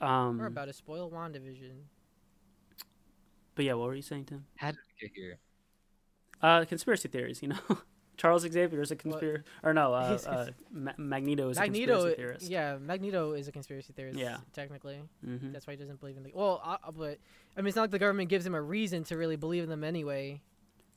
Um, 0.00 0.38
We're 0.38 0.46
about 0.46 0.66
to 0.66 0.72
spoil 0.72 1.10
Wandavision. 1.10 1.70
but 3.54 3.64
yeah, 3.64 3.74
what 3.74 3.86
were 3.86 3.94
you 3.94 4.02
saying, 4.02 4.24
Tim? 4.26 4.44
How 4.56 4.72
did 4.72 4.80
we 5.00 5.08
get 5.08 5.16
here? 5.16 5.38
Uh, 6.42 6.64
conspiracy 6.64 7.08
theories. 7.08 7.40
You 7.42 7.48
know, 7.50 7.58
Charles 8.16 8.42
Xavier 8.42 8.80
is 8.80 8.90
a 8.90 8.94
What? 8.94 9.00
conspiracy, 9.00 9.44
or 9.62 9.74
no, 9.74 9.92
uh, 9.94 10.08
He's- 10.10 10.26
uh, 10.26 10.50
Ma- 10.70 10.92
Magneto 10.96 11.48
is 11.50 11.58
a 11.58 11.64
conspiracy 11.64 12.14
theorist. 12.14 12.48
yeah, 12.50 12.76
Magneto 12.80 13.32
is 13.32 13.48
a 13.48 13.52
conspiracy 13.52 13.92
theorist. 13.92 14.18
Yeah. 14.18 14.38
technically, 14.52 15.00
hmm 15.24 15.52
that's 15.52 15.66
why 15.66 15.72
he 15.72 15.78
doesn't 15.78 16.00
believe 16.00 16.16
in 16.16 16.22
the. 16.22 16.32
Well, 16.34 16.60
uh, 16.64 16.76
but 16.92 17.18
I 17.56 17.60
mean, 17.60 17.68
it's 17.68 17.76
not 17.76 17.82
like 17.82 17.90
the 17.90 17.98
government 17.98 18.28
gives 18.28 18.46
him 18.46 18.54
a 18.54 18.62
reason 18.62 19.04
to 19.04 19.16
really 19.16 19.36
believe 19.36 19.62
in 19.64 19.68
them 19.68 19.84
anyway. 19.84 20.40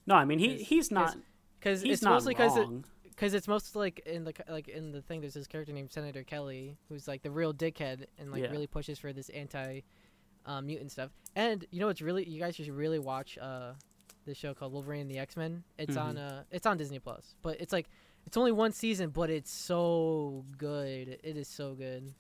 No, 0.06 0.16
I 0.16 0.26
mean 0.26 0.40
he 0.40 0.58
he's 0.58 0.92
not 0.92 1.18
Because 1.60 1.84
it's 1.84 2.02
not 2.02 2.14
mostly 2.14 2.34
because 2.34 2.54
because 3.10 3.34
it's 3.34 3.48
mostly 3.48 3.80
like 3.82 4.00
in 4.06 4.24
the 4.24 4.34
like 4.48 4.68
in 4.68 4.92
the 4.92 5.02
thing. 5.02 5.22
There's 5.22 5.34
this 5.34 5.48
character 5.48 5.74
named 5.74 5.92
Senator 5.92 6.24
Kelly 6.24 6.78
who's 6.88 7.08
like 7.08 7.24
the 7.24 7.32
real 7.32 7.54
dickhead 7.54 8.06
and 8.20 8.32
like 8.32 8.44
Yeah. 8.44 8.52
really 8.52 8.68
pushes 8.68 9.00
for 9.00 9.12
this 9.12 9.30
anti 9.30 9.82
um, 10.46 10.66
mutant 10.68 10.92
stuff. 10.92 11.10
And 11.36 11.66
you 11.72 11.80
know, 11.82 11.90
it's 11.90 12.02
really 12.02 12.24
you 12.30 12.40
guys 12.40 12.56
should 12.56 12.70
really 12.70 13.00
watch 13.00 13.38
uh 13.38 13.74
this 14.28 14.38
show 14.38 14.54
called 14.54 14.74
Wolverine 14.74 15.02
and 15.02 15.10
the 15.10 15.18
X 15.18 15.36
Men. 15.36 15.64
It's 15.78 15.98
on 15.98 16.18
uh 16.18 16.44
it's 16.52 16.68
on 16.68 16.78
Disney 16.78 17.00
Plus, 17.00 17.36
but 17.42 17.60
it's 17.60 17.74
like 17.74 17.90
it's 18.26 18.38
only 18.38 18.52
one 18.52 18.72
season, 18.72 19.10
but 19.10 19.30
it's 19.30 19.52
so 19.52 20.46
good. 20.58 21.20
It 21.24 21.38
is 21.38 21.48
so 21.48 21.74
good. 21.74 22.14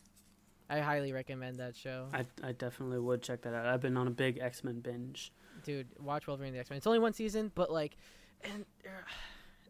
I 0.69 0.79
highly 0.79 1.13
recommend 1.13 1.57
that 1.57 1.75
show, 1.75 2.07
I 2.13 2.25
I 2.43 2.51
definitely 2.53 2.99
would 2.99 3.21
check 3.21 3.41
that 3.43 3.53
out. 3.53 3.67
I've 3.67 3.81
been 3.81 3.97
on 3.97 4.07
a 4.07 4.11
big 4.11 4.39
X 4.39 4.63
Men 4.63 4.79
binge. 4.79 5.31
dude. 5.63 5.87
Watch 5.99 6.27
Wolverine 6.27 6.49
and 6.49 6.55
the 6.55 6.59
X 6.59 6.69
Men. 6.69 6.77
It's 6.77 6.87
only 6.87 6.99
one 6.99 7.13
season, 7.13 7.51
but 7.53 7.71
like, 7.71 7.95
and 8.43 8.65
uh, 8.85 8.89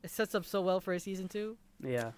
it 0.03 0.09
sets 0.09 0.33
up 0.33 0.45
so 0.45 0.61
well 0.61 0.79
for 0.79 0.93
a 0.93 0.99
season 0.99 1.27
two. 1.27 1.57
Yeah, 1.83 2.11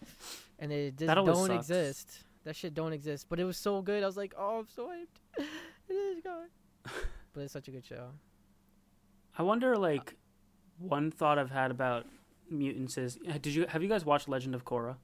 and 0.60 0.72
it 0.72 0.98
just 0.98 1.14
don't 1.14 1.48
sucks. 1.48 1.70
exist. 1.70 2.20
That 2.46 2.56
shit 2.56 2.74
don't 2.74 2.94
exist. 2.94 3.26
But 3.30 3.40
it 3.40 3.44
was 3.44 3.58
so 3.58 3.82
good. 3.82 4.02
I 4.02 4.06
was 4.06 4.16
like, 4.16 4.34
oh, 4.38 4.60
I'm 4.60 4.68
so 4.74 4.88
hyped. 4.88 5.44
it 5.90 5.94
is 5.94 6.22
good. 6.22 6.94
but 7.34 7.42
it's 7.42 7.54
such 7.54 7.68
a 7.68 7.72
good 7.72 7.86
show. 7.86 8.10
I 9.40 9.44
wonder 9.44 9.78
like 9.78 10.16
one 10.78 11.12
thought 11.12 11.40
I've 11.40 11.50
had 11.50 11.72
about 11.72 12.06
mutants 12.50 12.98
is 12.98 13.18
uh, 13.28 13.38
did 13.42 13.56
you 13.56 13.66
have 13.68 13.82
you 13.82 13.88
guys 13.88 14.04
watched 14.04 14.28
Legend 14.28 14.54
of 14.54 14.66
Korra? 14.66 14.98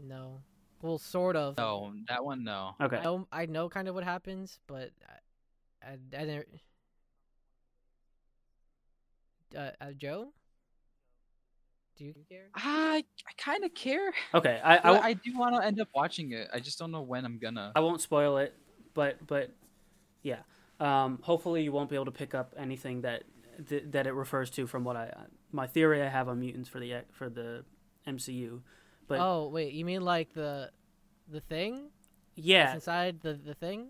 No, 0.00 0.40
well, 0.80 0.98
sort 0.98 1.34
of. 1.34 1.58
No, 1.58 1.92
that 2.08 2.24
one 2.24 2.44
no. 2.44 2.76
Okay, 2.80 2.98
I 2.98 3.02
know, 3.02 3.26
I 3.32 3.46
know 3.46 3.68
kind 3.68 3.88
of 3.88 3.96
what 3.96 4.04
happens, 4.04 4.60
but 4.68 4.92
I, 5.82 5.88
I, 5.88 5.92
I 5.94 6.24
didn't. 6.24 6.46
Uh, 9.56 9.70
uh, 9.80 9.92
Joe, 9.96 10.28
do 11.96 12.04
you 12.04 12.14
care? 12.28 12.50
I 12.54 13.02
I 13.26 13.32
kind 13.36 13.64
of 13.64 13.74
care. 13.74 14.12
okay. 14.32 14.60
I 14.62 14.76
I, 14.76 14.92
I, 14.92 15.02
I 15.06 15.12
do 15.14 15.36
want 15.36 15.56
to 15.56 15.66
end 15.66 15.80
up 15.80 15.88
watching 15.92 16.30
it. 16.30 16.48
I 16.54 16.60
just 16.60 16.78
don't 16.78 16.92
know 16.92 17.02
when 17.02 17.24
I'm 17.24 17.38
gonna. 17.38 17.72
I 17.74 17.80
won't 17.80 18.00
spoil 18.00 18.38
it, 18.38 18.54
but 18.94 19.26
but 19.26 19.50
yeah. 20.22 20.38
Um, 20.80 21.18
hopefully 21.22 21.62
you 21.62 21.72
won't 21.72 21.90
be 21.90 21.96
able 21.96 22.04
to 22.06 22.12
pick 22.12 22.34
up 22.34 22.54
anything 22.56 23.00
that 23.02 23.24
th- 23.68 23.84
that 23.90 24.06
it 24.06 24.12
refers 24.12 24.50
to 24.50 24.66
from 24.66 24.84
what 24.84 24.96
I 24.96 25.12
my 25.50 25.66
theory 25.66 26.02
I 26.02 26.08
have 26.08 26.28
on 26.28 26.40
mutants 26.40 26.68
for 26.68 26.78
the 26.80 27.04
for 27.10 27.28
the 27.28 27.64
MCU. 28.06 28.60
But 29.06 29.20
oh 29.20 29.48
wait, 29.48 29.72
you 29.72 29.84
mean 29.84 30.02
like 30.02 30.34
the, 30.34 30.70
the 31.28 31.40
thing? 31.40 31.90
That's 32.36 32.46
yeah, 32.46 32.74
inside 32.74 33.20
the 33.22 33.34
the 33.34 33.54
thing. 33.54 33.88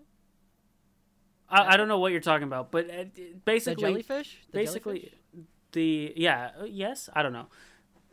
I, 1.49 1.73
I 1.73 1.77
don't 1.77 1.87
know 1.87 1.99
what 1.99 2.11
you're 2.11 2.21
talking 2.21 2.47
about, 2.47 2.71
but 2.71 2.89
uh, 2.89 3.05
The 3.13 3.33
basically 3.43 3.81
jellyfish. 3.83 4.37
The 4.51 4.57
basically 4.57 4.99
jellyfish? 4.99 5.19
the 5.71 6.13
yeah 6.15 6.51
uh, 6.59 6.63
yes 6.65 7.09
i 7.13 7.21
don't 7.21 7.33
know 7.33 7.47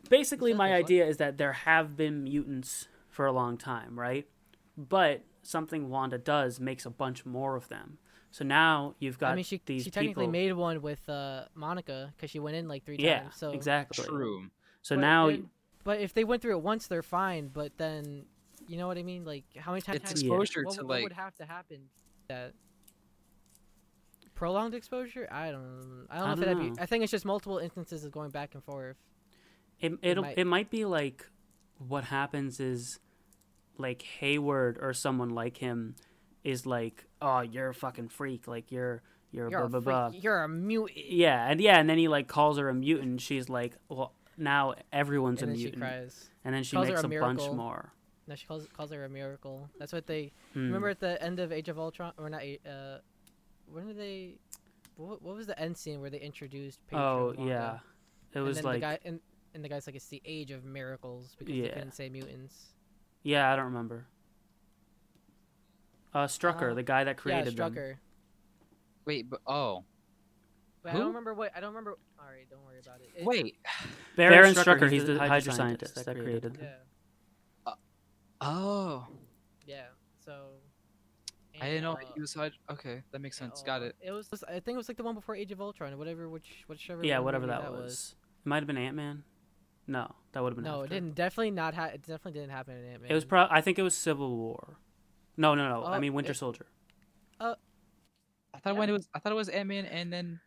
basically 0.09 0.53
my 0.53 0.69
the 0.69 0.75
idea 0.75 1.05
is 1.05 1.17
that 1.17 1.37
there 1.37 1.53
have 1.53 1.97
been 1.97 2.23
mutants 2.23 2.87
for 3.09 3.25
a 3.25 3.31
long 3.31 3.57
time 3.57 3.99
right 3.99 4.27
but 4.77 5.23
something 5.41 5.89
wanda 5.89 6.17
does 6.17 6.59
makes 6.59 6.85
a 6.85 6.89
bunch 6.89 7.25
more 7.25 7.55
of 7.55 7.67
them 7.69 7.97
so 8.31 8.43
now 8.45 8.95
you've 8.99 9.17
got 9.17 9.31
I 9.31 9.35
mean, 9.35 9.43
she 9.45 9.61
these 9.65 9.83
she 9.83 9.91
technically 9.91 10.25
people 10.25 10.31
made 10.31 10.53
one 10.53 10.81
with 10.81 11.07
uh 11.09 11.45
Monica 11.55 12.13
because 12.15 12.29
she 12.29 12.39
went 12.39 12.55
in 12.55 12.67
like 12.67 12.83
three 12.85 12.97
yeah 12.99 13.21
times. 13.21 13.35
So 13.37 13.51
exactly 13.51 14.03
True. 14.05 14.49
so 14.81 14.95
But 14.95 15.01
now 15.01 15.27
then- 15.27 15.49
But 15.83 16.01
if 16.01 16.13
they 16.13 16.23
went 16.25 16.41
through 16.41 16.57
it 16.57 16.61
once, 16.63 16.87
they're 16.87 17.01
fine. 17.01 17.47
But 17.47 17.77
then, 17.77 18.25
you 18.67 18.75
know 18.77 18.87
what 18.87 18.97
I 18.97 19.03
mean? 19.03 19.23
Like, 19.23 19.45
how 19.57 19.71
many 19.71 19.81
times? 19.81 19.99
It's 20.01 20.09
have- 20.11 20.19
exposure 20.19 20.63
what, 20.65 20.75
to 20.75 20.81
what 20.81 20.89
like 20.95 21.03
would 21.03 21.13
have 21.13 21.33
to 21.35 21.45
happen? 21.45 21.89
That 22.27 22.53
prolonged 24.35 24.73
exposure? 24.73 25.27
I 25.31 25.51
don't. 25.51 26.07
I 26.09 26.17
don't 26.19 26.23
know 26.25 26.29
I 26.29 26.33
if 26.33 26.39
don't 26.39 26.43
it'd 26.49 26.57
know. 26.57 26.75
be. 26.75 26.81
I 26.81 26.85
think 26.85 27.03
it's 27.03 27.11
just 27.11 27.25
multiple 27.25 27.57
instances 27.57 28.03
of 28.03 28.11
going 28.11 28.31
back 28.31 28.53
and 28.53 28.63
forth. 28.63 28.97
it, 29.79 29.93
it'll 30.01 30.23
might- 30.23 30.37
it 30.37 30.45
might 30.45 30.69
be 30.69 30.85
like 30.85 31.25
what 31.87 32.03
happens 32.05 32.59
is 32.59 32.99
like 33.77 34.01
hayward 34.01 34.77
or 34.81 34.93
someone 34.93 35.29
like 35.29 35.57
him 35.57 35.95
is 36.43 36.65
like 36.65 37.05
oh 37.21 37.41
you're 37.41 37.69
a 37.69 37.73
fucking 37.73 38.09
freak 38.09 38.47
like 38.47 38.71
you're 38.71 39.01
you're, 39.31 39.49
You're 39.49 39.67
blah 39.67 39.79
a 39.79 39.81
blah 39.81 40.09
blah 40.09 40.19
You're 40.19 40.43
a 40.43 40.47
mutant. 40.49 40.97
yeah 41.05 41.49
and 41.49 41.59
yeah 41.59 41.77
and 41.79 41.89
then 41.89 41.97
he 41.97 42.07
like 42.07 42.27
calls 42.27 42.57
her 42.57 42.69
a 42.69 42.73
mutant 42.73 43.21
she's 43.21 43.49
like 43.49 43.73
well 43.89 44.13
now 44.37 44.75
everyone's 44.93 45.41
And 45.41 45.51
a 45.51 45.55
mutant 45.55 45.83
and 46.45 46.53
then 46.55 46.63
she 46.63 46.75
calls 46.75 46.87
makes 46.87 47.03
a 47.03 47.07
a, 47.07 47.19
bunch 47.19 47.49
more 47.51 47.91
No, 48.27 48.35
she 48.35 48.45
calls 48.45 48.67
calls 48.75 48.91
her 48.91 49.03
a 49.05 49.09
miracle. 49.09 49.69
That's 49.79 49.91
what 49.93 50.05
they 50.07 50.31
Hmm. 50.53 50.65
remember 50.67 50.89
at 50.89 50.99
the 50.99 51.21
end 51.21 51.39
of 51.39 51.51
Age 51.51 51.69
of 51.69 51.79
Ultron, 51.79 52.13
or 52.17 52.29
not? 52.29 52.41
Uh, 52.65 52.99
when 53.71 53.87
did 53.87 53.97
they? 53.97 54.35
What, 54.97 55.21
what 55.21 55.35
was 55.35 55.47
the 55.47 55.57
end 55.59 55.77
scene 55.77 56.01
where 56.01 56.09
they 56.09 56.19
introduced? 56.19 56.85
Patron 56.87 57.03
oh 57.03 57.25
Wanda? 57.37 57.43
yeah 57.43 57.73
it 58.33 58.37
and 58.39 58.43
was 58.45 58.57
then 58.57 58.65
like 58.65 58.75
the 58.75 58.79
guy 58.81 58.99
and, 59.05 59.19
and 59.53 59.63
the 59.63 59.69
guy's 59.69 59.87
like 59.87 59.95
it's 59.95 60.07
the 60.07 60.21
age 60.25 60.51
of 60.51 60.65
miracles 60.65 61.35
because 61.37 61.53
they 61.53 61.61
Yeah. 61.61 61.73
couldn't 61.73 61.93
say 61.95 62.09
mutants. 62.09 62.73
yeah 63.23 63.51
i 63.51 63.55
don't 63.55 63.65
remember 63.65 64.05
uh 66.17 66.27
strucker 66.27 66.71
Uh, 66.71 66.75
the 66.75 66.83
guy 66.83 67.03
that 67.03 67.11
Yeah, 67.17 67.21
created 67.21 67.55
them 67.57 67.73
Strucker. 67.73 67.95
wait, 69.05 69.29
but 69.29 69.41
oh 69.45 69.83
But 70.83 70.93
I 70.93 70.97
don't 70.97 71.07
remember 71.07 71.33
what 71.33 71.51
I 71.55 71.59
don't 71.59 71.69
remember. 71.69 71.97
All 72.19 72.25
right, 72.25 72.49
don't 72.49 72.63
worry 72.65 72.79
about 72.79 73.01
it. 73.01 73.09
It- 73.21 73.25
wait. 73.25 73.57
baron, 74.15 74.53
strucker, 74.53 74.89
he's 74.89 75.05
the 75.05 75.17
hydra 75.19 75.53
scientist 75.53 75.95
that 75.95 76.15
created 76.17 76.53
them 76.55 76.57
Yeah, 76.61 77.73
Oh. 78.39 79.07
yeah. 79.65 79.87
So, 80.23 80.33
I 81.59 81.65
didn't 81.65 81.83
know 81.83 81.93
uh, 81.93 81.97
he 82.13 82.21
was 82.21 82.33
Hydra. 82.33 82.57
Okay, 82.71 83.01
that 83.11 83.19
makes 83.19 83.37
sense. 83.37 83.63
Got 83.63 83.81
uh, 83.81 83.85
it. 83.85 83.95
It 84.01 84.11
was. 84.11 84.27
I 84.47 84.59
think 84.59 84.75
it 84.75 84.77
was 84.77 84.87
like 84.87 84.97
the 84.97 85.03
one 85.03 85.15
before 85.15 85.35
Age 85.35 85.51
of 85.51 85.59
Ultron, 85.59 85.93
or 85.93 85.97
whatever. 85.97 86.29
Which 86.29 86.63
whichever. 86.67 87.03
yeah, 87.03 87.19
whatever 87.19 87.47
movie 87.47 87.61
that, 87.61 87.71
was. 87.71 88.15
It 88.45 88.49
might 88.49 88.57
have 88.57 88.67
been 88.67 88.77
Ant 88.77 88.95
Man. 88.95 89.23
No, 89.87 90.13
that 90.33 90.43
would 90.43 90.49
have 90.49 90.57
been. 90.57 90.65
No, 90.65 90.81
it 90.81 90.89
didn't. 90.89 91.15
Definitely 91.15 91.51
not. 91.51 91.73
Ha- 91.73 91.85
it 91.85 92.01
definitely 92.03 92.33
didn't 92.33 92.51
happen 92.51 92.75
in 92.77 92.85
Ant 92.85 93.01
Man. 93.03 93.11
It 93.11 93.15
was 93.15 93.25
pro. 93.25 93.47
I 93.49 93.61
think 93.61 93.79
it 93.79 93.83
was 93.83 93.95
Civil 93.95 94.37
War. 94.37 94.77
No, 95.37 95.53
no, 95.55 95.69
no. 95.69 95.83
I 95.83 95.97
Oh, 95.97 95.99
mean 95.99 96.13
Winter 96.13 96.31
it- 96.31 96.35
Soldier. 96.35 96.65
I 97.39 98.59
thought 98.59 98.75
when 98.77 98.89
it 98.89 98.93
was 98.93 99.07
I 99.13 99.19
thought 99.19 99.31
it 99.31 99.35
was 99.35 99.49
Ant 99.49 99.69
Man 99.69 99.85
and 99.85 100.11
then 100.11 100.39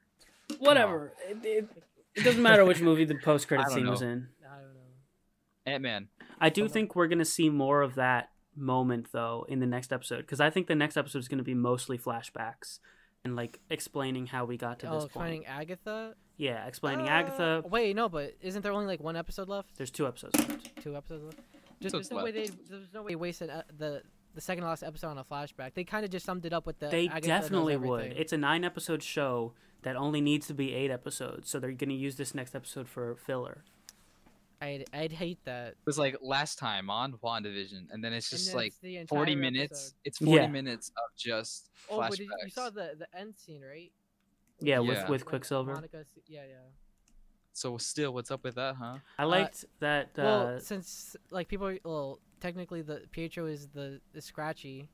Whatever. 0.59 1.13
It, 1.29 1.39
it, 1.45 1.69
it 2.17 2.25
doesn't 2.25 2.43
matter 2.43 2.65
which 2.65 2.81
movie 2.81 3.05
the 3.05 3.15
post 3.15 3.47
credit 3.47 3.63
I 3.67 3.69
don't 3.69 3.75
scene 3.79 3.89
was 3.89 4.03
in. 4.03 4.29
I 4.45 4.57
don't 4.57 4.75
know. 4.75 4.81
Ant 5.67 5.83
Man. 5.83 6.09
I 6.41 6.49
do 6.49 6.63
Someone- 6.63 6.73
think 6.73 6.97
we're 6.97 7.07
gonna 7.07 7.25
see 7.25 7.49
more 7.51 7.83
of 7.83 7.95
that 7.95 8.31
moment 8.57 9.09
though 9.13 9.47
in 9.49 9.61
the 9.61 9.67
next 9.67 9.93
episode 9.93 10.23
because 10.23 10.41
I 10.41 10.51
think 10.51 10.67
the 10.67 10.75
next 10.75 10.97
episode 10.97 11.19
is 11.21 11.29
gonna 11.29 11.45
be 11.45 11.55
mostly 11.55 11.99
flashbacks 11.99 12.81
and 13.25 13.37
like 13.37 13.61
explaining 13.71 14.27
how 14.27 14.45
we 14.45 14.57
got 14.57 14.81
to 14.81 14.89
oh, 14.91 14.95
this 14.95 15.03
point. 15.05 15.13
finding 15.13 15.47
Agatha. 15.47 16.15
Yeah, 16.37 16.67
explaining 16.67 17.07
Uh, 17.07 17.11
Agatha. 17.13 17.63
Wait, 17.69 17.95
no, 17.95 18.09
but 18.09 18.35
isn't 18.41 18.63
there 18.63 18.73
only 18.73 18.87
like 18.87 19.01
one 19.01 19.15
episode 19.15 19.49
left? 19.49 19.77
There's 19.77 19.91
two 19.91 20.07
episodes 20.09 20.37
left. 20.37 20.83
Two 20.83 20.97
episodes 20.97 21.25
left. 21.25 21.39
Just, 21.81 21.95
Episodes 21.95 22.09
there's 22.09 22.19
no 22.19 22.25
way 22.25 22.31
they. 22.33 22.47
There's 22.69 22.93
no 22.95 23.03
way 23.03 23.13
they 23.13 23.17
wasted 23.17 23.51
uh, 23.51 23.63
the 23.79 24.03
the 24.35 24.41
second 24.41 24.63
to 24.63 24.69
last 24.69 24.83
episode 24.83 25.09
on 25.09 25.19
a 25.19 25.25
flashback. 25.25 25.75
They 25.75 25.85
kind 25.85 26.05
of 26.05 26.11
just 26.11 26.25
summed 26.27 26.45
it 26.47 26.53
up 26.53 26.67
with 26.67 26.79
the. 26.79 26.89
They 26.89 27.09
Agatha 27.09 27.27
definitely 27.27 27.77
would. 27.77 28.13
It's 28.17 28.33
a 28.33 28.39
nine 28.39 28.65
episode 28.65 29.03
show 29.03 29.53
that 29.83 29.97
only 29.97 30.21
needs 30.21 30.47
to 30.49 30.55
be 30.55 30.75
eight 30.75 30.91
episodes, 30.91 31.49
so 31.51 31.59
they're 31.59 31.73
gonna 31.73 31.95
use 31.95 32.17
this 32.17 32.35
next 32.35 32.55
episode 32.55 32.89
for 32.89 33.17
filler. 33.17 33.65
I'd, 34.63 34.85
I'd 34.93 35.13
hate 35.13 35.39
that. 35.47 35.69
It 35.69 35.77
was 35.87 35.99
like 35.99 36.17
last 36.21 36.59
time 36.59 36.91
on 36.91 37.15
WandaVision, 37.25 37.87
and 37.91 38.05
then 38.05 38.13
it's 38.13 38.29
just 38.29 38.49
then 38.49 38.57
like 38.57 38.75
it's 38.83 39.09
40 39.09 39.33
entire 39.33 39.41
minutes. 39.41 39.73
episode. 39.73 39.95
It's 40.05 40.19
40 40.19 40.33
Yeah. 40.33 40.47
minutes 40.49 40.89
of 40.91 41.17
just 41.17 41.71
Oh, 41.91 41.97
flashbacks. 41.99 42.09
but 42.11 42.19
did 42.19 42.21
you, 42.27 42.37
you 42.45 42.51
saw 42.51 42.69
the 42.71 42.95
the 42.99 43.19
end 43.19 43.35
scene, 43.39 43.63
right? 43.63 43.91
Yeah, 44.61 44.75
Yeah. 44.75 44.81
with 44.81 45.09
with 45.09 45.25
Quicksilver. 45.25 45.73
Monica, 45.73 46.05
yeah, 46.27 46.43
yeah. 46.47 46.57
So 47.55 47.79
still, 47.79 48.13
what's 48.13 48.31
up 48.31 48.45
with 48.45 48.55
that, 48.57 48.77
huh? 48.77 48.99
I 49.19 49.25
liked 49.25 49.65
that. 49.81 50.09
Uh, 50.19 50.23
well, 50.23 50.61
since 50.61 51.17
like 51.31 51.49
people, 51.49 51.75
well, 51.83 52.19
technically 52.41 52.83
the 52.83 53.03
Pietro 53.11 53.47
is 53.47 53.69
the 53.69 54.01
the 54.13 54.21
Scratchy. 54.21 54.89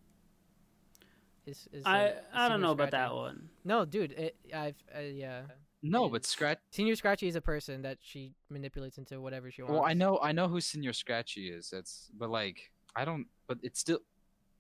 Is, 1.47 1.69
is 1.73 1.85
I 1.87 2.15
I 2.35 2.49
don't 2.49 2.57
Senior 2.57 2.59
know 2.67 2.73
about 2.73 2.91
that 2.91 3.15
one. 3.15 3.49
No, 3.65 3.85
dude, 3.85 4.13
it, 4.13 4.37
I've 4.55 4.75
uh, 4.97 5.01
yeah. 5.01 5.43
No, 5.83 6.05
Yeah. 6.05 6.11
but 6.11 6.25
Scratch. 6.25 6.59
Señor 6.73 6.97
Scratchy 6.97 7.29
is 7.29 7.37
a 7.37 7.41
person 7.41 7.83
that 7.83 7.99
she 8.01 8.33
manipulates 8.51 8.99
into 8.99 9.21
whatever 9.21 9.51
she 9.53 9.63
wants. 9.63 9.75
Well, 9.75 9.85
I 9.85 9.95
know, 9.95 10.19
I 10.21 10.33
know 10.33 10.49
who 10.49 10.57
Señor 10.57 10.95
Scratchy 10.95 11.51
is. 11.51 11.71
That's, 11.71 12.11
but 12.19 12.31
like, 12.31 12.73
I 12.97 13.05
don't. 13.05 13.27
But 13.47 13.59
it's 13.63 13.79
still. 13.79 14.01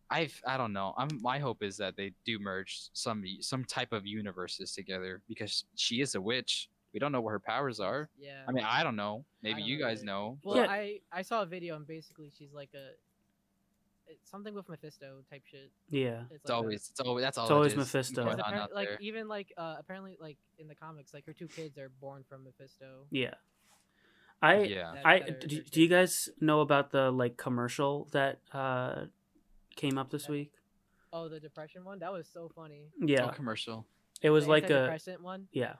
I've, 0.09 0.41
I 0.47 0.57
don't 0.57 0.72
know. 0.72 0.95
I'm. 0.97 1.09
My 1.20 1.41
hope 1.41 1.64
is 1.64 1.76
that 1.78 1.97
they 1.97 2.12
do 2.24 2.39
merge 2.39 2.91
some 2.93 3.24
some 3.41 3.64
type 3.64 3.93
of 3.93 4.07
universes 4.07 4.70
together 4.72 5.22
because 5.26 5.64
she 5.74 6.01
is 6.01 6.14
a 6.14 6.20
witch. 6.20 6.68
We 6.93 7.01
don't 7.01 7.12
know 7.12 7.20
what 7.20 7.30
her 7.30 7.41
powers 7.41 7.78
are. 7.80 8.09
Yeah. 8.18 8.43
I 8.49 8.53
mean, 8.53 8.64
I 8.64 8.82
don't 8.82 8.97
know. 8.97 9.24
Maybe 9.43 9.61
don't 9.61 9.68
you 9.68 9.78
guys 9.78 9.99
either. 9.99 10.07
know. 10.07 10.39
well, 10.45 10.57
Yeah. 10.57 10.66
I 10.70 11.01
I 11.12 11.22
saw 11.22 11.43
a 11.43 11.47
video 11.47 11.76
and 11.76 11.87
basically 11.87 12.30
she's 12.37 12.53
like 12.53 12.70
a. 12.74 12.91
It's 14.09 14.30
something 14.30 14.55
with 14.55 14.68
Mephisto 14.68 15.24
type 15.28 15.43
shit. 15.51 15.70
Yeah. 15.89 16.22
It's, 16.30 16.32
It's 16.37 16.45
like 16.45 16.53
a- 16.53 16.55
always, 16.57 16.89
it's 16.91 17.01
always, 17.01 17.24
that's 17.24 17.39
all. 17.39 17.45
It's 17.47 17.51
always 17.51 17.72
is 17.72 17.78
Mephisto. 17.78 18.22
going 18.24 18.37
Because 18.37 18.53
on 18.53 18.57
appar- 18.59 18.62
out 18.62 18.72
like 18.74 18.89
there. 18.89 18.99
even 19.01 19.26
like 19.26 19.53
uh, 19.59 19.74
apparently 19.80 20.16
like 20.20 20.39
in 20.59 20.68
the 20.68 20.76
comics 20.76 21.12
like 21.12 21.26
her 21.26 21.32
two 21.32 21.49
kids 21.49 21.76
are 21.76 21.91
born 22.01 22.24
from 22.28 22.45
Mephisto. 22.45 23.07
Yeah. 23.11 23.34
I 24.41 24.61
Yeah. 24.62 24.93
That- 24.95 25.07
I 25.07 25.18
that 25.20 25.49
do, 25.49 25.61
do 25.62 25.82
you 25.82 25.89
guys 25.89 26.28
know 26.41 26.61
about 26.61 26.93
the 26.93 27.11
like 27.11 27.37
commercial 27.37 28.07
that 28.12 28.39
uh 28.53 29.07
came 29.74 29.99
up 29.99 30.11
this 30.11 30.26
Yeah. 30.26 30.30
week? 30.32 30.53
Oh, 31.12 31.28
the 31.28 31.41
depression 31.41 31.84
one 31.84 31.99
that 31.99 32.12
was 32.12 32.28
so 32.32 32.49
funny. 32.55 32.87
Yeah. 33.01 33.26
Oh, 33.26 33.28
commercial. 33.30 33.87
It 34.23 34.31
was 34.31 34.45
the 34.45 34.51
like 34.51 34.71
a 34.71 34.73
antidepressant 34.89 35.21
one. 35.21 35.49
yeah. 35.53 35.75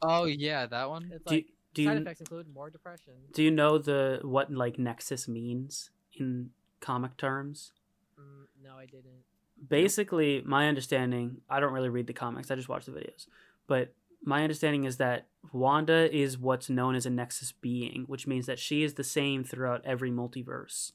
Oh 0.00 0.24
yeah, 0.24 0.66
that 0.66 0.88
one. 0.88 1.10
It's 1.12 1.24
Do, 1.24 1.34
like 1.34 1.46
do 1.74 1.84
side 1.84 1.92
you 1.94 2.00
effects 2.02 2.20
include 2.20 2.46
more 2.52 2.70
depression. 2.70 3.14
do 3.32 3.42
you 3.42 3.50
know 3.50 3.78
the 3.78 4.20
what 4.22 4.52
like 4.52 4.78
Nexus 4.78 5.28
means 5.28 5.90
in 6.14 6.50
comic 6.80 7.16
terms? 7.16 7.72
Mm, 8.18 8.46
no, 8.64 8.76
I 8.76 8.86
didn't. 8.86 9.24
basically 9.68 10.42
my 10.44 10.66
understanding 10.68 11.40
i 11.48 11.60
don't 11.60 11.72
really 11.72 11.88
read 11.88 12.06
the 12.08 12.12
comics 12.12 12.50
i 12.50 12.54
just 12.56 12.68
watch 12.68 12.84
the 12.84 12.90
videos 12.92 13.26
but 13.68 13.94
my 14.24 14.42
understanding 14.42 14.82
is 14.84 14.96
that 14.96 15.26
wanda 15.52 16.12
is 16.14 16.36
what's 16.36 16.68
known 16.68 16.94
as 16.96 17.06
a 17.06 17.10
nexus 17.10 17.52
being 17.52 18.02
which 18.08 18.26
means 18.26 18.46
that 18.46 18.58
she 18.58 18.82
is 18.82 18.94
the 18.94 19.04
same 19.04 19.44
throughout 19.44 19.80
every 19.84 20.10
multiverse 20.10 20.92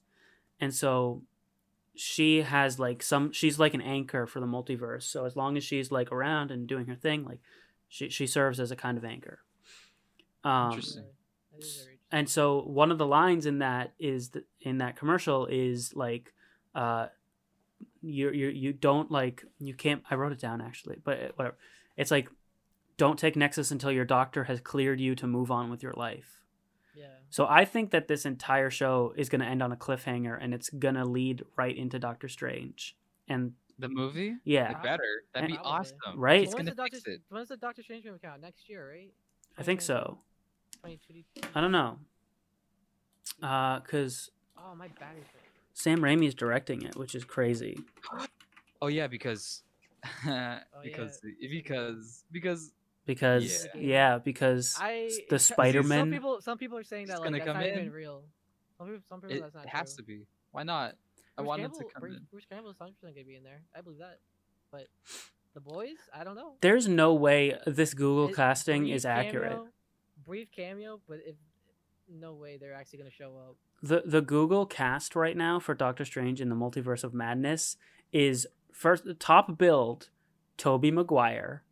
and 0.60 0.74
so 0.74 1.22
she 1.98 2.42
has 2.42 2.80
like 2.80 3.02
some 3.04 3.32
she's 3.32 3.60
like 3.60 3.74
an 3.74 3.82
anchor 3.82 4.26
for 4.26 4.40
the 4.40 4.46
multiverse. 4.46 5.04
So 5.04 5.26
as 5.26 5.36
long 5.36 5.58
as 5.58 5.64
she's 5.64 5.92
like 5.92 6.12
around 6.12 6.52
and 6.52 6.68
doing 6.68 6.86
her 6.86 6.96
thing 6.96 7.24
like 7.26 7.40
she, 7.90 8.10
she 8.10 8.28
serves 8.28 8.60
as 8.60 8.72
a 8.72 8.76
kind 8.76 8.98
of 8.98 9.06
anchor. 9.06 9.40
Um 10.44 10.72
Interesting. 10.72 11.04
Yeah, 11.04 11.58
that 11.58 11.66
is 11.66 11.84
very 11.84 11.98
and 12.12 12.30
so 12.30 12.62
one 12.62 12.92
of 12.92 12.98
the 12.98 13.06
lines 13.06 13.46
in 13.46 13.60
that 13.60 13.94
is 14.00 14.30
th- 14.30 14.46
in 14.62 14.78
that 14.78 14.96
commercial 14.96 15.46
is 15.48 15.94
like 15.96 16.34
uh 16.76 17.08
you 18.02 18.32
you 18.32 18.48
you 18.50 18.74
don't 18.74 19.12
like 19.12 19.44
you 19.60 19.74
can't 19.74 20.04
i 20.10 20.16
wrote 20.16 20.32
it 20.32 20.40
down 20.40 20.62
actually 20.62 20.98
but 21.04 21.34
whatever. 21.36 21.58
It's 21.98 22.12
like 22.12 22.30
don't 22.98 23.18
take 23.18 23.36
nexus 23.36 23.72
until 23.72 23.92
your 23.92 24.06
doctor 24.06 24.44
has 24.46 24.60
cleared 24.62 25.00
you 25.00 25.16
to 25.16 25.28
move 25.28 25.52
on 25.52 25.70
with 25.70 25.84
your 25.84 25.94
life 25.94 26.44
Yeah. 26.98 27.06
so 27.30 27.46
i 27.48 27.64
think 27.66 27.92
that 27.92 28.08
this 28.08 28.26
entire 28.26 28.70
show 28.70 29.14
is 29.16 29.30
going 29.30 29.42
to 29.42 29.48
end 29.48 29.62
on 29.62 29.72
a 29.72 29.76
cliffhanger 29.76 30.38
and 30.42 30.54
it's 30.54 30.70
going 30.70 30.96
to 30.96 31.06
lead 31.06 31.44
right 31.56 31.76
into 31.78 32.00
doctor 32.00 32.28
strange 32.28 32.96
and 33.28 33.54
The 33.80 33.90
movie. 33.90 34.36
yeah 34.44 34.72
It 34.72 34.82
better. 34.84 35.04
That'd 35.34 35.50
be 35.50 35.56
Probably. 35.56 35.72
awesome. 35.72 35.96
Right? 36.16 36.42
It's 36.44 36.56
When's 36.56 36.70
gonna 36.70 36.76
the 36.76 36.82
Doctor, 36.84 36.98
fix 36.98 37.08
it. 37.08 37.22
When's 37.30 37.50
the 37.50 37.58
Doctor 37.58 37.84
Strange 37.84 38.06
movie 38.06 38.18
come 38.24 38.32
out 38.32 38.42
next 38.42 38.68
year? 38.70 38.90
Right. 38.90 39.12
i 39.58 39.64
think 39.64 39.82
so 39.82 40.18
2022. 40.84 41.50
i 41.56 41.62
don't 41.62 41.72
know 41.72 42.00
uh 43.44 43.80
because 43.80 44.32
Oh, 44.60 44.74
my 44.76 44.88
battery's. 45.00 45.24
dead. 45.26 45.42
sam 45.74 46.00
raimi 46.00 46.28
is 46.28 46.34
directing 46.34 46.82
it 46.82 46.96
which 46.96 47.14
is 47.16 47.24
crazy 47.24 47.78
Oh 48.82 48.88
yeah, 48.88 49.08
because 49.08 49.64
Oh, 50.28 50.58
because 50.84 51.20
because 51.50 52.24
because 52.32 52.72
because 53.08 53.68
Yeah. 53.74 53.82
yeah, 53.82 54.18
because 54.20 54.76
I 54.80 55.10
the 55.30 55.40
Spider-Man 55.50 56.00
Some 56.00 56.12
people 56.12 56.42
some 56.42 56.58
people 56.60 56.78
are 56.78 56.84
saying 56.84 57.04
It's 57.04 57.12
that 57.14 57.20
like 57.22 57.28
gonna 57.32 57.38
that's 57.40 57.48
come 57.48 57.58
not 57.58 57.66
even 57.66 57.80
in. 57.86 57.92
real. 57.92 58.22
Some 58.78 58.88
people, 58.88 59.02
some 59.10 59.22
people 59.22 59.38
it 59.38 59.42
that's 59.42 59.56
not 59.56 59.66
has 59.68 59.96
true. 59.96 60.04
to 60.04 60.08
be. 60.08 60.26
Why 60.52 60.62
not? 60.64 60.94
I 61.38 61.42
Bruce 61.42 61.48
want 61.48 61.62
Campbell, 61.62 61.80
it 61.80 61.88
to 61.88 61.94
come 61.94 62.02
Bruce, 62.02 62.16
in. 62.18 62.28
Bruce 62.32 62.46
Campbell's 62.50 62.76
100 62.80 62.94
percent 63.00 63.16
gonna 63.16 63.26
be 63.26 63.36
in 63.36 63.44
there. 63.44 63.62
I 63.76 63.82
believe 63.82 64.00
that. 64.00 64.20
But 64.72 64.88
the 65.56 65.62
boys, 65.62 65.98
I 66.14 66.24
don't 66.24 66.36
know. 66.36 66.54
there's 66.62 66.88
no 66.88 67.16
way 67.16 67.58
this 67.66 67.94
Google 67.96 68.28
It- 68.30 68.36
casting 68.36 68.88
is 68.90 69.06
accurate. 69.06 69.52
cameo- 69.54 69.68
brief 70.26 70.52
cameo, 70.52 71.00
but 71.08 71.20
if 71.26 71.36
no 72.10 72.34
way 72.34 72.58
they're 72.58 72.74
actually 72.74 73.00
gonna 73.00 73.12
show 73.12 73.36
up. 73.38 73.56
The 73.82 74.04
the 74.06 74.22
Google 74.22 74.66
cast 74.66 75.16
right 75.16 75.36
now 75.38 75.60
for 75.60 75.74
Doctor 75.74 76.06
Strange 76.06 76.42
in 76.42 76.50
the 76.50 76.56
Multiverse 76.56 77.04
of 77.04 77.14
Madness 77.14 77.78
is 78.12 78.48
first 78.72 79.04
top 79.20 79.58
build 79.58 80.10
Tobey 80.58 80.90
Maguire, 80.92 81.64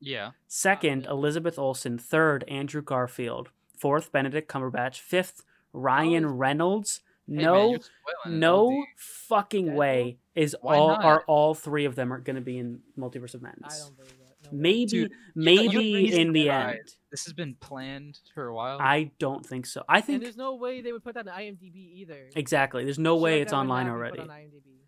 Yeah. 0.00 0.32
second 0.46 1.02
build. 1.04 1.18
Elizabeth 1.18 1.58
Olsen, 1.58 1.98
third 1.98 2.44
Andrew 2.48 2.82
Garfield, 2.82 3.50
fourth 3.76 4.12
Benedict 4.12 4.50
Cumberbatch, 4.50 5.00
fifth 5.00 5.42
Ryan 5.72 6.24
is- 6.24 6.30
Reynolds. 6.32 7.00
Hey, 7.28 7.42
no 7.42 7.70
you're 7.70 7.80
spoiling 7.80 8.36
it, 8.36 8.38
no 8.38 8.66
LD. 8.68 8.84
fucking 8.96 9.66
Deadpool? 9.66 9.74
way 9.74 10.18
is 10.36 10.56
Why 10.60 10.76
all 10.76 10.88
not? 10.90 11.04
are 11.04 11.24
all 11.26 11.54
three 11.54 11.84
of 11.84 11.96
them 11.96 12.12
are 12.12 12.20
going 12.20 12.36
to 12.36 12.42
be 12.42 12.58
in 12.58 12.80
Multiverse 12.96 13.34
of 13.34 13.42
I 13.42 13.48
Madness. 13.48 13.84
don't 13.84 13.96
believe 13.96 14.12
that. 14.18 14.52
No. 14.52 14.58
Maybe 14.58 14.86
Dude, 14.86 15.12
maybe 15.34 15.84
you- 15.84 16.16
in 16.16 16.32
the 16.32 16.48
Right. 16.50 16.76
end. 16.76 16.94
This 17.10 17.24
has 17.24 17.32
been 17.32 17.56
planned 17.56 18.20
for 18.32 18.46
a 18.46 18.54
while. 18.54 18.78
I 18.80 19.10
don't 19.18 19.44
think 19.44 19.66
so. 19.66 19.82
I 19.88 19.96
And 19.96 20.04
think 20.04 20.22
there's 20.22 20.36
no 20.36 20.54
way 20.54 20.82
they 20.82 20.92
would 20.92 21.02
put 21.02 21.14
that 21.14 21.26
on 21.26 21.34
IMDb 21.34 21.74
either. 21.96 22.30
exactly. 22.36 22.84
There's 22.84 22.98
no 22.98 23.16
Shit 23.16 23.22
way 23.22 23.40
it's 23.40 23.52
online 23.52 23.88
already. 23.88 24.20
on 24.20 24.28
IMDb. 24.28 24.82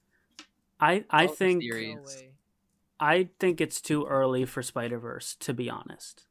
I 0.79 1.05
I 1.11 1.23
All 1.23 1.29
the 1.31 1.35
think 1.35 1.61
theories. 1.63 1.97
No 1.97 2.03
way. 2.03 2.33
I 3.01 3.29
think 3.39 3.61
it's 3.61 3.81
too 3.81 4.07
early 4.07 4.45
for 4.45 4.63
Spider 4.63 4.99
Verse 4.99 5.35
to 5.37 5.55
be 5.55 5.71
honest. 5.71 6.27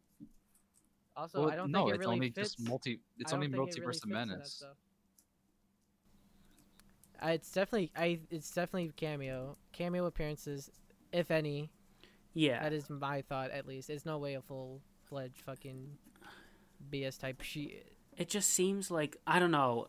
Also, 1.16 1.40
Well, 1.42 1.50
I 1.50 1.56
don't 1.56 1.72
no, 1.72 1.86
think 1.86 1.90
it 1.92 1.96
it's 1.96 2.00
really 2.00 2.14
only 2.16 2.30
fits. 2.32 2.56
just 2.56 2.60
multi. 2.60 3.02
It's 3.18 3.34
only 3.34 3.48
don't 3.48 3.54
it 3.54 3.58
really 3.58 3.72
multiverse 3.72 4.04
of 4.04 4.12
in 4.12 4.12
menace. 4.12 4.64
Uh, 7.24 7.30
it's 7.30 7.52
definitely 7.52 7.92
I. 7.96 8.20
It's 8.30 8.52
definitely 8.52 8.92
cameo. 8.96 9.58
Cameo 9.74 10.06
appearances, 10.06 10.70
if 11.12 11.32
any. 11.32 11.72
Yeah, 12.34 12.62
That 12.62 12.74
is 12.74 12.90
my 12.90 13.22
thought, 13.24 13.52
at 13.52 13.68
least. 13.68 13.90
It's 13.90 14.06
no 14.06 14.20
way 14.20 14.36
a 14.36 14.42
full 14.42 14.82
fledged 15.04 15.42
fucking 15.42 15.98
BS 16.92 17.18
type 17.18 17.42
shit. 17.42 17.98
it 18.16 18.30
just 18.30 18.50
seems 18.52 18.90
like 18.92 19.18
I 19.28 19.40
don't 19.40 19.52
know. 19.52 19.88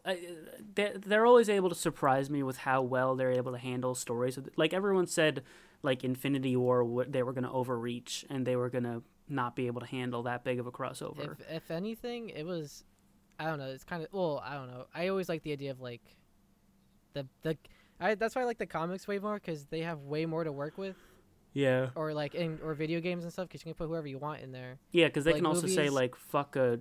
They're, 0.75 0.97
they're 0.99 1.27
always 1.27 1.49
able 1.49 1.69
to 1.71 1.75
surprise 1.75 2.29
me 2.31 2.43
with 2.43 2.59
how 2.59 2.83
well 2.83 3.17
they're 3.17 3.33
able 3.33 3.53
to 3.53 3.59
handle 3.59 3.95
stories. 3.95 4.39
Like 4.57 4.73
everyone 4.75 5.07
said, 5.07 5.43
like 5.83 6.05
Infinity 6.05 6.57
War, 6.57 6.83
what 6.85 7.13
they 7.13 7.23
were 7.23 7.33
going 7.33 7.45
to 7.45 7.51
overreach 7.51 8.25
and 8.31 8.47
they 8.47 8.57
were 8.57 8.69
going 8.71 8.85
to 8.85 9.03
not 9.29 9.55
be 9.55 9.67
able 9.67 9.81
to 9.81 9.87
handle 9.87 10.23
that 10.25 10.43
big 10.45 10.59
of 10.59 10.67
a 10.67 10.73
crossover. 10.73 11.33
If 11.33 11.51
if 11.51 11.71
anything, 11.71 12.31
it 12.31 12.45
was. 12.45 12.85
I 13.39 13.45
don't 13.45 13.59
know. 13.59 13.67
It's 13.69 13.85
kind 13.85 14.03
of 14.03 14.09
well. 14.13 14.43
I 14.45 14.55
don't 14.55 14.67
know. 14.69 14.87
I 14.95 15.09
always 15.09 15.29
like 15.29 15.43
the 15.43 15.53
idea 15.53 15.71
of 15.71 15.81
like, 15.81 16.03
the 17.13 17.27
the 17.43 17.57
I 18.01 18.15
that's 18.15 18.35
why 18.35 18.43
I 18.43 18.45
like 18.45 18.59
the 18.59 18.67
comics 18.67 19.07
way 19.07 19.19
more 19.19 19.35
because 19.35 19.67
they 19.67 19.81
have 19.83 20.01
way 20.01 20.27
more 20.27 20.45
to 20.45 20.51
work 20.53 20.79
with, 20.79 20.97
Yeah. 21.53 21.91
or 21.95 22.13
like 22.15 22.35
in 22.35 22.59
or 22.65 22.75
video 22.75 23.01
games 23.01 23.25
and 23.25 23.33
stuff 23.33 23.47
because 23.49 23.61
you 23.63 23.73
can 23.73 23.75
put 23.75 23.89
whoever 23.89 24.07
you 24.07 24.19
want 24.19 24.41
in 24.43 24.51
there. 24.53 24.79
Yeah, 24.93 25.07
because 25.07 25.25
they 25.25 25.33
Like 25.33 25.39
can 25.43 25.47
also 25.47 25.67
say 25.69 25.89
like 25.91 26.17
fuck 26.17 26.57
a 26.57 26.81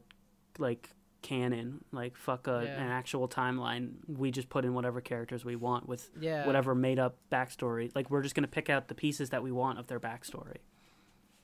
like 0.57 0.89
canon, 1.21 1.83
like 1.91 2.15
fuck 2.15 2.47
a, 2.47 2.61
Yeah. 2.63 2.81
an 2.81 2.89
actual 2.89 3.27
timeline. 3.27 3.93
We 4.07 4.31
just 4.31 4.49
put 4.49 4.65
in 4.65 4.73
whatever 4.73 5.01
characters 5.01 5.43
we 5.43 5.55
want 5.55 5.87
with 5.87 6.09
Yeah. 6.19 6.45
whatever 6.45 6.75
made 6.75 6.99
up 6.99 7.17
backstory. 7.31 7.93
Like 7.95 8.09
we're 8.09 8.21
just 8.21 8.35
gonna 8.35 8.47
pick 8.47 8.69
out 8.69 8.87
the 8.87 8.95
pieces 8.95 9.29
that 9.31 9.43
we 9.43 9.51
want 9.51 9.79
of 9.79 9.87
their 9.87 9.99
backstory. 9.99 10.57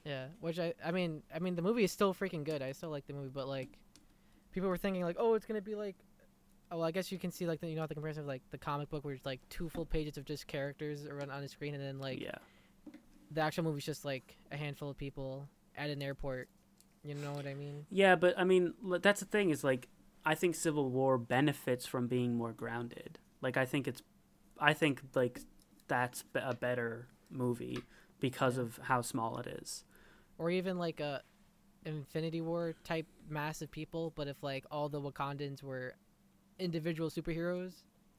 Yeah, 0.05 0.27
which 0.41 0.59
I 0.59 0.73
I 0.83 0.91
mean 0.91 1.23
I 1.33 1.39
mean 1.39 1.55
the 1.55 1.61
movie 1.61 1.83
is 1.83 1.91
still 1.91 2.13
freaking 2.13 2.43
good. 2.43 2.61
I 2.61 2.71
still 2.73 2.89
like 2.89 3.07
the 3.07 3.13
movie, 3.13 3.31
but 3.33 3.47
like 3.47 3.69
people 4.51 4.69
were 4.69 4.77
thinking 4.77 5.03
like, 5.03 5.17
oh, 5.19 5.33
it's 5.33 5.45
gonna 5.45 5.61
be 5.61 5.75
like, 5.75 5.95
oh, 6.71 6.77
well, 6.77 6.85
I 6.85 6.91
guess 6.91 7.11
you 7.11 7.17
can 7.17 7.31
see 7.31 7.45
like 7.47 7.59
the, 7.61 7.67
you 7.67 7.75
know 7.75 7.87
the 7.87 7.93
comparison 7.93 8.21
of 8.23 8.27
like 8.27 8.41
the 8.51 8.57
comic 8.57 8.89
book 8.89 9.03
where 9.03 9.13
it's 9.13 9.25
like 9.25 9.41
two 9.49 9.69
full 9.69 9.85
pages 9.85 10.17
of 10.17 10.25
just 10.25 10.47
characters 10.47 11.07
run 11.09 11.29
on 11.29 11.41
the 11.41 11.47
screen, 11.47 11.73
and 11.73 11.83
then 11.83 11.99
like 11.99 12.21
yeah. 12.21 12.35
the 13.31 13.41
actual 13.41 13.63
movie's 13.63 13.85
just 13.85 14.05
like 14.05 14.37
a 14.51 14.57
handful 14.57 14.89
of 14.89 14.97
people 14.97 15.47
at 15.75 15.89
an 15.89 16.01
airport. 16.01 16.49
You 17.03 17.15
know 17.15 17.33
what 17.33 17.45
I 17.47 17.53
mean? 17.53 17.85
Yeah, 17.89 18.15
but 18.15 18.33
I 18.37 18.43
mean 18.43 18.73
that's 19.01 19.19
the 19.19 19.25
thing 19.25 19.49
is 19.49 19.63
like 19.63 19.87
I 20.25 20.35
think 20.35 20.55
Civil 20.55 20.89
War 20.89 21.17
benefits 21.17 21.85
from 21.85 22.07
being 22.07 22.35
more 22.35 22.53
grounded. 22.53 23.19
Like 23.41 23.57
I 23.57 23.65
think 23.65 23.87
it's 23.87 24.01
I 24.59 24.73
think 24.73 25.01
like 25.15 25.41
that's 25.87 26.23
a 26.35 26.55
better 26.55 27.07
movie 27.29 27.79
because 28.19 28.57
of 28.57 28.79
how 28.83 29.01
small 29.01 29.37
it 29.39 29.47
is. 29.47 29.83
Or 30.37 30.49
even 30.49 30.77
like 30.77 30.99
a 31.01 31.21
Infinity 31.85 32.39
War 32.39 32.73
type 32.85 33.05
massive 33.29 33.69
people, 33.69 34.13
but 34.15 34.27
if 34.29 34.41
like 34.41 34.65
all 34.71 34.87
the 34.87 35.01
Wakandans 35.01 35.61
were 35.61 35.95
individual 36.57 37.09
superheroes, 37.09 37.73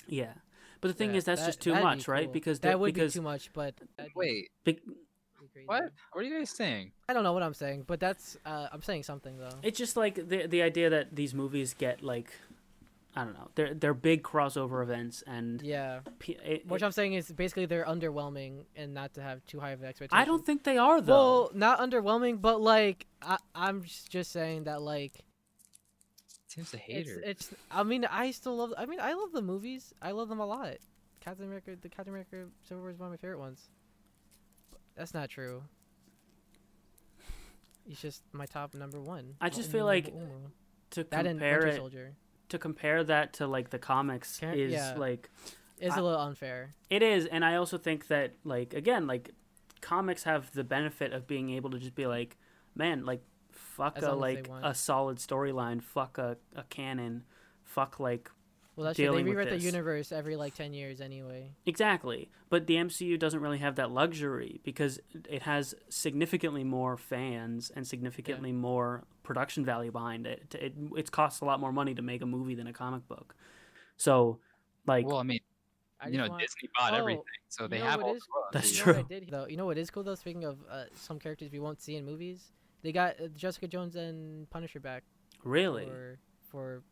Yeah. 0.07 0.35
But 0.83 0.89
the 0.89 0.95
thing 0.95 1.13
yeah, 1.13 1.17
is 1.19 1.25
that's 1.25 1.41
that- 1.41 1.47
just 1.47 1.61
too 1.63 1.71
that'd 1.71 1.83
be 1.83 1.85
much, 1.97 2.09
right? 2.09 2.25
cool. 2.27 2.33
Because 2.33 2.61
that 2.61 2.79
would 2.79 2.93
because 2.93 3.15
be 3.15 3.19
too 3.21 3.23
much. 3.23 3.51
But 3.55 3.75
Wait, 4.15 4.51
be- 4.65 4.73
be 4.73 4.83
crazy. 5.55 5.67
what? 5.67 5.85
What 6.13 6.21
are 6.21 6.25
you 6.29 6.39
guys 6.39 6.51
saying? 6.51 6.93
I 7.09 7.13
don't 7.15 7.23
know 7.25 7.33
what 7.33 7.43
I'm 7.43 7.55
saying, 7.55 7.85
but 7.87 7.99
that's 8.01 8.37
uh, 8.45 8.67
I'm 8.73 8.83
saying 8.83 9.05
something 9.05 9.39
though. 9.39 9.57
It's 9.63 9.79
just 9.79 9.97
like 9.97 10.17
the 10.29 10.47
the 10.47 10.61
idea 10.63 10.91
that 10.91 11.15
these 11.17 11.33
movies 11.33 11.73
get 11.73 12.03
like 12.03 12.31
I 13.17 13.25
don't 13.25 13.35
know. 13.35 13.49
They're 13.55 13.73
they're 13.75 13.95
big 13.95 14.23
crossover 14.25 14.83
events 14.83 15.23
and 15.27 15.63
Yeah, 15.63 16.01
pe- 16.19 16.33
it, 16.45 16.67
what 16.67 16.83
it- 16.83 16.85
I'm 16.85 16.91
saying 16.93 17.15
is 17.15 17.31
basically 17.31 17.67
they're 17.67 17.85
underwhelming 17.87 18.65
and 18.75 18.93
not 18.93 19.15
to 19.15 19.23
have 19.23 19.45
too 19.47 19.61
high 19.61 19.71
of 19.71 19.85
expectations. 19.85 20.21
I 20.21 20.25
don't 20.25 20.45
think 20.45 20.65
they 20.65 20.79
are 20.79 21.01
though. 21.01 21.13
Well, 21.13 21.51
not 21.55 21.79
underwhelming, 21.79 22.41
but 22.43 22.61
like 22.61 23.07
I, 23.23 23.39
I'm 23.55 23.85
just- 23.85 24.11
just 24.11 24.33
saying 24.33 24.65
that 24.65 24.83
like 24.83 25.25
Tim's 26.49 26.73
a 26.75 26.77
it's 26.77 26.85
hater. 26.87 27.23
it's. 27.25 27.55
I 27.71 27.83
mean, 27.83 28.05
I 28.05 28.31
still 28.31 28.57
love. 28.57 28.75
I 28.79 28.87
mean, 28.87 29.01
I 29.01 29.13
love 29.15 29.33
the 29.33 29.43
movies. 29.43 29.93
I 30.03 30.13
love 30.13 30.29
them 30.29 30.41
a 30.41 30.47
lot. 30.47 30.75
Captain 31.21 31.47
America, 31.47 31.75
the 31.81 31.89
Captain 31.89 32.13
America 32.13 32.47
Civil 32.69 32.83
War 32.83 32.91
is 32.91 32.99
one 32.99 33.07
of 33.09 33.13
my 33.13 33.17
favorite 33.17 33.39
ones. 33.41 33.69
That's 34.97 35.15
not 35.15 35.29
true. 35.29 35.63
He's 37.87 38.01
just 38.01 38.23
my 38.33 38.47
top 38.47 38.75
number 38.75 39.01
one. 39.01 39.35
I 39.41 39.51
just 39.51 39.71
feel 39.71 39.85
like 39.85 40.13
to 40.91 41.05
compare 41.05 41.67
it 41.67 41.77
Soldier 41.77 42.15
to 42.49 42.59
compare 42.59 43.03
that 43.05 43.33
to 43.35 43.47
like 43.47 43.71
the 43.71 43.79
comics 43.79 44.39
Can- 44.39 44.55
is 44.55 44.73
yeah. 44.73 44.95
like 44.97 45.29
is 45.81 45.95
a 45.97 46.03
little 46.03 46.21
unfair. 46.21 46.75
it 46.89 47.03
is 47.03 47.27
and 47.27 47.45
I 47.45 47.57
also 47.57 47.79
think 47.79 48.07
that 48.09 48.35
like 48.45 48.75
again 48.75 49.07
like 49.07 49.31
comics 49.81 50.23
have 50.23 50.53
the 50.53 50.65
benefit 50.65 51.13
of 51.13 51.27
being 51.27 51.51
able 51.51 51.71
to 51.71 51.79
just 51.79 51.95
be 51.95 52.07
like 52.07 52.37
man 52.75 53.05
like 53.05 53.23
fuck 53.51 53.99
As 53.99 54.05
a 54.05 54.13
long 54.13 54.31
as 54.31 54.37
they 54.45 54.51
like 54.51 54.65
a 54.65 54.75
solid 54.75 55.19
storyline 55.19 55.83
fuck 55.83 56.17
a, 56.17 56.37
a 56.55 56.63
canon 56.65 57.25
fuck 57.65 57.99
like 57.99 58.31
Well, 58.77 58.87
that's 58.87 58.97
true. 58.97 59.15
They 59.15 59.23
rewrite 59.23 59.51
the 59.51 59.59
universe 59.59 60.11
every 60.11 60.35
like 60.37 60.55
ten 60.55 60.73
years 60.73 61.01
anyway. 61.01 61.53
Exactly. 61.65 62.29
But 62.51 62.67
the 62.67 62.75
MCU 62.75 63.19
doesn't 63.19 63.41
really 63.41 63.59
have 63.59 63.77
that 63.77 63.91
luxury 63.93 64.61
because 64.65 64.99
it 65.29 65.43
has 65.43 65.75
significantly 65.89 66.65
more 66.65 66.97
fans 66.97 67.71
and 67.75 67.87
significantly 67.87 68.51
more 68.53 69.05
production 69.23 69.65
value 69.65 69.93
behind 69.93 70.27
it. 70.27 70.55
It 70.59 70.75
it 70.97 71.11
costs 71.13 71.41
a 71.41 71.45
lot 71.45 71.61
more 71.61 71.73
money 71.73 71.95
to 71.95 72.03
make 72.03 72.21
a 72.23 72.27
movie 72.27 72.55
than 72.57 72.67
a 72.67 72.73
comic 72.73 73.07
book. 73.07 73.35
So, 73.97 74.41
like, 74.87 75.07
well, 75.07 75.19
I 75.19 75.23
mean, 75.23 75.41
I 76.01 76.09
you 76.09 76.19
know, 76.19 76.29
want- 76.29 76.41
Disney 76.43 76.69
bought 76.77 76.93
Oh, 76.95 76.97
everything, 76.97 77.23
so 77.49 77.69
they 77.69 77.79
have 77.79 78.01
what 78.01 78.09
all 78.09 78.15
is- 78.17 78.23
the. 78.23 78.59
That's 78.59 78.73
you 78.79 78.87
know 78.87 78.93
what 78.93 78.99
I 78.99 79.03
true. 79.03 79.21
did 79.21 79.31
though. 79.31 79.47
You 79.47 79.57
know 79.57 79.67
what 79.67 79.79
is 79.79 79.89
cool 79.91 80.03
though? 80.03 80.17
Speaking 80.17 80.45
of 80.45 80.59
uh, 80.71 80.85
some 80.95 81.19
characters 81.21 81.53
we 81.53 81.61
won't 81.61 81.81
see 81.81 81.95
in 81.95 82.05
movies, 82.05 82.51
they 82.83 82.91
got 82.91 83.21
uh, 83.21 83.29
Jessica 83.37 83.69
Jones 83.69 83.95
and 83.95 84.51
Punisher 84.51 84.81
back 84.81 85.05
really 85.45 85.85
for 85.87 86.19
for 86.51 86.83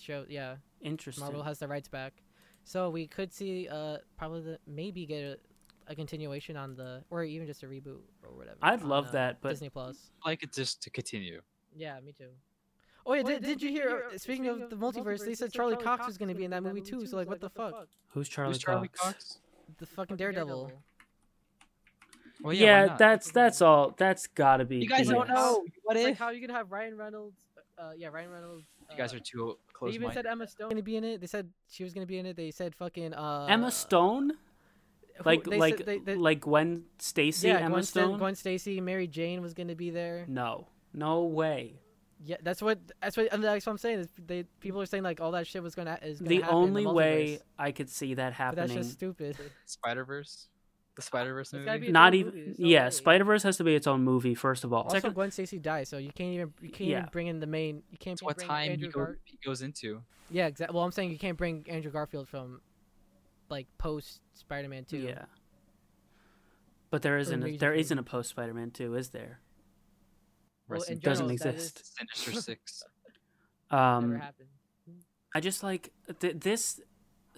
show. 0.00 0.24
Yeah, 0.28 0.56
interesting. 0.80 1.24
Marvel 1.24 1.42
has 1.42 1.58
the 1.58 1.68
rights 1.68 1.88
back, 1.88 2.22
so 2.64 2.90
we 2.90 3.06
could 3.06 3.32
see 3.32 3.68
uh 3.68 3.98
probably 4.16 4.42
the 4.42 4.58
maybe 4.66 5.06
get 5.06 5.22
a, 5.22 5.36
a 5.92 5.94
continuation 5.94 6.56
on 6.56 6.74
the 6.74 7.02
or 7.10 7.24
even 7.24 7.46
just 7.46 7.62
a 7.62 7.66
reboot 7.66 8.00
or 8.22 8.34
whatever. 8.34 8.58
I'd 8.62 8.82
on, 8.82 8.88
love 8.88 9.06
uh, 9.08 9.12
that, 9.12 9.40
but 9.40 9.50
Disney 9.50 9.70
Plus. 9.70 10.10
I'd 10.24 10.30
like 10.30 10.42
it 10.42 10.52
just 10.52 10.82
to 10.82 10.90
continue. 10.90 11.40
Yeah, 11.76 11.98
me 12.04 12.12
too. 12.12 12.30
Oh 13.06 13.14
yeah, 13.14 13.22
did, 13.22 13.42
did 13.42 13.62
you 13.62 13.70
hear? 13.70 14.04
uh, 14.12 14.18
Speaking 14.18 14.48
of 14.48 14.68
the 14.68 14.76
multiverse, 14.76 15.24
they 15.24 15.34
said 15.34 15.52
Charlie 15.52 15.76
Cox 15.76 16.06
was 16.06 16.18
going 16.18 16.28
to 16.28 16.34
be 16.34 16.44
in 16.44 16.50
that 16.50 16.62
movie 16.62 16.82
too. 16.82 17.06
So 17.06 17.16
like, 17.16 17.28
what 17.28 17.40
the 17.40 17.48
fuck? 17.48 17.88
who's 18.08 18.28
Charlie, 18.28 18.50
Who's 18.52 18.58
Charlie 18.58 18.88
Cox? 18.88 19.02
Cox? 19.02 19.38
The 19.78 19.86
fucking 19.86 20.16
Daredevil. 20.16 20.72
Well, 22.42 22.52
Yeah, 22.52 22.84
yeah, 22.84 22.96
that's 22.96 23.30
that's 23.32 23.62
all. 23.62 23.94
That's 23.96 24.26
got 24.28 24.58
to 24.58 24.64
be. 24.64 24.76
You 24.76 24.88
guys 24.88 25.08
the- 25.08 25.14
don't 25.14 25.28
know. 25.28 25.64
What 25.82 25.96
It's 25.96 26.04
like 26.04 26.12
if? 26.12 26.18
how 26.18 26.30
you 26.30 26.40
could 26.40 26.50
have 26.50 26.70
Ryan 26.70 26.96
Reynolds. 26.96 27.40
Uh, 27.78 27.92
yeah, 27.96 28.08
Ryan 28.08 28.30
Reynolds. 28.30 28.64
You 28.90 28.96
guys 28.96 29.12
uh, 29.12 29.16
are 29.16 29.20
too 29.20 29.58
They 29.80 29.86
close. 29.86 29.94
even 29.94 30.12
said 30.12 30.26
Emma 30.26 30.46
Stone 30.46 30.70
gonna 30.70 30.82
be 30.82 30.96
in 30.96 31.04
it. 31.04 31.20
They 31.20 31.26
said 31.26 31.50
she 31.68 31.84
was 31.84 31.92
gonna 31.94 32.06
be 32.06 32.18
in 32.18 32.26
it. 32.26 32.36
They 32.36 32.50
said 32.50 32.74
fucking 32.74 33.14
uh 33.14 33.46
Emma 33.48 33.70
Stone, 33.70 34.30
who- 35.16 35.24
like 35.24 35.44
they 35.44 35.58
like 35.58 35.76
said 35.78 35.86
they, 35.86 35.98
they, 35.98 36.14
like 36.16 36.40
Gwen 36.40 36.84
Stacy. 36.98 37.48
yeah, 37.48 37.58
Emma 37.58 37.70
Gwen, 37.70 37.82
Sta- 37.84 38.00
Stone. 38.00 38.18
Gwen 38.18 38.34
Stacy, 38.34 38.80
Mary 38.80 39.06
Jane 39.06 39.40
was 39.42 39.54
gonna 39.54 39.74
be 39.76 39.90
there. 39.90 40.24
No, 40.28 40.68
no 40.92 41.24
way. 41.24 41.80
Yeah, 42.24 42.36
that's 42.42 42.60
what 42.60 42.80
that's 43.00 43.16
what 43.16 43.32
and 43.32 43.44
that's 43.44 43.64
what 43.64 43.70
I'm 43.70 43.78
saying. 43.78 44.00
Is 44.00 44.08
they 44.26 44.42
people 44.60 44.80
are 44.80 44.86
saying 44.86 45.04
like 45.04 45.20
all 45.20 45.30
that 45.32 45.46
shit 45.46 45.62
was 45.62 45.76
gonna 45.76 45.96
is 46.02 46.18
gonna 46.18 46.28
The 46.28 46.40
happen 46.40 46.56
in 46.56 46.62
only 46.62 46.86
way. 46.86 47.38
I 47.56 47.70
could 47.70 47.88
see 47.88 48.14
that 48.14 48.36
But 48.36 48.56
that's 48.56 48.56
happening. 48.72 48.76
just 48.78 48.92
stupid. 48.92 49.36
Spider 49.66 50.04
Verse, 50.04 50.48
the 50.98 51.02
Spider 51.02 51.32
Verse 51.32 51.52
movie. 51.52 51.64
gotta 51.64 51.78
be 51.78 51.92
not 51.92 52.12
even 52.14 52.34
movie, 52.34 52.54
yeah 52.58 52.84
way. 52.84 52.90
spider 52.90 53.24
verse 53.24 53.44
has 53.44 53.56
to 53.56 53.62
be 53.64 53.74
its 53.74 53.86
own 53.86 54.02
movie 54.02 54.34
first 54.34 54.64
of 54.64 54.72
all 54.72 54.82
Also, 54.82 54.96
second 54.96 55.14
Gwen 55.14 55.30
Stacy 55.30 55.58
dies, 55.60 55.88
so 55.88 55.96
you 55.96 56.10
can't 56.12 56.32
even 56.34 56.52
you 56.60 56.70
can't 56.70 56.90
Yeah. 56.90 56.98
even 56.98 57.08
bring 57.12 57.26
in 57.28 57.38
the 57.38 57.46
main. 57.46 57.84
You 57.92 57.98
can't 57.98 58.16
That's 58.16 58.22
what 58.24 58.36
bring 58.36 58.48
time 58.48 58.64
he, 58.66 58.72
Andrew 58.72 58.90
go, 58.90 59.00
Gar- 59.04 59.18
he 59.24 59.38
goes 59.44 59.62
into. 59.62 60.02
Yeah, 60.30 60.46
exactly. 60.48 60.74
Well, 60.74 60.84
I'm 60.84 60.90
saying 60.92 61.10
you 61.12 61.18
can't 61.18 61.38
bring 61.38 61.64
Andrew 61.68 61.90
Garfield 61.92 62.28
from 62.28 62.60
like 63.48 63.66
post 63.78 64.20
Spider-Man 64.34 64.84
two. 64.84 64.98
yeah 64.98 65.24
but 66.90 67.02
there 67.02 67.18
isn't 67.18 67.40
a, 67.42 67.44
Amazing 67.44 67.58
there 67.58 67.70
movie. 67.70 67.80
isn't 67.80 67.98
a 67.98 68.02
post 68.02 68.30
spider-man 68.30 68.70
2 68.70 68.94
is 68.94 69.10
there 69.10 69.40
Well, 70.68 70.78
Rest 70.78 70.88
in 70.90 70.94
in 70.94 71.00
doesn't 71.00 71.28
general, 71.28 71.50
exist. 71.52 71.80
is- 71.80 71.92
Sinister 71.98 72.40
Six. 72.42 72.82
never 73.70 73.82
um 73.84 74.20
happened. 74.20 74.48
i 75.34 75.40
just 75.40 75.62
like 75.62 75.92
th- 76.20 76.36
this 76.40 76.80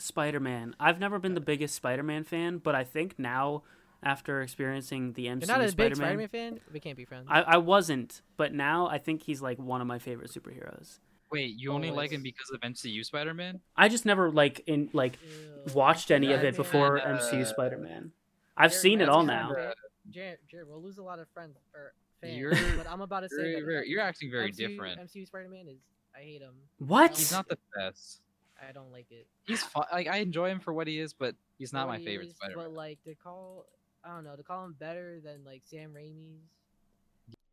spider-man 0.01 0.75
i've 0.81 0.99
never 0.99 1.19
been 1.19 1.35
the 1.35 1.41
biggest 1.41 1.75
spider-Man 1.75 2.25
fan 2.25 2.59
but 2.59 2.75
i 2.75 2.85
think 2.85 3.19
now 3.19 3.63
after 4.03 4.41
experiencing 4.43 5.13
the 5.13 5.27
mcu 5.27 5.41
You're 5.47 5.49
not 5.49 5.61
a 5.61 5.69
spider-man 5.69 5.97
Spider-Man 5.97 6.29
fan. 6.29 6.61
We 6.73 6.81
can't 6.81 6.97
be 6.97 7.05
friends. 7.05 7.27
I, 7.29 7.43
I 7.43 7.57
wasn't 7.59 8.23
but 8.37 8.53
now 8.55 8.87
i 8.89 8.99
think 8.99 9.23
he's 9.23 9.43
like 9.43 9.59
one 9.59 9.81
of 9.81 9.87
my 9.87 9.99
favorite 9.99 10.31
superheroes 10.31 10.99
Wait, 11.33 11.55
you 11.57 11.71
only 11.71 11.93
like 11.93 12.11
him 12.11 12.25
because 12.25 12.51
of 12.53 12.61
MCU 12.61 13.05
Spider 13.05 13.35
Man? 13.35 13.61
i 13.77 13.89
just 13.89 14.05
never 14.05 14.31
like 14.31 14.63
in 14.67 14.91
like 14.93 15.19
Ew. 15.67 15.73
watched 15.75 16.11
any 16.11 16.33
of 16.33 16.43
it 16.43 16.57
before 16.57 16.97
man, 16.97 17.19
mcu 17.19 17.43
uh, 17.43 17.45
spider-man 17.45 18.11
i've 18.57 18.71
Jared, 18.73 18.83
seen 18.83 19.01
it 19.01 19.09
all 19.09 19.23
now 19.23 19.53
bad. 19.55 19.75
Jared, 20.11 20.39
Jared, 20.51 20.67
we'll 20.69 20.83
lose 20.83 20.99
a 20.99 21.03
lot 21.05 21.19
of 21.21 21.29
friends 21.33 21.57
or 21.75 21.93
fans. 22.21 22.37
You're- 22.37 22.57
but 22.77 22.89
I'm 22.91 23.01
about 23.01 23.21
to 23.21 23.29
say 23.29 23.51
You're, 23.59 23.81
that 23.81 23.87
you're 23.89 24.01
acting 24.01 24.29
very 24.31 24.51
MCU, 24.51 24.57
different. 24.57 25.01
MCU 25.01 25.25
Spider-Man 25.27 25.69
is. 25.69 25.79
I 26.17 26.23
hate 26.23 26.41
him. 26.43 26.55
what 26.79 27.17
He's 27.17 27.31
not 27.31 27.49
the 27.49 27.59
best. 27.77 28.21
I 28.67 28.73
don't 28.73 28.93
like 28.93 29.11
it. 29.11 29.27
He's 29.45 29.63
fun. 29.63 29.85
Like 29.93 30.09
I 30.09 30.19
enjoy 30.19 30.51
him 30.51 30.61
for 30.61 30.73
what 30.73 30.87
he 30.87 30.99
is, 30.99 31.13
but 31.13 31.35
he's 31.59 31.73
not 31.73 31.87
What 31.87 31.99
my 31.99 32.05
favorite 32.05 32.29
is, 32.29 32.35
Spider 32.35 32.55
But 32.57 32.73
like 32.73 33.03
to 33.05 33.15
call, 33.15 33.67
I 34.05 34.15
don't 34.15 34.25
know, 34.25 34.37
to 34.37 34.43
call 34.43 34.65
him 34.65 34.77
better 34.79 35.21
than 35.23 35.45
like 35.45 35.63
Sam 35.65 35.93
Raimi's. 35.93 36.43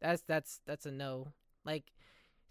That's 0.02 0.22
that's 0.24 0.62
that's 0.66 0.86
a 0.86 0.92
no. 0.92 1.34
Like 1.66 1.86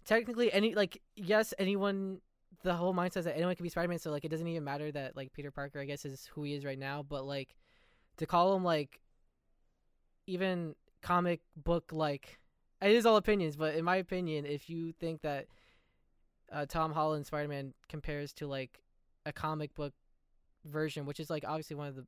technically, 0.05 0.51
any 0.51 0.75
like 0.75 1.01
yes, 1.15 1.53
anyone. 1.57 2.19
The 2.63 2.73
whole 2.73 2.93
mindset 2.93 3.17
is 3.17 3.25
that 3.25 3.35
anyone 3.35 3.55
can 3.55 3.63
be 3.63 3.69
Spider-Man, 3.69 3.99
so 3.99 4.09
like 4.09 4.25
it 4.25 4.29
doesn't 4.29 4.47
even 4.47 4.63
matter 4.63 4.91
that 4.91 5.15
like 5.15 5.31
Peter 5.31 5.51
Parker, 5.51 5.79
I 5.79 5.85
guess, 5.85 6.05
is 6.05 6.27
who 6.33 6.43
he 6.43 6.55
is 6.55 6.65
right 6.65 6.79
now. 6.79 7.03
But 7.07 7.25
like 7.25 7.55
to 8.17 8.25
call 8.25 8.55
him 8.55 8.63
like 8.63 8.99
even 10.25 10.73
comic 11.01 11.41
book 11.55 11.91
like 11.91 12.39
it 12.81 12.91
is 12.91 13.05
all 13.05 13.17
opinions, 13.17 13.55
but 13.55 13.75
in 13.75 13.83
my 13.85 13.97
opinion, 13.97 14.45
if 14.45 14.69
you 14.69 14.91
think 14.91 15.21
that 15.21 15.47
uh, 16.51 16.65
Tom 16.65 16.91
Holland 16.93 17.25
Spider 17.25 17.47
Man 17.47 17.73
compares 17.89 18.33
to 18.33 18.47
like 18.47 18.81
a 19.25 19.31
comic 19.33 19.73
book 19.75 19.93
version, 20.65 21.05
which 21.05 21.19
is 21.19 21.29
like 21.29 21.43
obviously 21.47 21.75
one 21.75 21.87
of 21.87 21.95
the 21.95 22.05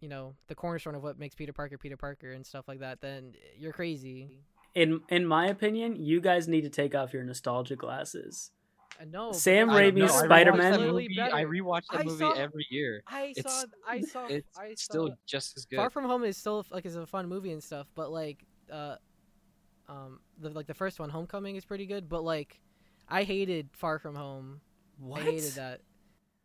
you 0.00 0.08
know 0.08 0.34
the 0.48 0.54
cornerstone 0.54 0.94
of 0.94 1.02
what 1.02 1.18
makes 1.18 1.34
Peter 1.34 1.52
Parker 1.52 1.78
Peter 1.78 1.96
Parker 1.96 2.32
and 2.32 2.44
stuff 2.46 2.66
like 2.68 2.80
that, 2.80 3.00
then 3.00 3.34
you're 3.58 3.72
crazy. 3.72 4.28
in 4.74 5.00
in 5.08 5.26
my 5.26 5.46
opinion, 5.46 5.96
you 5.96 6.20
guys 6.20 6.48
need 6.48 6.62
to 6.62 6.70
take 6.70 6.94
off 6.94 7.12
your 7.12 7.22
nostalgia 7.24 7.76
glasses 7.76 8.50
I 9.00 9.04
know. 9.06 9.32
Sam 9.32 9.68
Raimi's 9.70 9.96
know, 9.98 10.04
I 10.04 10.08
rewatch 10.08 10.24
Spider-Man? 10.26 10.80
movie- 10.80 11.20
I 11.20 11.44
rewatch 11.44 11.82
that 11.90 12.00
I 12.00 12.02
movie 12.04 12.18
saw- 12.18 12.32
every 12.32 12.66
year. 12.70 13.02
I 13.06 13.32
It's 13.34 13.42
saw. 13.60 13.64
I 13.88 14.00
saw. 14.02 14.26
It's 14.26 14.58
I 14.58 14.68
saw. 14.74 14.76
still 14.76 15.16
just 15.24 15.56
as 15.56 15.64
good. 15.64 15.76
Far 15.76 15.88
From 15.88 16.04
Home 16.04 16.24
is 16.24 16.36
still 16.36 16.64
like 16.70 16.84
is 16.84 16.96
a 16.96 17.06
fun 17.06 17.26
movie 17.26 17.52
and 17.52 17.62
stuff, 17.64 17.86
but 17.94 18.12
like 18.12 18.44
uh, 18.70 18.96
um, 19.88 20.20
the 20.38 20.50
like 20.50 20.66
the 20.66 20.74
first 20.74 21.00
one, 21.00 21.08
Homecoming, 21.10 21.56
is 21.56 21.64
pretty 21.64 21.86
good. 21.86 22.08
But 22.08 22.22
like, 22.22 22.60
I 23.08 23.22
hated 23.24 23.68
Far 23.72 23.98
From 23.98 24.14
Home. 24.14 24.60
What? 24.98 25.20
I 25.20 25.24
hated 25.24 25.52
that. 25.52 25.80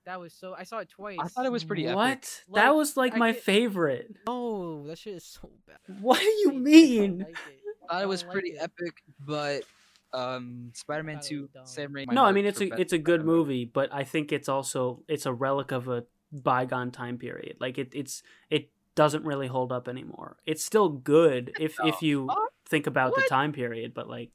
That 0.05 0.19
was 0.19 0.33
so. 0.33 0.55
I 0.57 0.63
saw 0.63 0.79
it 0.79 0.89
twice. 0.89 1.17
I 1.19 1.27
thought 1.27 1.45
it 1.45 1.51
was 1.51 1.63
pretty 1.65 1.85
epic. 1.85 1.95
What? 1.97 2.43
that 2.53 2.75
was 2.75 2.95
like 2.95 3.15
I 3.15 3.17
my 3.17 3.31
get- 3.33 3.43
favorite. 3.43 4.15
Oh, 4.25 4.85
that 4.87 4.97
shit 4.97 5.15
is 5.15 5.23
so 5.25 5.49
bad. 5.67 5.77
What 6.01 6.19
do 6.19 6.25
you 6.25 6.51
I 6.51 6.57
mean? 6.57 7.19
like 7.19 7.29
it. 7.29 7.35
I 7.89 7.93
thought 7.93 8.03
it 8.03 8.07
was 8.07 8.21
don't 8.21 8.29
like 8.29 8.33
pretty 8.33 8.49
it. 8.51 8.61
epic, 8.61 9.03
but 9.19 9.63
um, 10.13 10.71
Spider-Man 10.73 11.19
Two. 11.21 11.49
Sam 11.65 11.91
Raimi. 11.93 12.11
No, 12.11 12.23
I 12.23 12.31
mean 12.31 12.45
it's 12.45 12.61
a 12.61 12.67
it's 12.79 12.93
a 12.93 12.97
good 12.97 13.19
Spider-Man. 13.21 13.35
movie, 13.35 13.65
but 13.65 13.93
I 13.93 14.03
think 14.05 14.31
it's 14.31 14.47
also 14.49 15.03
it's 15.09 15.25
a 15.25 15.33
relic 15.33 15.71
of 15.71 15.87
a 15.89 16.05
bygone 16.31 16.91
time 16.91 17.17
period. 17.17 17.57
Like 17.59 17.77
it 17.77 17.89
it's 17.93 18.23
it 18.49 18.69
doesn't 18.95 19.25
really 19.25 19.47
hold 19.47 19.71
up 19.73 19.87
anymore. 19.89 20.37
It's 20.45 20.63
still 20.63 20.89
good 20.89 21.51
if 21.59 21.75
if 21.83 22.01
you 22.01 22.27
fuck? 22.27 22.37
think 22.65 22.87
about 22.87 23.13
the 23.15 23.23
time 23.29 23.51
period, 23.51 23.93
but 23.93 24.07
like 24.09 24.31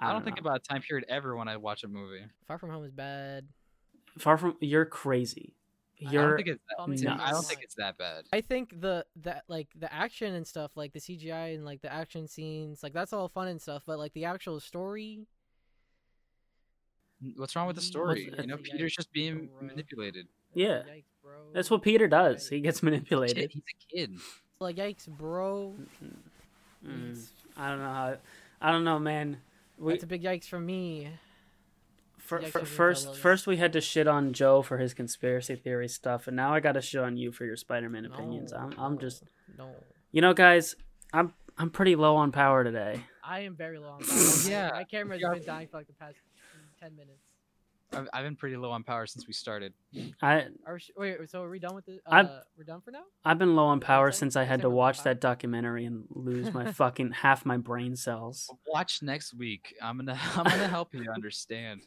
I, 0.00 0.08
I 0.10 0.12
don't 0.12 0.24
think 0.24 0.36
know. 0.42 0.48
about 0.48 0.64
time 0.64 0.82
period 0.82 1.06
ever 1.08 1.36
when 1.36 1.46
I 1.48 1.56
watch 1.58 1.84
a 1.84 1.88
movie. 1.88 2.22
Far 2.48 2.58
From 2.58 2.70
Home 2.70 2.84
is 2.84 2.90
bad. 2.92 3.46
Far 4.18 4.36
from 4.38 4.56
you're 4.60 4.84
crazy. 4.86 5.54
I 6.00 6.04
don't 6.04 6.12
You're 6.14 6.36
think 6.36 6.48
it's 6.48 6.62
that, 6.78 6.88
nuts. 6.88 7.22
I 7.22 7.30
don't 7.30 7.44
think 7.44 7.60
it's 7.62 7.74
that 7.74 7.98
bad. 7.98 8.24
I 8.32 8.40
think 8.40 8.80
the 8.80 9.04
that 9.22 9.44
like 9.48 9.68
the 9.78 9.92
action 9.92 10.34
and 10.34 10.46
stuff, 10.46 10.70
like 10.74 10.94
the 10.94 10.98
CGI 10.98 11.54
and 11.54 11.64
like 11.64 11.82
the 11.82 11.92
action 11.92 12.26
scenes, 12.26 12.82
like 12.82 12.94
that's 12.94 13.12
all 13.12 13.28
fun 13.28 13.48
and 13.48 13.60
stuff. 13.60 13.82
But 13.86 13.98
like 13.98 14.14
the 14.14 14.24
actual 14.24 14.58
story, 14.60 15.26
What's 17.36 17.54
wrong 17.54 17.66
with 17.66 17.76
the 17.76 17.82
story? 17.82 18.28
What's- 18.30 18.40
you 18.42 18.46
know, 18.48 18.56
Yikes, 18.56 18.62
Peter's 18.72 18.94
just 18.96 19.12
being 19.12 19.48
bro. 19.58 19.68
manipulated. 19.68 20.26
Yeah. 20.54 20.82
Yikes, 20.88 21.04
bro. 21.22 21.32
that's 21.52 21.70
what 21.70 21.82
Peter 21.82 22.08
does. 22.08 22.46
Yikes. 22.46 22.50
He 22.50 22.60
gets 22.60 22.82
manipulated. 22.82 23.50
he's 23.52 23.62
a 23.62 23.94
kid. 23.94 24.16
Like 24.58 24.76
yikes, 24.76 25.06
bro. 25.06 25.74
Mm, 26.84 27.10
It's- 27.10 27.30
I 27.56 27.68
don't 27.68 27.78
know 27.80 27.84
how. 27.92 28.16
I 28.62 28.72
don't 28.72 28.84
know, 28.84 28.98
man. 28.98 29.36
We 29.80 29.94
That's 29.94 30.04
a 30.04 30.06
big 30.06 30.22
yikes 30.22 30.44
from 30.44 30.66
me. 30.66 31.08
fir- 32.18 32.40
yikes 32.40 32.44
fir- 32.44 32.50
from 32.50 32.62
me, 32.62 32.66
first 32.66 33.16
first 33.16 33.46
we 33.46 33.56
had 33.56 33.72
to 33.72 33.80
shit 33.80 34.06
on 34.06 34.34
Joe 34.34 34.60
for 34.60 34.76
his 34.76 34.92
conspiracy 34.92 35.56
theory 35.56 35.88
stuff, 35.88 36.26
and 36.26 36.36
now 36.36 36.52
I 36.52 36.60
got 36.60 36.72
to 36.72 36.82
shit 36.82 37.00
on 37.00 37.16
you 37.16 37.32
for 37.32 37.46
your 37.46 37.56
Spider-Man 37.56 38.04
opinions. 38.04 38.52
No, 38.52 38.58
I'm 38.58 38.74
I'm 38.78 38.98
just 38.98 39.24
no. 39.56 39.70
you 40.12 40.20
know, 40.20 40.34
guys. 40.34 40.76
I'm 41.12 41.32
I'm 41.56 41.70
pretty 41.70 41.96
low 41.96 42.16
on 42.16 42.30
power 42.30 42.62
today. 42.62 43.00
I 43.24 43.40
am 43.40 43.56
very 43.56 43.78
low 43.78 43.88
on 43.88 44.00
power. 44.00 44.18
Yeah, 44.46 44.70
my 44.72 44.84
camera's 44.84 45.22
yeah. 45.22 45.32
been 45.32 45.44
dying 45.44 45.68
for 45.68 45.78
like 45.78 45.86
the 45.86 45.94
past 45.94 46.16
ten 46.78 46.94
minutes. 46.94 47.29
I've, 47.92 48.08
I've 48.12 48.24
been 48.24 48.36
pretty 48.36 48.56
low 48.56 48.70
on 48.70 48.84
power 48.84 49.06
since 49.06 49.26
we 49.26 49.32
started. 49.32 49.72
I 50.22 50.46
Are 50.66 50.74
we, 50.74 50.80
sh- 50.80 50.90
wait, 50.96 51.18
so 51.28 51.42
are 51.42 51.50
we 51.50 51.58
done 51.58 51.74
with 51.74 51.88
it? 51.88 52.00
I'm- 52.06 52.26
Uh, 52.26 52.40
we're 52.56 52.64
done 52.64 52.80
for 52.80 52.90
now. 52.90 53.02
I've 53.24 53.38
been 53.38 53.56
low 53.56 53.66
on 53.66 53.80
power 53.80 54.12
say- 54.12 54.18
since 54.20 54.36
I 54.36 54.44
had 54.44 54.62
to 54.62 54.70
watch 54.70 55.02
that 55.02 55.20
documentary 55.20 55.84
and 55.86 56.04
lose 56.10 56.52
my 56.54 56.72
fucking 56.72 57.12
half 57.12 57.44
my 57.44 57.56
brain 57.56 57.96
cells. 57.96 58.48
Watch 58.66 59.02
next 59.02 59.34
week. 59.34 59.74
I'm 59.82 59.96
gonna 59.96 60.18
I'm 60.36 60.44
gonna 60.44 60.68
help 60.68 60.94
you 60.94 61.10
understand. 61.12 61.82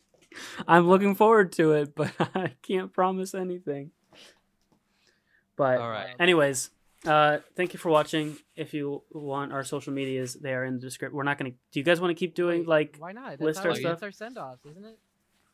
I'm 0.68 0.88
looking 0.89 1.16
forward 1.16 1.51
to 1.54 1.74
it, 1.74 1.95
but 1.95 2.12
I 2.36 2.54
can't 2.64 2.91
promise 2.91 3.34
anything. 3.34 3.91
But 5.56 5.80
All 5.80 5.89
right. 5.89 6.16
anyways, 6.20 6.72
uh, 7.06 7.38
thank 7.56 7.74
you 7.74 7.80
for 7.80 7.89
watching. 7.89 8.38
If 8.56 8.74
you 8.74 9.04
want 9.12 9.54
our 9.54 9.64
social 9.64 9.93
medias, 9.93 10.34
they 10.34 10.54
are 10.54 10.66
in 10.66 10.76
the 10.76 10.80
description. 10.82 11.16
We're 11.16 11.24
not 11.24 11.38
gonna. 11.38 11.51
Do 11.51 11.80
you 11.80 11.84
guys 11.84 12.01
want 12.01 12.10
to 12.10 12.16
keep 12.16 12.34
doing 12.34 12.66
like? 12.66 12.97
why 12.99 13.12
not? 13.12 13.32
That's 13.32 13.41
list 13.41 13.60
how 13.60 13.70
our 13.70 13.76
stuff? 13.76 13.91
That's 13.99 14.04
our 14.04 14.12
send 14.12 14.38
offs, 14.39 14.66
isn't 14.66 14.84
it? 14.84 14.97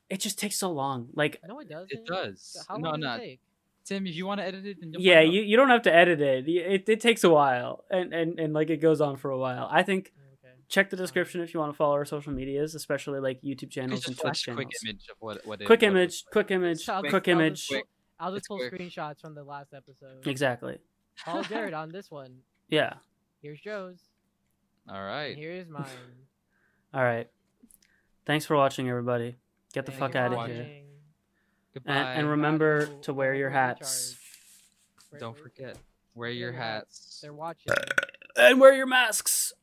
It 0.10 0.20
just 0.20 0.40
takes 0.40 0.58
so 0.58 0.72
long. 0.72 1.10
Like, 1.14 1.40
No, 1.48 1.60
it 1.60 1.70
doesn't. 1.70 1.92
It 1.92 2.06
does. 2.06 2.66
How 2.68 2.76
long 2.76 2.82
no, 2.82 2.92
does 2.92 3.00
no, 3.02 3.14
it 3.16 3.20
take? 3.20 3.40
Tim. 3.86 4.06
If 4.08 4.16
you 4.16 4.26
want 4.26 4.40
to 4.42 4.46
edit 4.46 4.66
it, 4.66 4.78
then 4.80 4.94
yeah, 4.98 5.22
you, 5.22 5.42
you 5.42 5.56
don't 5.58 5.70
have 5.70 5.84
to 5.84 5.94
edit 5.94 6.22
it. 6.22 6.48
It 6.48 6.88
it 6.88 7.00
takes 7.00 7.24
a 7.24 7.30
while, 7.30 7.86
and 7.90 8.14
and 8.14 8.40
and 8.40 8.54
like 8.54 8.70
it 8.70 8.78
goes 8.78 9.02
on 9.02 9.18
for 9.18 9.32
a 9.32 9.38
while. 9.38 9.68
I 9.72 9.82
think 9.84 10.12
oh, 10.16 10.22
Okay. 10.46 10.54
check 10.68 10.90
the 10.92 10.96
description 10.98 11.42
if 11.42 11.54
you 11.54 11.60
want 11.60 11.74
to 11.74 11.78
follow 11.78 11.94
our 11.94 12.06
social 12.06 12.32
medias, 12.34 12.76
especially 12.76 13.20
like 13.20 13.38
YouTube 13.42 13.44
You 13.44 13.56
could 13.56 13.72
channels 13.72 14.06
and 14.06 14.16
just 14.16 14.22
Twitch 14.22 14.44
flash 14.46 14.56
quick 14.56 14.70
image 14.86 15.08
of 15.10 15.16
what 15.20 15.46
what 15.48 15.62
it, 15.62 15.66
Quick 15.66 15.82
what 15.82 15.88
image, 15.88 16.24
looks 16.24 16.26
quick 16.32 16.52
image, 16.52 16.88
I'll 16.90 17.02
quick 17.02 17.24
just- 17.26 17.30
I'll 17.30 17.50
just 17.50 17.72
image. 17.72 17.84
pull- 17.84 17.90
I'll 18.20 18.34
just 18.36 18.48
pull 18.48 18.58
quick. 18.58 18.74
screenshots 18.74 19.22
from 19.22 19.34
the 19.34 19.44
last 19.44 19.74
episode. 19.74 20.28
Exactly. 20.28 20.78
Follow 21.16 21.42
Jared 21.50 21.74
on 21.74 21.90
this 21.92 22.12
one. 22.12 22.40
Yeah. 22.68 22.96
Here's 23.42 23.60
Joe's. 23.62 24.00
All 24.90 25.02
right. 25.02 25.30
And 25.32 25.38
here's 25.40 25.68
mine. 25.70 25.86
All 26.94 27.04
right. 27.04 27.28
Thanks 28.26 28.46
for 28.46 28.56
watching, 28.58 28.90
everybody. 28.90 29.36
Get 29.74 29.86
the 29.86 29.92
fuck 29.92 30.16
out 30.16 30.34
of 30.34 30.48
here. 30.48 30.82
Goodbye. 31.74 31.94
And, 31.94 32.20
and 32.22 32.30
remember 32.30 32.88
to 33.04 33.14
wear 33.14 33.34
your 33.36 33.50
hats. 33.50 34.18
Don't 35.20 35.38
forget, 35.38 35.78
wear 36.16 36.30
your 36.30 36.52
hats. 36.52 37.20
They're 37.22 37.34
watching. 37.34 37.74
And 38.36 38.60
wear 38.60 38.74
your 38.74 38.88
masks. 38.88 39.54